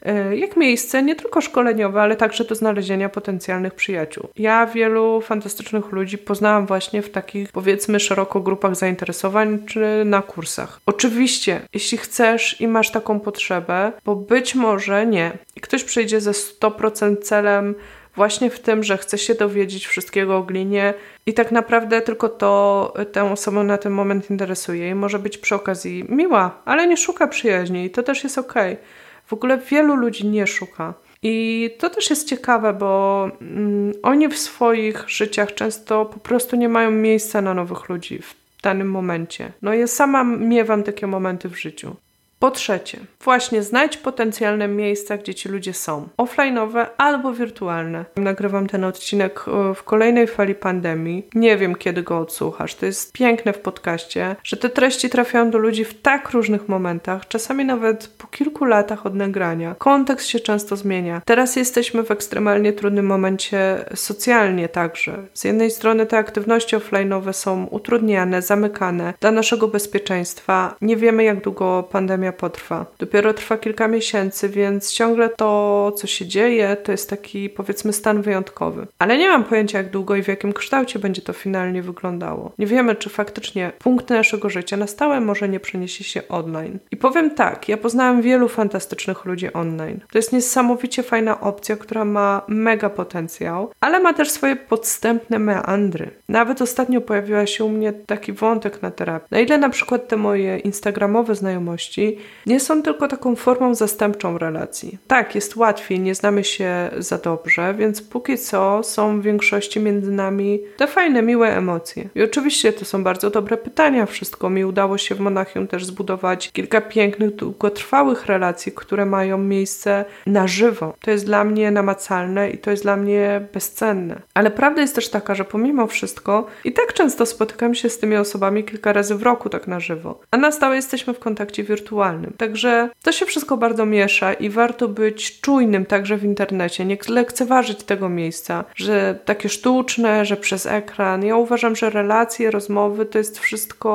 e, 0.05 0.37
jak 0.37 0.57
miejsce 0.57 1.03
nie 1.03 1.15
tylko 1.15 1.41
szkoleniowe, 1.41 2.01
ale 2.01 2.15
także 2.15 2.43
do 2.43 2.55
znalezienia 2.55 3.09
potencjalnych 3.09 3.73
przyjaciół. 3.73 4.27
Ja 4.35 4.65
wielu 4.65 5.21
fantastycznych 5.21 5.91
ludzi 5.91 6.17
poznałam 6.17 6.65
właśnie 6.65 7.01
w 7.01 7.09
takich, 7.09 7.51
powiedzmy, 7.51 7.99
szeroko 7.99 8.39
grupach 8.39 8.75
zainteresowań 8.75 9.65
czy 9.65 10.03
na 10.05 10.21
kursach. 10.21 10.79
Oczywiście, 10.85 11.61
jeśli 11.73 11.97
chcesz 11.97 12.61
i 12.61 12.67
masz 12.67 12.91
taką 12.91 13.19
potrzebę, 13.19 13.91
bo 14.05 14.15
być 14.15 14.55
może 14.55 15.05
nie, 15.05 15.31
i 15.55 15.61
ktoś 15.61 15.83
przyjdzie 15.83 16.21
ze 16.21 16.31
100% 16.31 17.21
celem 17.21 17.75
właśnie 18.17 18.49
w 18.49 18.59
tym, 18.59 18.83
że 18.83 18.97
chce 18.97 19.17
się 19.17 19.35
dowiedzieć 19.35 19.87
wszystkiego 19.87 20.37
o 20.37 20.43
glinie 20.43 20.93
i 21.25 21.33
tak 21.33 21.51
naprawdę 21.51 22.01
tylko 22.01 22.29
to 22.29 22.93
tę 23.11 23.31
osobę 23.31 23.63
na 23.63 23.77
ten 23.77 23.91
moment 23.91 24.29
interesuje 24.29 24.89
i 24.89 24.95
może 24.95 25.19
być 25.19 25.37
przy 25.37 25.55
okazji 25.55 26.05
miła, 26.09 26.61
ale 26.65 26.87
nie 26.87 26.97
szuka 26.97 27.27
przyjaźni 27.27 27.85
i 27.85 27.89
to 27.89 28.03
też 28.03 28.23
jest. 28.23 28.37
Okay. 28.37 28.77
W 29.25 29.33
ogóle 29.33 29.57
wielu 29.57 29.95
ludzi 29.95 30.27
nie 30.27 30.47
szuka. 30.47 30.93
I 31.23 31.69
to 31.79 31.89
też 31.89 32.09
jest 32.09 32.27
ciekawe, 32.27 32.73
bo 32.73 33.23
mm, 33.41 33.93
oni 34.03 34.27
w 34.27 34.37
swoich 34.37 35.09
życiach 35.09 35.53
często 35.53 36.05
po 36.05 36.19
prostu 36.19 36.55
nie 36.55 36.69
mają 36.69 36.91
miejsca 36.91 37.41
na 37.41 37.53
nowych 37.53 37.89
ludzi 37.89 38.21
w 38.21 38.35
danym 38.63 38.91
momencie. 38.91 39.51
No 39.61 39.73
ja 39.73 39.87
sama 39.87 40.23
miewam 40.23 40.83
takie 40.83 41.07
momenty 41.07 41.49
w 41.49 41.59
życiu. 41.59 41.95
Po 42.39 42.51
trzecie, 42.51 42.99
właśnie 43.23 43.63
znajdź 43.63 43.97
potencjalne 43.97 44.67
miejsca, 44.67 45.17
gdzie 45.17 45.35
ci 45.35 45.49
ludzie 45.49 45.73
są. 45.73 46.07
Offline'owe 46.17 46.85
albo 46.97 47.33
wirtualne. 47.33 48.05
Nagrywam 48.15 48.67
ten 48.67 48.83
odcinek 48.83 49.45
e, 49.47 49.73
w 49.73 49.83
kolejnej 49.83 50.27
fali 50.27 50.55
pandemii. 50.55 51.27
Nie 51.35 51.57
wiem, 51.57 51.75
kiedy 51.75 52.03
go 52.03 52.17
odsłuchasz. 52.17 52.75
To 52.75 52.85
jest 52.85 53.13
piękne 53.13 53.53
w 53.53 53.59
podcaście, 53.59 54.35
że 54.43 54.57
te 54.57 54.69
treści 54.69 55.09
trafiają 55.09 55.51
do 55.51 55.57
ludzi 55.57 55.85
w 55.85 56.01
tak 56.01 56.29
różnych 56.29 56.69
momentach, 56.69 57.27
czasami 57.27 57.65
nawet 57.65 58.07
po 58.07 58.27
kilku 58.27 58.65
latach 58.65 59.05
od 59.05 59.15
nagrania. 59.15 59.75
Kontekst 59.77 60.27
się 60.27 60.39
często 60.39 60.75
zmienia. 60.75 61.21
Teraz 61.25 61.55
jesteśmy 61.55 62.03
w 62.03 62.11
ekstremalnie 62.11 62.73
trudnym 62.73 63.05
momencie 63.05 63.85
socjalnie 63.95 64.69
także. 64.69 65.17
Z 65.33 65.43
jednej 65.43 65.71
strony 65.71 66.05
te 66.05 66.17
aktywności 66.17 66.75
offline'owe 66.75 67.33
są 67.33 67.65
utrudniane, 67.65 68.41
zamykane 68.41 69.13
dla 69.19 69.31
naszego 69.31 69.67
bezpieczeństwa. 69.67 70.75
Nie 70.81 70.97
wiemy, 70.97 71.23
jak 71.23 71.41
długo 71.41 71.83
pandemia 71.91 72.26
pandemia 72.27 72.31
potrwa. 72.31 72.85
Dopiero 72.99 73.33
trwa 73.33 73.57
kilka 73.57 73.87
miesięcy, 73.87 74.49
więc 74.49 74.93
ciągle 74.93 75.29
to, 75.29 75.91
co 75.97 76.07
się 76.07 76.25
dzieje, 76.25 76.77
to 76.83 76.91
jest 76.91 77.09
taki 77.09 77.49
powiedzmy 77.49 77.93
stan 77.93 78.21
wyjątkowy. 78.21 78.87
Ale 78.99 79.17
nie 79.17 79.29
mam 79.29 79.43
pojęcia, 79.43 79.77
jak 79.77 79.89
długo 79.89 80.15
i 80.15 80.23
w 80.23 80.27
jakim 80.27 80.53
kształcie 80.53 80.99
będzie 80.99 81.21
to 81.21 81.33
finalnie 81.33 81.81
wyglądało. 81.81 82.51
Nie 82.59 82.65
wiemy, 82.65 82.95
czy 82.95 83.09
faktycznie 83.09 83.71
punkt 83.79 84.09
naszego 84.09 84.49
życia 84.49 84.77
na 84.77 84.87
stałe 84.87 85.19
może 85.19 85.49
nie 85.49 85.59
przeniesie 85.59 86.03
się 86.03 86.27
online. 86.29 86.79
I 86.91 86.97
powiem 86.97 87.31
tak, 87.31 87.69
ja 87.69 87.77
poznałem 87.77 88.21
wielu 88.21 88.47
fantastycznych 88.47 89.25
ludzi 89.25 89.53
online. 89.53 89.99
To 90.11 90.17
jest 90.17 90.33
niesamowicie 90.33 91.03
fajna 91.03 91.41
opcja, 91.41 91.75
która 91.75 92.05
ma 92.05 92.41
mega 92.47 92.89
potencjał, 92.89 93.71
ale 93.81 93.99
ma 93.99 94.13
też 94.13 94.31
swoje 94.31 94.55
podstępne 94.55 95.39
meandry. 95.39 96.11
Nawet 96.29 96.61
ostatnio 96.61 97.01
pojawiła 97.01 97.45
się 97.45 97.63
u 97.63 97.69
mnie 97.69 97.93
taki 97.93 98.33
wątek 98.33 98.81
na 98.81 98.91
terapii. 98.91 99.27
Na 99.31 99.39
ile 99.39 99.57
na 99.57 99.69
przykład 99.69 100.07
te 100.07 100.17
moje 100.17 100.57
instagramowe 100.59 101.35
znajomości 101.35 102.16
nie 102.45 102.59
są 102.59 102.83
tylko 102.83 103.07
taką 103.07 103.35
formą 103.35 103.75
zastępczą 103.75 104.37
relacji. 104.37 104.97
Tak, 105.07 105.35
jest 105.35 105.55
łatwiej, 105.55 105.99
nie 105.99 106.15
znamy 106.15 106.43
się 106.43 106.89
za 106.97 107.17
dobrze, 107.17 107.73
więc 107.73 108.01
póki 108.01 108.37
co 108.37 108.83
są 108.83 109.21
w 109.21 109.23
większości 109.23 109.79
między 109.79 110.11
nami 110.11 110.59
te 110.77 110.87
fajne, 110.87 111.21
miłe 111.21 111.57
emocje. 111.57 112.09
I 112.15 112.23
oczywiście 112.23 112.73
to 112.73 112.85
są 112.85 113.03
bardzo 113.03 113.29
dobre 113.29 113.57
pytania, 113.57 114.05
wszystko 114.05 114.49
mi 114.49 114.65
udało 114.65 114.97
się 114.97 115.15
w 115.15 115.19
Monachium 115.19 115.67
też 115.67 115.85
zbudować 115.85 116.51
kilka 116.51 116.81
pięknych, 116.81 117.35
długotrwałych 117.35 118.25
relacji, 118.25 118.71
które 118.71 119.05
mają 119.05 119.37
miejsce 119.37 120.05
na 120.25 120.47
żywo. 120.47 120.93
To 121.01 121.11
jest 121.11 121.25
dla 121.25 121.43
mnie 121.43 121.71
namacalne 121.71 122.49
i 122.49 122.57
to 122.57 122.71
jest 122.71 122.83
dla 122.83 122.97
mnie 122.97 123.47
bezcenne. 123.53 124.21
Ale 124.33 124.51
prawda 124.51 124.81
jest 124.81 124.95
też 124.95 125.09
taka, 125.09 125.35
że 125.35 125.45
pomimo 125.45 125.87
wszystko 125.87 126.47
i 126.63 126.73
tak 126.73 126.93
często 126.93 127.25
spotykam 127.25 127.75
się 127.75 127.89
z 127.89 127.99
tymi 127.99 128.15
osobami 128.15 128.63
kilka 128.63 128.93
razy 128.93 129.15
w 129.15 129.23
roku 129.23 129.49
tak 129.49 129.67
na 129.67 129.79
żywo, 129.79 130.19
a 130.31 130.37
na 130.37 130.51
stałe 130.51 130.75
jesteśmy 130.75 131.13
w 131.13 131.19
kontakcie 131.19 131.63
wirtualnym 131.63 132.06
Także 132.37 132.89
to 133.03 133.11
się 133.11 133.25
wszystko 133.25 133.57
bardzo 133.57 133.85
miesza 133.85 134.33
i 134.33 134.49
warto 134.49 134.87
być 134.87 135.41
czujnym 135.41 135.85
także 135.85 136.17
w 136.17 136.23
internecie, 136.23 136.85
nie 136.85 136.97
lekceważyć 137.09 137.83
tego 137.83 138.09
miejsca, 138.09 138.63
że 138.75 139.19
takie 139.25 139.49
sztuczne, 139.49 140.25
że 140.25 140.37
przez 140.37 140.65
ekran. 140.65 141.25
Ja 141.25 141.35
uważam, 141.35 141.75
że 141.75 141.89
relacje, 141.89 142.51
rozmowy 142.51 143.05
to 143.05 143.17
jest 143.17 143.39
wszystko 143.39 143.87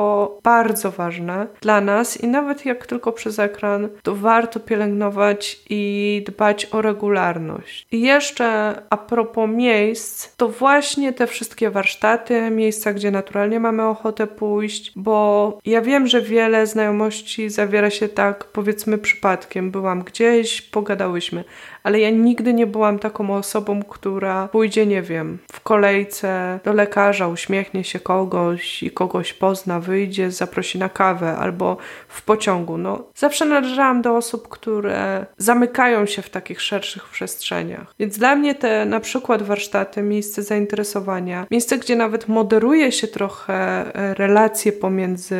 bardzo 0.43 0.91
ważne 0.91 1.47
dla 1.61 1.81
nas 1.81 2.21
i 2.21 2.27
nawet 2.27 2.65
jak 2.65 2.87
tylko 2.87 3.11
przez 3.11 3.39
ekran, 3.39 3.89
to 4.03 4.15
warto 4.15 4.59
pielęgnować 4.59 5.59
i 5.69 6.23
dbać 6.25 6.67
o 6.71 6.81
regularność. 6.81 7.87
I 7.91 8.01
jeszcze 8.01 8.43
a 8.89 8.97
propos 8.97 9.49
miejsc, 9.49 10.35
to 10.35 10.49
właśnie 10.49 11.13
te 11.13 11.27
wszystkie 11.27 11.69
warsztaty, 11.69 12.51
miejsca, 12.51 12.93
gdzie 12.93 13.11
naturalnie 13.11 13.59
mamy 13.59 13.83
ochotę 13.85 14.27
pójść, 14.27 14.91
bo 14.95 15.57
ja 15.65 15.81
wiem, 15.81 16.07
że 16.07 16.21
wiele 16.21 16.67
znajomości 16.67 17.49
zawiera 17.49 17.89
się 17.89 18.02
tak, 18.09 18.43
powiedzmy, 18.43 18.97
przypadkiem. 18.97 19.71
Byłam 19.71 20.03
gdzieś, 20.03 20.61
pogadałyśmy, 20.61 21.43
ale 21.83 21.99
ja 21.99 22.09
nigdy 22.09 22.53
nie 22.53 22.67
byłam 22.67 22.99
taką 22.99 23.35
osobą, 23.35 23.83
która 23.83 24.47
pójdzie, 24.47 24.85
nie 24.85 25.01
wiem, 25.01 25.37
w 25.51 25.61
kolejce 25.61 26.59
do 26.63 26.73
lekarza, 26.73 27.27
uśmiechnie 27.27 27.83
się 27.83 27.99
kogoś 27.99 28.83
i 28.83 28.91
kogoś 28.91 29.33
pozna, 29.33 29.79
wyjdzie, 29.79 30.31
zaprosi 30.31 30.79
na 30.79 30.89
kawę 30.89 31.37
albo 31.37 31.77
w 32.07 32.21
pociągu. 32.21 32.77
No, 32.77 33.03
zawsze 33.15 33.45
należałam 33.45 34.01
do 34.01 34.15
osób, 34.15 34.47
które 34.47 35.25
zamykają 35.37 36.05
się 36.05 36.21
w 36.21 36.29
takich 36.29 36.61
szerszych 36.61 37.09
przestrzeniach. 37.09 37.93
Więc 37.99 38.17
dla 38.17 38.35
mnie 38.35 38.55
te 38.55 38.85
na 38.85 38.99
przykład 38.99 39.41
warsztaty, 39.41 40.01
miejsce 40.01 40.43
zainteresowania, 40.43 41.45
miejsce, 41.51 41.77
gdzie 41.77 41.95
nawet 41.95 42.27
moderuje 42.27 42.91
się 42.91 43.07
trochę 43.07 43.53
e, 43.95 44.13
relacje 44.13 44.71
pomiędzy, 44.71 45.35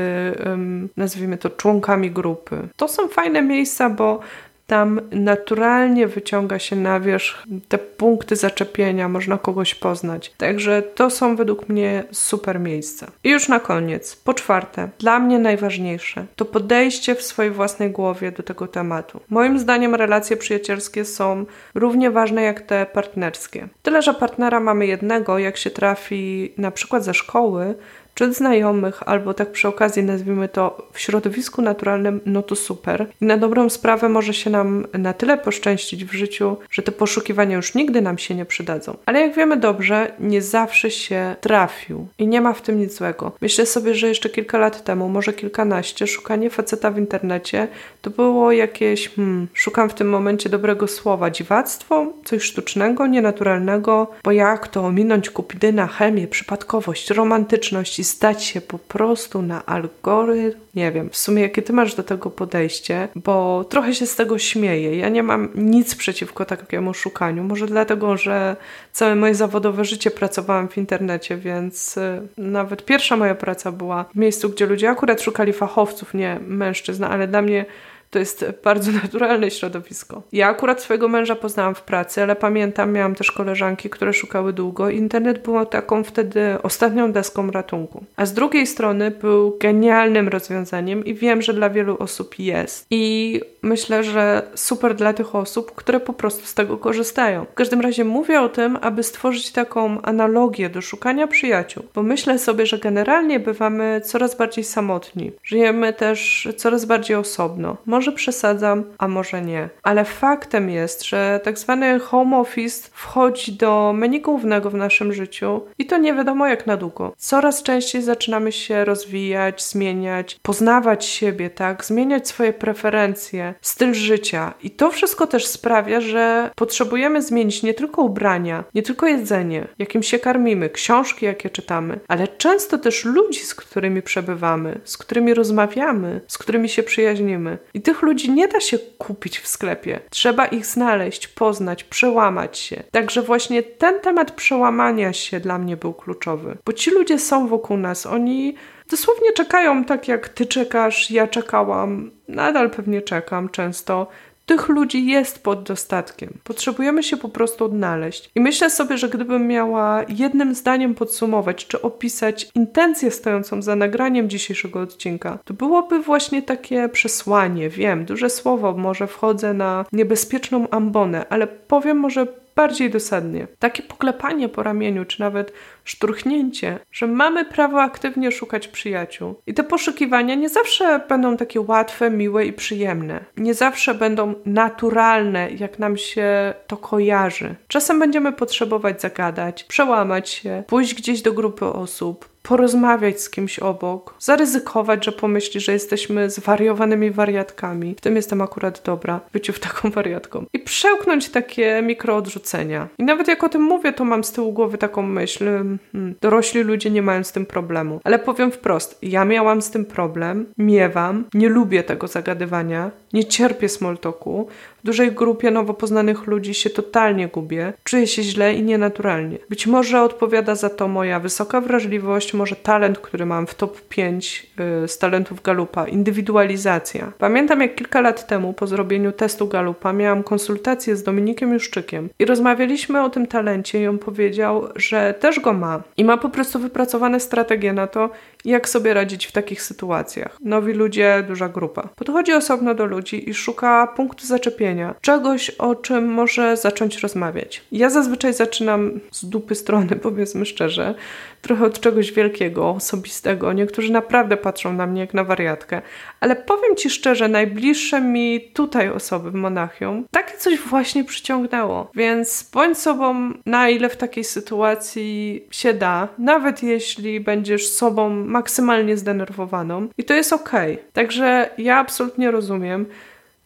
nazwijmy 0.97 1.37
to, 1.37 1.49
członkami 1.49 2.11
grupy. 2.11 2.57
To 2.75 2.87
są 2.87 3.07
fajne 3.07 3.41
miejsca, 3.41 3.89
bo 3.89 4.19
tam 4.67 5.01
naturalnie 5.11 6.07
wyciąga 6.07 6.59
się 6.59 6.75
na 6.75 6.99
wierzch 6.99 7.43
te 7.67 7.77
punkty 7.77 8.35
zaczepienia, 8.35 9.09
można 9.09 9.37
kogoś 9.37 9.75
poznać. 9.75 10.33
Także 10.37 10.81
to 10.81 11.09
są 11.09 11.35
według 11.35 11.69
mnie 11.69 12.03
super 12.11 12.59
miejsca. 12.59 13.07
I 13.23 13.29
już 13.29 13.47
na 13.47 13.59
koniec, 13.59 14.15
po 14.15 14.33
czwarte, 14.33 14.89
dla 14.99 15.19
mnie 15.19 15.39
najważniejsze 15.39 16.25
to 16.35 16.45
podejście 16.45 17.15
w 17.15 17.21
swojej 17.21 17.51
własnej 17.51 17.91
głowie 17.91 18.31
do 18.31 18.43
tego 18.43 18.67
tematu. 18.67 19.19
Moim 19.29 19.59
zdaniem 19.59 19.95
relacje 19.95 20.37
przyjacielskie 20.37 21.05
są 21.05 21.45
równie 21.75 22.11
ważne 22.11 22.41
jak 22.41 22.61
te 22.61 22.85
partnerskie. 22.85 23.67
Tyle, 23.81 24.01
że 24.01 24.13
partnera 24.13 24.59
mamy 24.59 24.85
jednego, 24.85 25.39
jak 25.39 25.57
się 25.57 25.69
trafi 25.69 26.53
na 26.57 26.71
przykład 26.71 27.03
ze 27.03 27.13
szkoły, 27.13 27.75
czy 28.13 28.33
znajomych, 28.33 29.03
albo 29.05 29.33
tak 29.33 29.51
przy 29.51 29.67
okazji 29.67 30.03
nazwijmy 30.03 30.49
to 30.49 30.87
w 30.93 30.99
środowisku 30.99 31.61
naturalnym, 31.61 32.21
no 32.25 32.41
to 32.41 32.55
super. 32.55 33.07
I 33.21 33.25
na 33.25 33.37
dobrą 33.37 33.69
sprawę 33.69 34.09
może 34.09 34.33
się 34.33 34.49
nam 34.49 34.85
na 34.93 35.13
tyle 35.13 35.37
poszczęścić 35.37 36.05
w 36.05 36.13
życiu, 36.13 36.57
że 36.71 36.81
te 36.81 36.91
poszukiwania 36.91 37.55
już 37.55 37.75
nigdy 37.75 38.01
nam 38.01 38.17
się 38.17 38.35
nie 38.35 38.45
przydadzą. 38.45 38.97
Ale 39.05 39.21
jak 39.21 39.35
wiemy 39.35 39.57
dobrze, 39.57 40.11
nie 40.19 40.41
zawsze 40.41 40.91
się 40.91 41.35
trafił 41.41 42.07
i 42.17 42.27
nie 42.27 42.41
ma 42.41 42.53
w 42.53 42.61
tym 42.61 42.79
nic 42.79 42.93
złego. 42.97 43.31
Myślę 43.41 43.65
sobie, 43.65 43.95
że 43.95 44.07
jeszcze 44.07 44.29
kilka 44.29 44.57
lat 44.57 44.83
temu, 44.83 45.09
może 45.09 45.33
kilkanaście, 45.33 46.07
szukanie 46.07 46.49
faceta 46.49 46.91
w 46.91 46.97
internecie 46.97 47.67
to 48.01 48.09
było 48.09 48.51
jakieś, 48.51 49.09
hmm, 49.09 49.47
szukam 49.53 49.89
w 49.89 49.93
tym 49.93 50.09
momencie 50.09 50.49
dobrego 50.49 50.87
słowa, 50.87 51.29
dziwactwo, 51.29 52.13
coś 52.25 52.43
sztucznego, 52.43 53.07
nienaturalnego, 53.07 54.11
bo 54.23 54.31
jak 54.31 54.67
to 54.67 54.85
ominąć 54.85 55.29
kupidyna, 55.29 55.87
chemię, 55.87 56.27
przypadkowość, 56.27 57.09
romantyczność 57.09 57.99
stać 58.03 58.43
się 58.43 58.61
po 58.61 58.79
prostu 58.79 59.41
na 59.41 59.65
algorytm. 59.65 60.59
Nie 60.75 60.91
wiem, 60.91 61.09
w 61.09 61.17
sumie 61.17 61.41
jakie 61.41 61.61
ty 61.61 61.73
masz 61.73 61.95
do 61.95 62.03
tego 62.03 62.29
podejście, 62.29 63.07
bo 63.15 63.63
trochę 63.69 63.95
się 63.95 64.05
z 64.05 64.15
tego 64.15 64.39
śmieję. 64.39 64.97
Ja 64.97 65.09
nie 65.09 65.23
mam 65.23 65.49
nic 65.55 65.95
przeciwko 65.95 66.45
takiemu 66.45 66.93
szukaniu. 66.93 67.43
Może 67.43 67.65
dlatego, 67.65 68.17
że 68.17 68.55
całe 68.91 69.15
moje 69.15 69.35
zawodowe 69.35 69.85
życie 69.85 70.11
pracowałam 70.11 70.67
w 70.67 70.77
internecie, 70.77 71.37
więc 71.37 71.97
y, 71.97 72.27
nawet 72.37 72.85
pierwsza 72.85 73.17
moja 73.17 73.35
praca 73.35 73.71
była 73.71 74.03
w 74.03 74.15
miejscu, 74.15 74.49
gdzie 74.49 74.65
ludzie 74.65 74.89
akurat 74.89 75.21
szukali 75.21 75.53
fachowców, 75.53 76.13
nie 76.13 76.39
mężczyzn, 76.47 77.03
ale 77.03 77.27
dla 77.27 77.41
mnie 77.41 77.65
to 78.13 78.19
jest 78.19 78.45
bardzo 78.63 78.91
naturalne 79.03 79.51
środowisko. 79.51 80.21
Ja 80.31 80.47
akurat 80.47 80.81
swojego 80.81 81.07
męża 81.07 81.35
poznałam 81.35 81.75
w 81.75 81.81
pracy, 81.81 82.23
ale 82.23 82.35
pamiętam, 82.35 82.91
miałam 82.91 83.15
też 83.15 83.31
koleżanki, 83.31 83.89
które 83.89 84.13
szukały 84.13 84.53
długo. 84.53 84.89
Internet 84.89 85.43
był 85.43 85.65
taką 85.65 86.03
wtedy 86.03 86.57
ostatnią 86.63 87.11
deską 87.11 87.51
ratunku. 87.51 88.03
A 88.15 88.25
z 88.25 88.33
drugiej 88.33 88.67
strony 88.67 89.11
był 89.11 89.57
genialnym 89.59 90.27
rozwiązaniem 90.27 91.05
i 91.05 91.13
wiem, 91.13 91.41
że 91.41 91.53
dla 91.53 91.69
wielu 91.69 91.97
osób 91.99 92.39
jest. 92.39 92.85
I 92.91 93.41
myślę, 93.61 94.03
że 94.03 94.41
super 94.55 94.95
dla 94.95 95.13
tych 95.13 95.35
osób, 95.35 95.71
które 95.75 95.99
po 95.99 96.13
prostu 96.13 96.45
z 96.45 96.53
tego 96.53 96.77
korzystają. 96.77 97.45
W 97.45 97.53
każdym 97.53 97.81
razie 97.81 98.03
mówię 98.03 98.41
o 98.41 98.49
tym, 98.49 98.77
aby 98.81 99.03
stworzyć 99.03 99.51
taką 99.51 100.01
analogię 100.01 100.69
do 100.69 100.81
szukania 100.81 101.27
przyjaciół, 101.27 101.83
bo 101.95 102.03
myślę 102.03 102.39
sobie, 102.39 102.65
że 102.65 102.77
generalnie 102.77 103.39
bywamy 103.39 104.01
coraz 104.05 104.35
bardziej 104.35 104.63
samotni. 104.63 105.31
Żyjemy 105.43 105.93
też 105.93 106.47
coraz 106.57 106.85
bardziej 106.85 107.17
osobno. 107.17 107.77
Może 107.85 108.02
przesadzam, 108.11 108.83
a 108.97 109.07
może 109.07 109.41
nie. 109.41 109.69
Ale 109.83 110.05
faktem 110.05 110.69
jest, 110.69 111.05
że 111.05 111.39
tak 111.43 111.59
zwany 111.59 111.99
home 111.99 112.37
office 112.37 112.89
wchodzi 112.91 113.51
do 113.51 113.93
menu 113.95 114.21
głównego 114.21 114.69
w 114.69 114.75
naszym 114.75 115.13
życiu 115.13 115.61
i 115.77 115.85
to 115.85 115.97
nie 115.97 116.13
wiadomo 116.13 116.47
jak 116.47 116.67
na 116.67 116.77
długo. 116.77 117.13
Coraz 117.17 117.63
częściej 117.63 118.01
zaczynamy 118.01 118.51
się 118.51 118.85
rozwijać, 118.85 119.63
zmieniać, 119.63 120.39
poznawać 120.41 121.05
siebie, 121.05 121.49
tak? 121.49 121.85
Zmieniać 121.85 122.27
swoje 122.27 122.53
preferencje, 122.53 123.53
styl 123.61 123.93
życia. 123.93 124.53
I 124.63 124.71
to 124.71 124.91
wszystko 124.91 125.27
też 125.27 125.47
sprawia, 125.47 126.01
że 126.01 126.51
potrzebujemy 126.55 127.21
zmienić 127.21 127.63
nie 127.63 127.73
tylko 127.73 128.01
ubrania, 128.01 128.63
nie 128.75 128.83
tylko 128.83 129.07
jedzenie, 129.07 129.67
jakim 129.79 130.03
się 130.03 130.19
karmimy, 130.19 130.69
książki, 130.69 131.25
jakie 131.25 131.49
czytamy, 131.49 131.99
ale 132.07 132.27
często 132.27 132.77
też 132.77 133.05
ludzi, 133.05 133.39
z 133.39 133.55
którymi 133.55 134.01
przebywamy, 134.01 134.79
z 134.83 134.97
którymi 134.97 135.33
rozmawiamy, 135.33 136.21
z 136.27 136.37
którymi 136.37 136.69
się 136.69 136.83
przyjaźnimy. 136.83 137.57
I 137.73 137.81
tych 137.81 137.92
ludzi 138.01 138.31
nie 138.31 138.47
da 138.47 138.59
się 138.59 138.79
kupić 138.97 139.39
w 139.39 139.47
sklepie. 139.47 139.99
Trzeba 140.09 140.45
ich 140.45 140.65
znaleźć, 140.65 141.27
poznać, 141.27 141.83
przełamać 141.83 142.57
się. 142.57 142.83
Także 142.91 143.21
właśnie 143.21 143.63
ten 143.63 143.99
temat 143.99 144.31
przełamania 144.31 145.13
się 145.13 145.39
dla 145.39 145.57
mnie 145.57 145.77
był 145.77 145.93
kluczowy, 145.93 146.57
bo 146.65 146.73
ci 146.73 146.91
ludzie 146.91 147.19
są 147.19 147.47
wokół 147.47 147.77
nas, 147.77 148.05
oni 148.05 148.55
dosłownie 148.89 149.33
czekają 149.33 149.83
tak 149.83 150.07
jak 150.07 150.29
ty 150.29 150.45
czekasz, 150.45 151.11
ja 151.11 151.27
czekałam, 151.27 152.11
nadal 152.27 152.69
pewnie 152.69 153.01
czekam 153.01 153.49
często 153.49 154.07
tych 154.45 154.69
ludzi 154.69 155.05
jest 155.05 155.43
pod 155.43 155.63
dostatkiem. 155.63 156.33
Potrzebujemy 156.43 157.03
się 157.03 157.17
po 157.17 157.29
prostu 157.29 157.65
odnaleźć. 157.65 158.29
I 158.35 158.39
myślę 158.39 158.69
sobie, 158.69 158.97
że 158.97 159.09
gdybym 159.09 159.47
miała 159.47 160.03
jednym 160.09 160.55
zdaniem 160.55 160.95
podsumować, 160.95 161.67
czy 161.67 161.81
opisać 161.81 162.49
intencję 162.55 163.11
stojącą 163.11 163.61
za 163.61 163.75
nagraniem 163.75 164.29
dzisiejszego 164.29 164.79
odcinka, 164.79 165.39
to 165.45 165.53
byłoby 165.53 165.99
właśnie 165.99 166.41
takie 166.41 166.89
przesłanie. 166.89 167.69
Wiem, 167.69 168.05
duże 168.05 168.29
słowo, 168.29 168.73
może 168.73 169.07
wchodzę 169.07 169.53
na 169.53 169.85
niebezpieczną 169.91 170.69
ambonę, 170.69 171.25
ale 171.29 171.47
powiem 171.47 171.97
może 171.97 172.42
bardziej 172.55 172.89
dosadnie. 172.89 173.47
Takie 173.59 173.83
poklepanie 173.83 174.49
po 174.49 174.63
ramieniu, 174.63 175.05
czy 175.05 175.19
nawet 175.19 175.53
szturchnięcie, 175.83 176.79
że 176.91 177.07
mamy 177.07 177.45
prawo 177.45 177.81
aktywnie 177.81 178.31
szukać 178.31 178.67
przyjaciół. 178.67 179.35
I 179.47 179.53
te 179.53 179.63
poszukiwania 179.63 180.35
nie 180.35 180.49
zawsze 180.49 180.99
będą 181.09 181.37
takie 181.37 181.61
łatwe, 181.61 182.09
miłe 182.09 182.45
i 182.45 182.53
przyjemne. 182.53 183.25
Nie 183.37 183.53
zawsze 183.53 183.93
będą 183.93 184.35
naturalne, 184.45 185.51
jak 185.51 185.79
nam 185.79 185.97
się 185.97 186.53
to 186.67 186.77
kojarzy. 186.77 187.55
Czasem 187.67 187.99
będziemy 187.99 188.31
potrzebować 188.31 189.01
zagadać, 189.01 189.63
przełamać 189.63 190.29
się, 190.29 190.63
pójść 190.67 190.95
gdzieś 190.95 191.21
do 191.21 191.33
grupy 191.33 191.65
osób, 191.65 192.32
porozmawiać 192.43 193.21
z 193.21 193.29
kimś 193.29 193.59
obok, 193.59 194.15
zaryzykować, 194.19 195.05
że 195.05 195.11
pomyśli, 195.11 195.59
że 195.61 195.71
jesteśmy 195.71 196.29
zwariowanymi 196.29 197.11
wariatkami. 197.11 197.95
W 197.97 198.01
tym 198.01 198.15
jestem 198.15 198.41
akurat 198.41 198.81
dobra, 198.85 199.19
byciu 199.33 199.53
w 199.53 199.59
taką 199.59 199.89
wariatką. 199.89 200.45
I 200.53 200.59
przełknąć 200.59 201.29
takie 201.29 201.81
mikroodrzucenia. 201.81 202.87
I 202.97 203.03
nawet 203.03 203.27
jak 203.27 203.43
o 203.43 203.49
tym 203.49 203.61
mówię, 203.61 203.93
to 203.93 204.05
mam 204.05 204.23
z 204.23 204.31
tyłu 204.31 204.53
głowy 204.53 204.77
taką 204.77 205.01
myśl, 205.01 205.45
hmm, 205.45 206.15
dorośli 206.21 206.61
ludzie 206.61 206.91
nie 206.91 207.01
mają 207.01 207.23
z 207.23 207.31
tym 207.31 207.45
problemu. 207.45 207.99
Ale 208.03 208.19
powiem 208.19 208.51
wprost, 208.51 208.99
ja 209.01 209.25
miałam 209.25 209.61
z 209.61 209.71
tym 209.71 209.85
problem, 209.85 210.45
miewam, 210.57 211.25
nie 211.33 211.49
lubię 211.49 211.83
tego 211.83 212.07
zagadywania, 212.07 212.91
nie 213.13 213.25
cierpię 213.25 213.69
smoltoku, 213.69 214.47
w 214.83 214.85
dużej 214.85 215.11
grupie 215.11 215.51
nowo 215.51 215.73
poznanych 215.73 216.27
ludzi 216.27 216.53
się 216.53 216.69
totalnie 216.69 217.27
gubię, 217.27 217.73
czuję 217.83 218.07
się 218.07 218.23
źle 218.23 218.53
i 218.53 218.63
nienaturalnie. 218.63 219.37
Być 219.49 219.67
może 219.67 220.01
odpowiada 220.01 220.55
za 220.55 220.69
to 220.69 220.87
moja 220.87 221.19
wysoka 221.19 221.61
wrażliwość, 221.61 222.33
może 222.33 222.55
talent, 222.55 222.99
który 222.99 223.25
mam 223.25 223.47
w 223.47 223.55
top 223.55 223.81
5 223.81 224.47
yy, 224.81 224.87
z 224.87 224.97
talentów 224.97 225.41
Galupa, 225.41 225.87
indywidualizacja. 225.87 227.11
Pamiętam 227.17 227.61
jak 227.61 227.75
kilka 227.75 228.01
lat 228.01 228.27
temu 228.27 228.53
po 228.53 228.67
zrobieniu 228.67 229.11
testu 229.11 229.47
Galupa 229.47 229.93
miałam 229.93 230.23
konsultację 230.23 230.95
z 230.95 231.03
Dominikiem 231.03 231.53
Juszczykiem 231.53 232.09
i 232.19 232.25
rozmawialiśmy 232.25 233.03
o 233.03 233.09
tym 233.09 233.27
talencie 233.27 233.81
i 233.81 233.87
on 233.87 233.99
powiedział, 233.99 234.67
że 234.75 235.13
też 235.19 235.39
go 235.39 235.53
ma 235.53 235.81
i 235.97 236.05
ma 236.05 236.17
po 236.17 236.29
prostu 236.29 236.59
wypracowane 236.59 237.19
strategie 237.19 237.73
na 237.73 237.87
to, 237.87 238.09
jak 238.45 238.69
sobie 238.69 238.93
radzić 238.93 239.25
w 239.25 239.31
takich 239.31 239.61
sytuacjach. 239.61 240.37
Nowi 240.41 240.73
ludzie, 240.73 241.23
duża 241.27 241.49
grupa. 241.49 241.89
Podchodzi 241.95 242.33
osobno 242.33 242.73
do 242.75 242.85
ludzi 242.85 243.29
i 243.29 243.33
szuka 243.33 243.87
punktu 243.87 244.25
zaczepienia, 244.25 244.95
czegoś, 245.01 245.49
o 245.49 245.75
czym 245.75 246.07
może 246.07 246.57
zacząć 246.57 246.97
rozmawiać. 246.97 247.63
Ja 247.71 247.89
zazwyczaj 247.89 248.33
zaczynam 248.33 248.99
z 249.11 249.25
dupy 249.25 249.55
strony, 249.55 249.95
powiedzmy 250.07 250.45
szczerze, 250.45 250.95
trochę 251.41 251.65
od 251.65 251.79
czegoś 251.79 252.11
wielkiego, 252.11 252.69
osobistego. 252.69 253.53
Niektórzy 253.53 253.91
naprawdę 253.91 254.37
patrzą 254.37 254.73
na 254.73 254.87
mnie 254.87 255.01
jak 255.01 255.13
na 255.13 255.23
wariatkę, 255.23 255.81
ale 256.19 256.35
powiem 256.35 256.75
Ci 256.75 256.89
szczerze, 256.89 257.27
najbliższe 257.27 258.01
mi 258.01 258.41
tutaj 258.53 258.89
osoby 258.89 259.31
w 259.31 259.33
Monachium 259.33 260.05
takie 260.11 260.37
coś 260.37 260.59
właśnie 260.59 261.03
przyciągnęło. 261.03 261.91
Więc 261.95 262.49
bądź 262.53 262.77
sobą, 262.77 263.33
na 263.45 263.69
ile 263.69 263.89
w 263.89 263.97
takiej 263.97 264.23
sytuacji 264.23 265.43
się 265.51 265.73
da, 265.73 266.07
nawet 266.17 266.63
jeśli 266.63 267.19
będziesz 267.19 267.69
sobą 267.69 268.09
maksymalnie 268.33 268.97
zdenerwowaną 268.97 269.87
i 269.97 270.03
to 270.03 270.13
jest 270.13 270.33
ok. 270.33 270.51
Także 270.93 271.49
ja 271.57 271.77
absolutnie 271.77 272.31
rozumiem, 272.31 272.85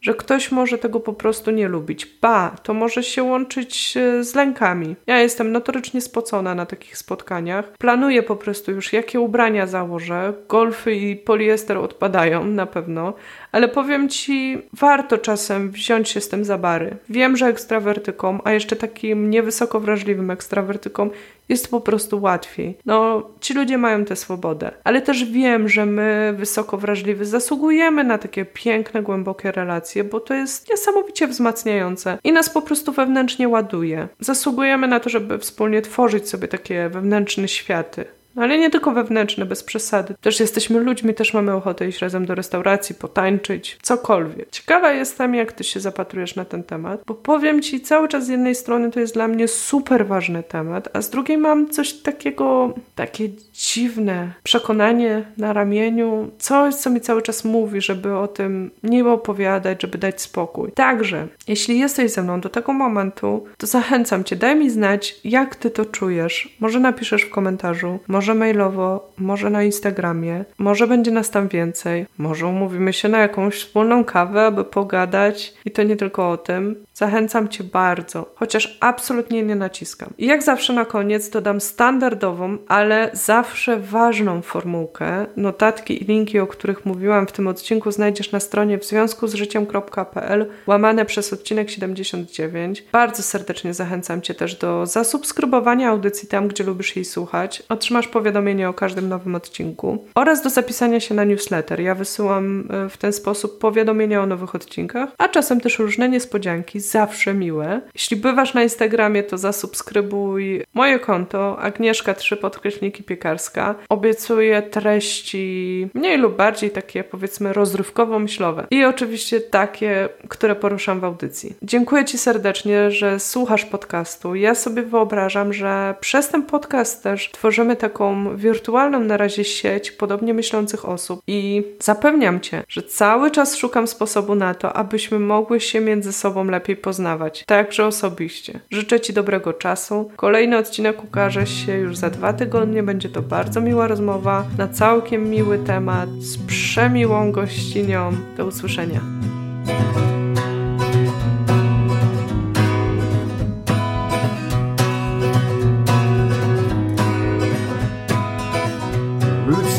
że 0.00 0.14
ktoś 0.14 0.52
może 0.52 0.78
tego 0.78 1.00
po 1.00 1.12
prostu 1.12 1.50
nie 1.50 1.68
lubić. 1.68 2.06
Ba, 2.06 2.56
to 2.62 2.74
może 2.74 3.02
się 3.02 3.22
łączyć 3.22 3.96
e, 3.96 4.24
z 4.24 4.34
lękami. 4.34 4.96
Ja 5.06 5.18
jestem 5.18 5.52
notorycznie 5.52 6.00
spocona 6.00 6.54
na 6.54 6.66
takich 6.66 6.98
spotkaniach. 6.98 7.72
Planuję 7.78 8.22
po 8.22 8.36
prostu 8.36 8.72
już, 8.72 8.92
jakie 8.92 9.20
ubrania 9.20 9.66
założę. 9.66 10.32
Golfy 10.48 10.94
i 10.94 11.16
poliester 11.16 11.78
odpadają 11.78 12.44
na 12.44 12.66
pewno, 12.66 13.14
ale 13.52 13.68
powiem 13.68 14.08
ci, 14.08 14.58
warto 14.72 15.18
czasem 15.18 15.70
wziąć 15.70 16.08
się 16.08 16.20
z 16.20 16.28
tym 16.28 16.44
za 16.44 16.58
bary. 16.58 16.96
Wiem, 17.08 17.36
że 17.36 17.46
ekstrawertykom, 17.46 18.40
a 18.44 18.52
jeszcze 18.52 18.76
takim 18.76 19.30
niewysoko 19.30 19.80
wrażliwym 19.80 20.30
ekstrawertykom 20.30 21.10
jest 21.48 21.70
po 21.70 21.80
prostu 21.80 22.20
łatwiej. 22.20 22.78
No, 22.86 23.22
ci 23.40 23.54
ludzie 23.54 23.78
mają 23.78 24.04
tę 24.04 24.16
swobodę, 24.16 24.70
ale 24.84 25.02
też 25.02 25.24
wiem, 25.24 25.68
że 25.68 25.86
my, 25.86 26.34
wysoko 26.36 26.76
wrażliwi, 26.76 27.24
zasługujemy 27.24 28.04
na 28.04 28.18
takie 28.18 28.44
piękne, 28.44 29.02
głębokie 29.02 29.52
relacje, 29.52 30.04
bo 30.04 30.20
to 30.20 30.34
jest 30.34 30.70
niesamowicie 30.70 31.26
wzmacniające 31.26 32.18
i 32.24 32.32
nas 32.32 32.50
po 32.50 32.62
prostu 32.62 32.92
wewnętrznie 32.92 33.48
ładuje. 33.48 34.08
Zasługujemy 34.20 34.88
na 34.88 35.00
to, 35.00 35.10
żeby 35.10 35.38
wspólnie 35.38 35.82
tworzyć 35.82 36.28
sobie 36.28 36.48
takie 36.48 36.88
wewnętrzne 36.88 37.48
światy. 37.48 38.04
No 38.38 38.44
ale 38.44 38.58
nie 38.58 38.70
tylko 38.70 38.92
wewnętrzne, 38.92 39.46
bez 39.46 39.64
przesady. 39.64 40.14
Też 40.20 40.40
jesteśmy 40.40 40.80
ludźmi, 40.80 41.14
też 41.14 41.34
mamy 41.34 41.54
ochotę 41.54 41.88
iść 41.88 41.98
razem 41.98 42.26
do 42.26 42.34
restauracji, 42.34 42.94
potańczyć, 42.94 43.78
cokolwiek. 43.82 44.50
Ciekawa 44.50 44.92
jestem, 44.92 45.34
jak 45.34 45.52
ty 45.52 45.64
się 45.64 45.80
zapatrujesz 45.80 46.36
na 46.36 46.44
ten 46.44 46.62
temat, 46.62 47.00
bo 47.06 47.14
powiem 47.14 47.62
ci, 47.62 47.80
cały 47.80 48.08
czas 48.08 48.26
z 48.26 48.28
jednej 48.28 48.54
strony 48.54 48.90
to 48.90 49.00
jest 49.00 49.14
dla 49.14 49.28
mnie 49.28 49.48
super 49.48 50.06
ważny 50.06 50.42
temat, 50.42 50.88
a 50.92 51.02
z 51.02 51.10
drugiej 51.10 51.38
mam 51.38 51.70
coś 51.70 51.92
takiego, 51.92 52.74
takie 52.94 53.28
dziwne 53.52 54.32
przekonanie 54.42 55.24
na 55.36 55.52
ramieniu, 55.52 56.30
coś, 56.38 56.74
co 56.74 56.90
mi 56.90 57.00
cały 57.00 57.22
czas 57.22 57.44
mówi, 57.44 57.80
żeby 57.80 58.16
o 58.16 58.28
tym 58.28 58.70
nie 58.82 59.08
opowiadać, 59.08 59.82
żeby 59.82 59.98
dać 59.98 60.22
spokój. 60.22 60.72
Także, 60.72 61.28
jeśli 61.48 61.78
jesteś 61.78 62.10
ze 62.12 62.22
mną 62.22 62.40
do 62.40 62.48
tego 62.48 62.72
momentu, 62.72 63.44
to 63.56 63.66
zachęcam 63.66 64.24
cię, 64.24 64.36
daj 64.36 64.56
mi 64.56 64.70
znać, 64.70 65.20
jak 65.24 65.56
ty 65.56 65.70
to 65.70 65.84
czujesz. 65.84 66.56
Może 66.60 66.80
napiszesz 66.80 67.22
w 67.22 67.30
komentarzu, 67.30 67.98
może 68.08 68.27
mailowo, 68.34 69.12
może 69.18 69.50
na 69.50 69.62
Instagramie, 69.62 70.44
może 70.58 70.86
będzie 70.86 71.10
nas 71.10 71.30
tam 71.30 71.48
więcej, 71.48 72.06
może 72.18 72.46
umówimy 72.46 72.92
się 72.92 73.08
na 73.08 73.18
jakąś 73.18 73.54
wspólną 73.54 74.04
kawę, 74.04 74.46
aby 74.46 74.64
pogadać 74.64 75.54
i 75.64 75.70
to 75.70 75.82
nie 75.82 75.96
tylko 75.96 76.30
o 76.30 76.36
tym. 76.36 76.76
Zachęcam 76.98 77.48
cię 77.48 77.64
bardzo, 77.64 78.34
chociaż 78.34 78.78
absolutnie 78.80 79.42
nie 79.42 79.56
naciskam. 79.56 80.10
I 80.18 80.26
jak 80.26 80.42
zawsze 80.42 80.72
na 80.72 80.84
koniec 80.84 81.30
dodam 81.30 81.60
standardową, 81.60 82.58
ale 82.68 83.10
zawsze 83.12 83.76
ważną 83.76 84.42
formułkę. 84.42 85.26
Notatki 85.36 86.02
i 86.02 86.06
linki, 86.06 86.38
o 86.38 86.46
których 86.46 86.86
mówiłam 86.86 87.26
w 87.26 87.32
tym 87.32 87.48
odcinku, 87.48 87.90
znajdziesz 87.90 88.32
na 88.32 88.40
stronie 88.40 88.78
w 88.78 88.84
związku 88.84 89.26
z 89.26 89.34
życiem.pl 89.34 90.46
łamane 90.66 91.04
przez 91.04 91.32
odcinek 91.32 91.70
79. 91.70 92.84
Bardzo 92.92 93.22
serdecznie 93.22 93.74
zachęcam 93.74 94.22
cię 94.22 94.34
też 94.34 94.54
do 94.54 94.86
zasubskrybowania 94.86 95.88
audycji 95.88 96.28
tam, 96.28 96.48
gdzie 96.48 96.64
lubisz 96.64 96.96
jej 96.96 97.04
słuchać. 97.04 97.62
Otrzymasz 97.68 98.08
powiadomienie 98.08 98.68
o 98.68 98.74
każdym 98.74 99.08
nowym 99.08 99.34
odcinku 99.34 100.04
oraz 100.14 100.42
do 100.42 100.50
zapisania 100.50 101.00
się 101.00 101.14
na 101.14 101.24
newsletter. 101.24 101.80
Ja 101.80 101.94
wysyłam 101.94 102.68
e, 102.70 102.88
w 102.88 102.96
ten 102.96 103.12
sposób 103.12 103.58
powiadomienia 103.58 104.22
o 104.22 104.26
nowych 104.26 104.54
odcinkach, 104.54 105.08
a 105.18 105.28
czasem 105.28 105.60
też 105.60 105.78
różne 105.78 106.08
niespodzianki, 106.08 106.80
zawsze 106.90 107.34
miłe. 107.34 107.80
Jeśli 107.94 108.16
bywasz 108.16 108.54
na 108.54 108.62
Instagramie, 108.62 109.22
to 109.22 109.38
zasubskrybuj 109.38 110.64
moje 110.74 110.98
konto 110.98 111.58
Agnieszka 111.58 112.14
3 112.14 112.36
podkreśniki 112.36 113.02
piekarska. 113.02 113.74
Obiecuję 113.88 114.62
treści 114.62 115.88
mniej 115.94 116.18
lub 116.18 116.36
bardziej 116.36 116.70
takie 116.70 117.04
powiedzmy 117.04 117.52
rozrywkowo-myślowe 117.52 118.66
i 118.70 118.84
oczywiście 118.84 119.40
takie, 119.40 120.08
które 120.28 120.54
poruszam 120.54 121.00
w 121.00 121.04
audycji. 121.04 121.56
Dziękuję 121.62 122.04
Ci 122.04 122.18
serdecznie, 122.18 122.90
że 122.90 123.20
słuchasz 123.20 123.64
podcastu. 123.64 124.34
Ja 124.34 124.54
sobie 124.54 124.82
wyobrażam, 124.82 125.52
że 125.52 125.94
przez 126.00 126.28
ten 126.28 126.42
podcast 126.42 127.02
też 127.02 127.30
tworzymy 127.30 127.76
taką 127.76 128.36
wirtualną 128.36 129.00
na 129.00 129.16
razie 129.16 129.44
sieć 129.44 129.90
podobnie 129.90 130.34
myślących 130.34 130.88
osób 130.88 131.22
i 131.26 131.64
zapewniam 131.80 132.40
Cię, 132.40 132.62
że 132.68 132.82
cały 132.82 133.30
czas 133.30 133.56
szukam 133.56 133.86
sposobu 133.86 134.34
na 134.34 134.54
to, 134.54 134.72
abyśmy 134.72 135.18
mogły 135.18 135.60
się 135.60 135.80
między 135.80 136.12
sobą 136.12 136.44
lepiej 136.44 136.76
poznawać, 136.78 137.44
także 137.46 137.86
osobiście. 137.86 138.60
Życzę 138.70 139.00
Ci 139.00 139.12
dobrego 139.12 139.52
czasu. 139.52 140.10
Kolejny 140.16 140.58
odcinek 140.58 141.04
ukaże 141.04 141.46
się 141.46 141.76
już 141.76 141.96
za 141.96 142.10
dwa 142.10 142.32
tygodnie. 142.32 142.82
Będzie 142.82 143.08
to 143.08 143.22
bardzo 143.22 143.60
miła 143.60 143.86
rozmowa 143.86 144.44
na 144.58 144.68
całkiem 144.68 145.30
miły 145.30 145.58
temat 145.58 146.08
z 146.10 146.38
przemiłą 146.46 147.32
gościnią. 147.32 148.12
Do 148.36 148.46
usłyszenia. 148.46 149.00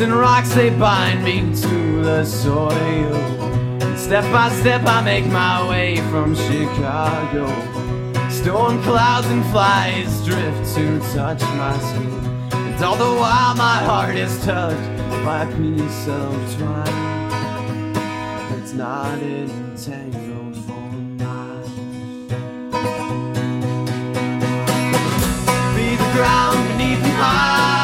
And 0.01 0.13
rocks 0.13 0.53
they 0.53 0.69
bind 0.69 1.23
me 1.23 1.41
to 1.61 2.03
the 2.03 2.25
soil. 2.25 3.38
Step 4.09 4.33
by 4.33 4.49
step 4.49 4.81
I 4.87 5.01
make 5.03 5.27
my 5.27 5.69
way 5.69 5.97
from 6.09 6.33
Chicago. 6.33 7.45
Storm 8.31 8.81
clouds 8.81 9.27
and 9.27 9.45
flies 9.51 10.25
drift 10.25 10.73
to 10.73 10.99
touch 11.13 11.41
my 11.41 11.77
skin. 11.77 12.49
And 12.51 12.83
all 12.83 12.95
the 12.95 13.19
while 13.21 13.53
my 13.53 13.77
heart 13.83 14.15
is 14.15 14.43
touched 14.43 14.97
by 15.23 15.43
a 15.43 15.55
piece 15.55 16.07
of 16.07 16.57
twine. 16.57 17.95
It's 18.57 18.73
not 18.73 19.19
entangled 19.21 20.55
for 20.65 20.89
mine. 21.21 21.69
Be 25.75 25.95
the 25.95 26.11
ground 26.15 26.67
beneath 26.69 27.03
my 27.03 27.78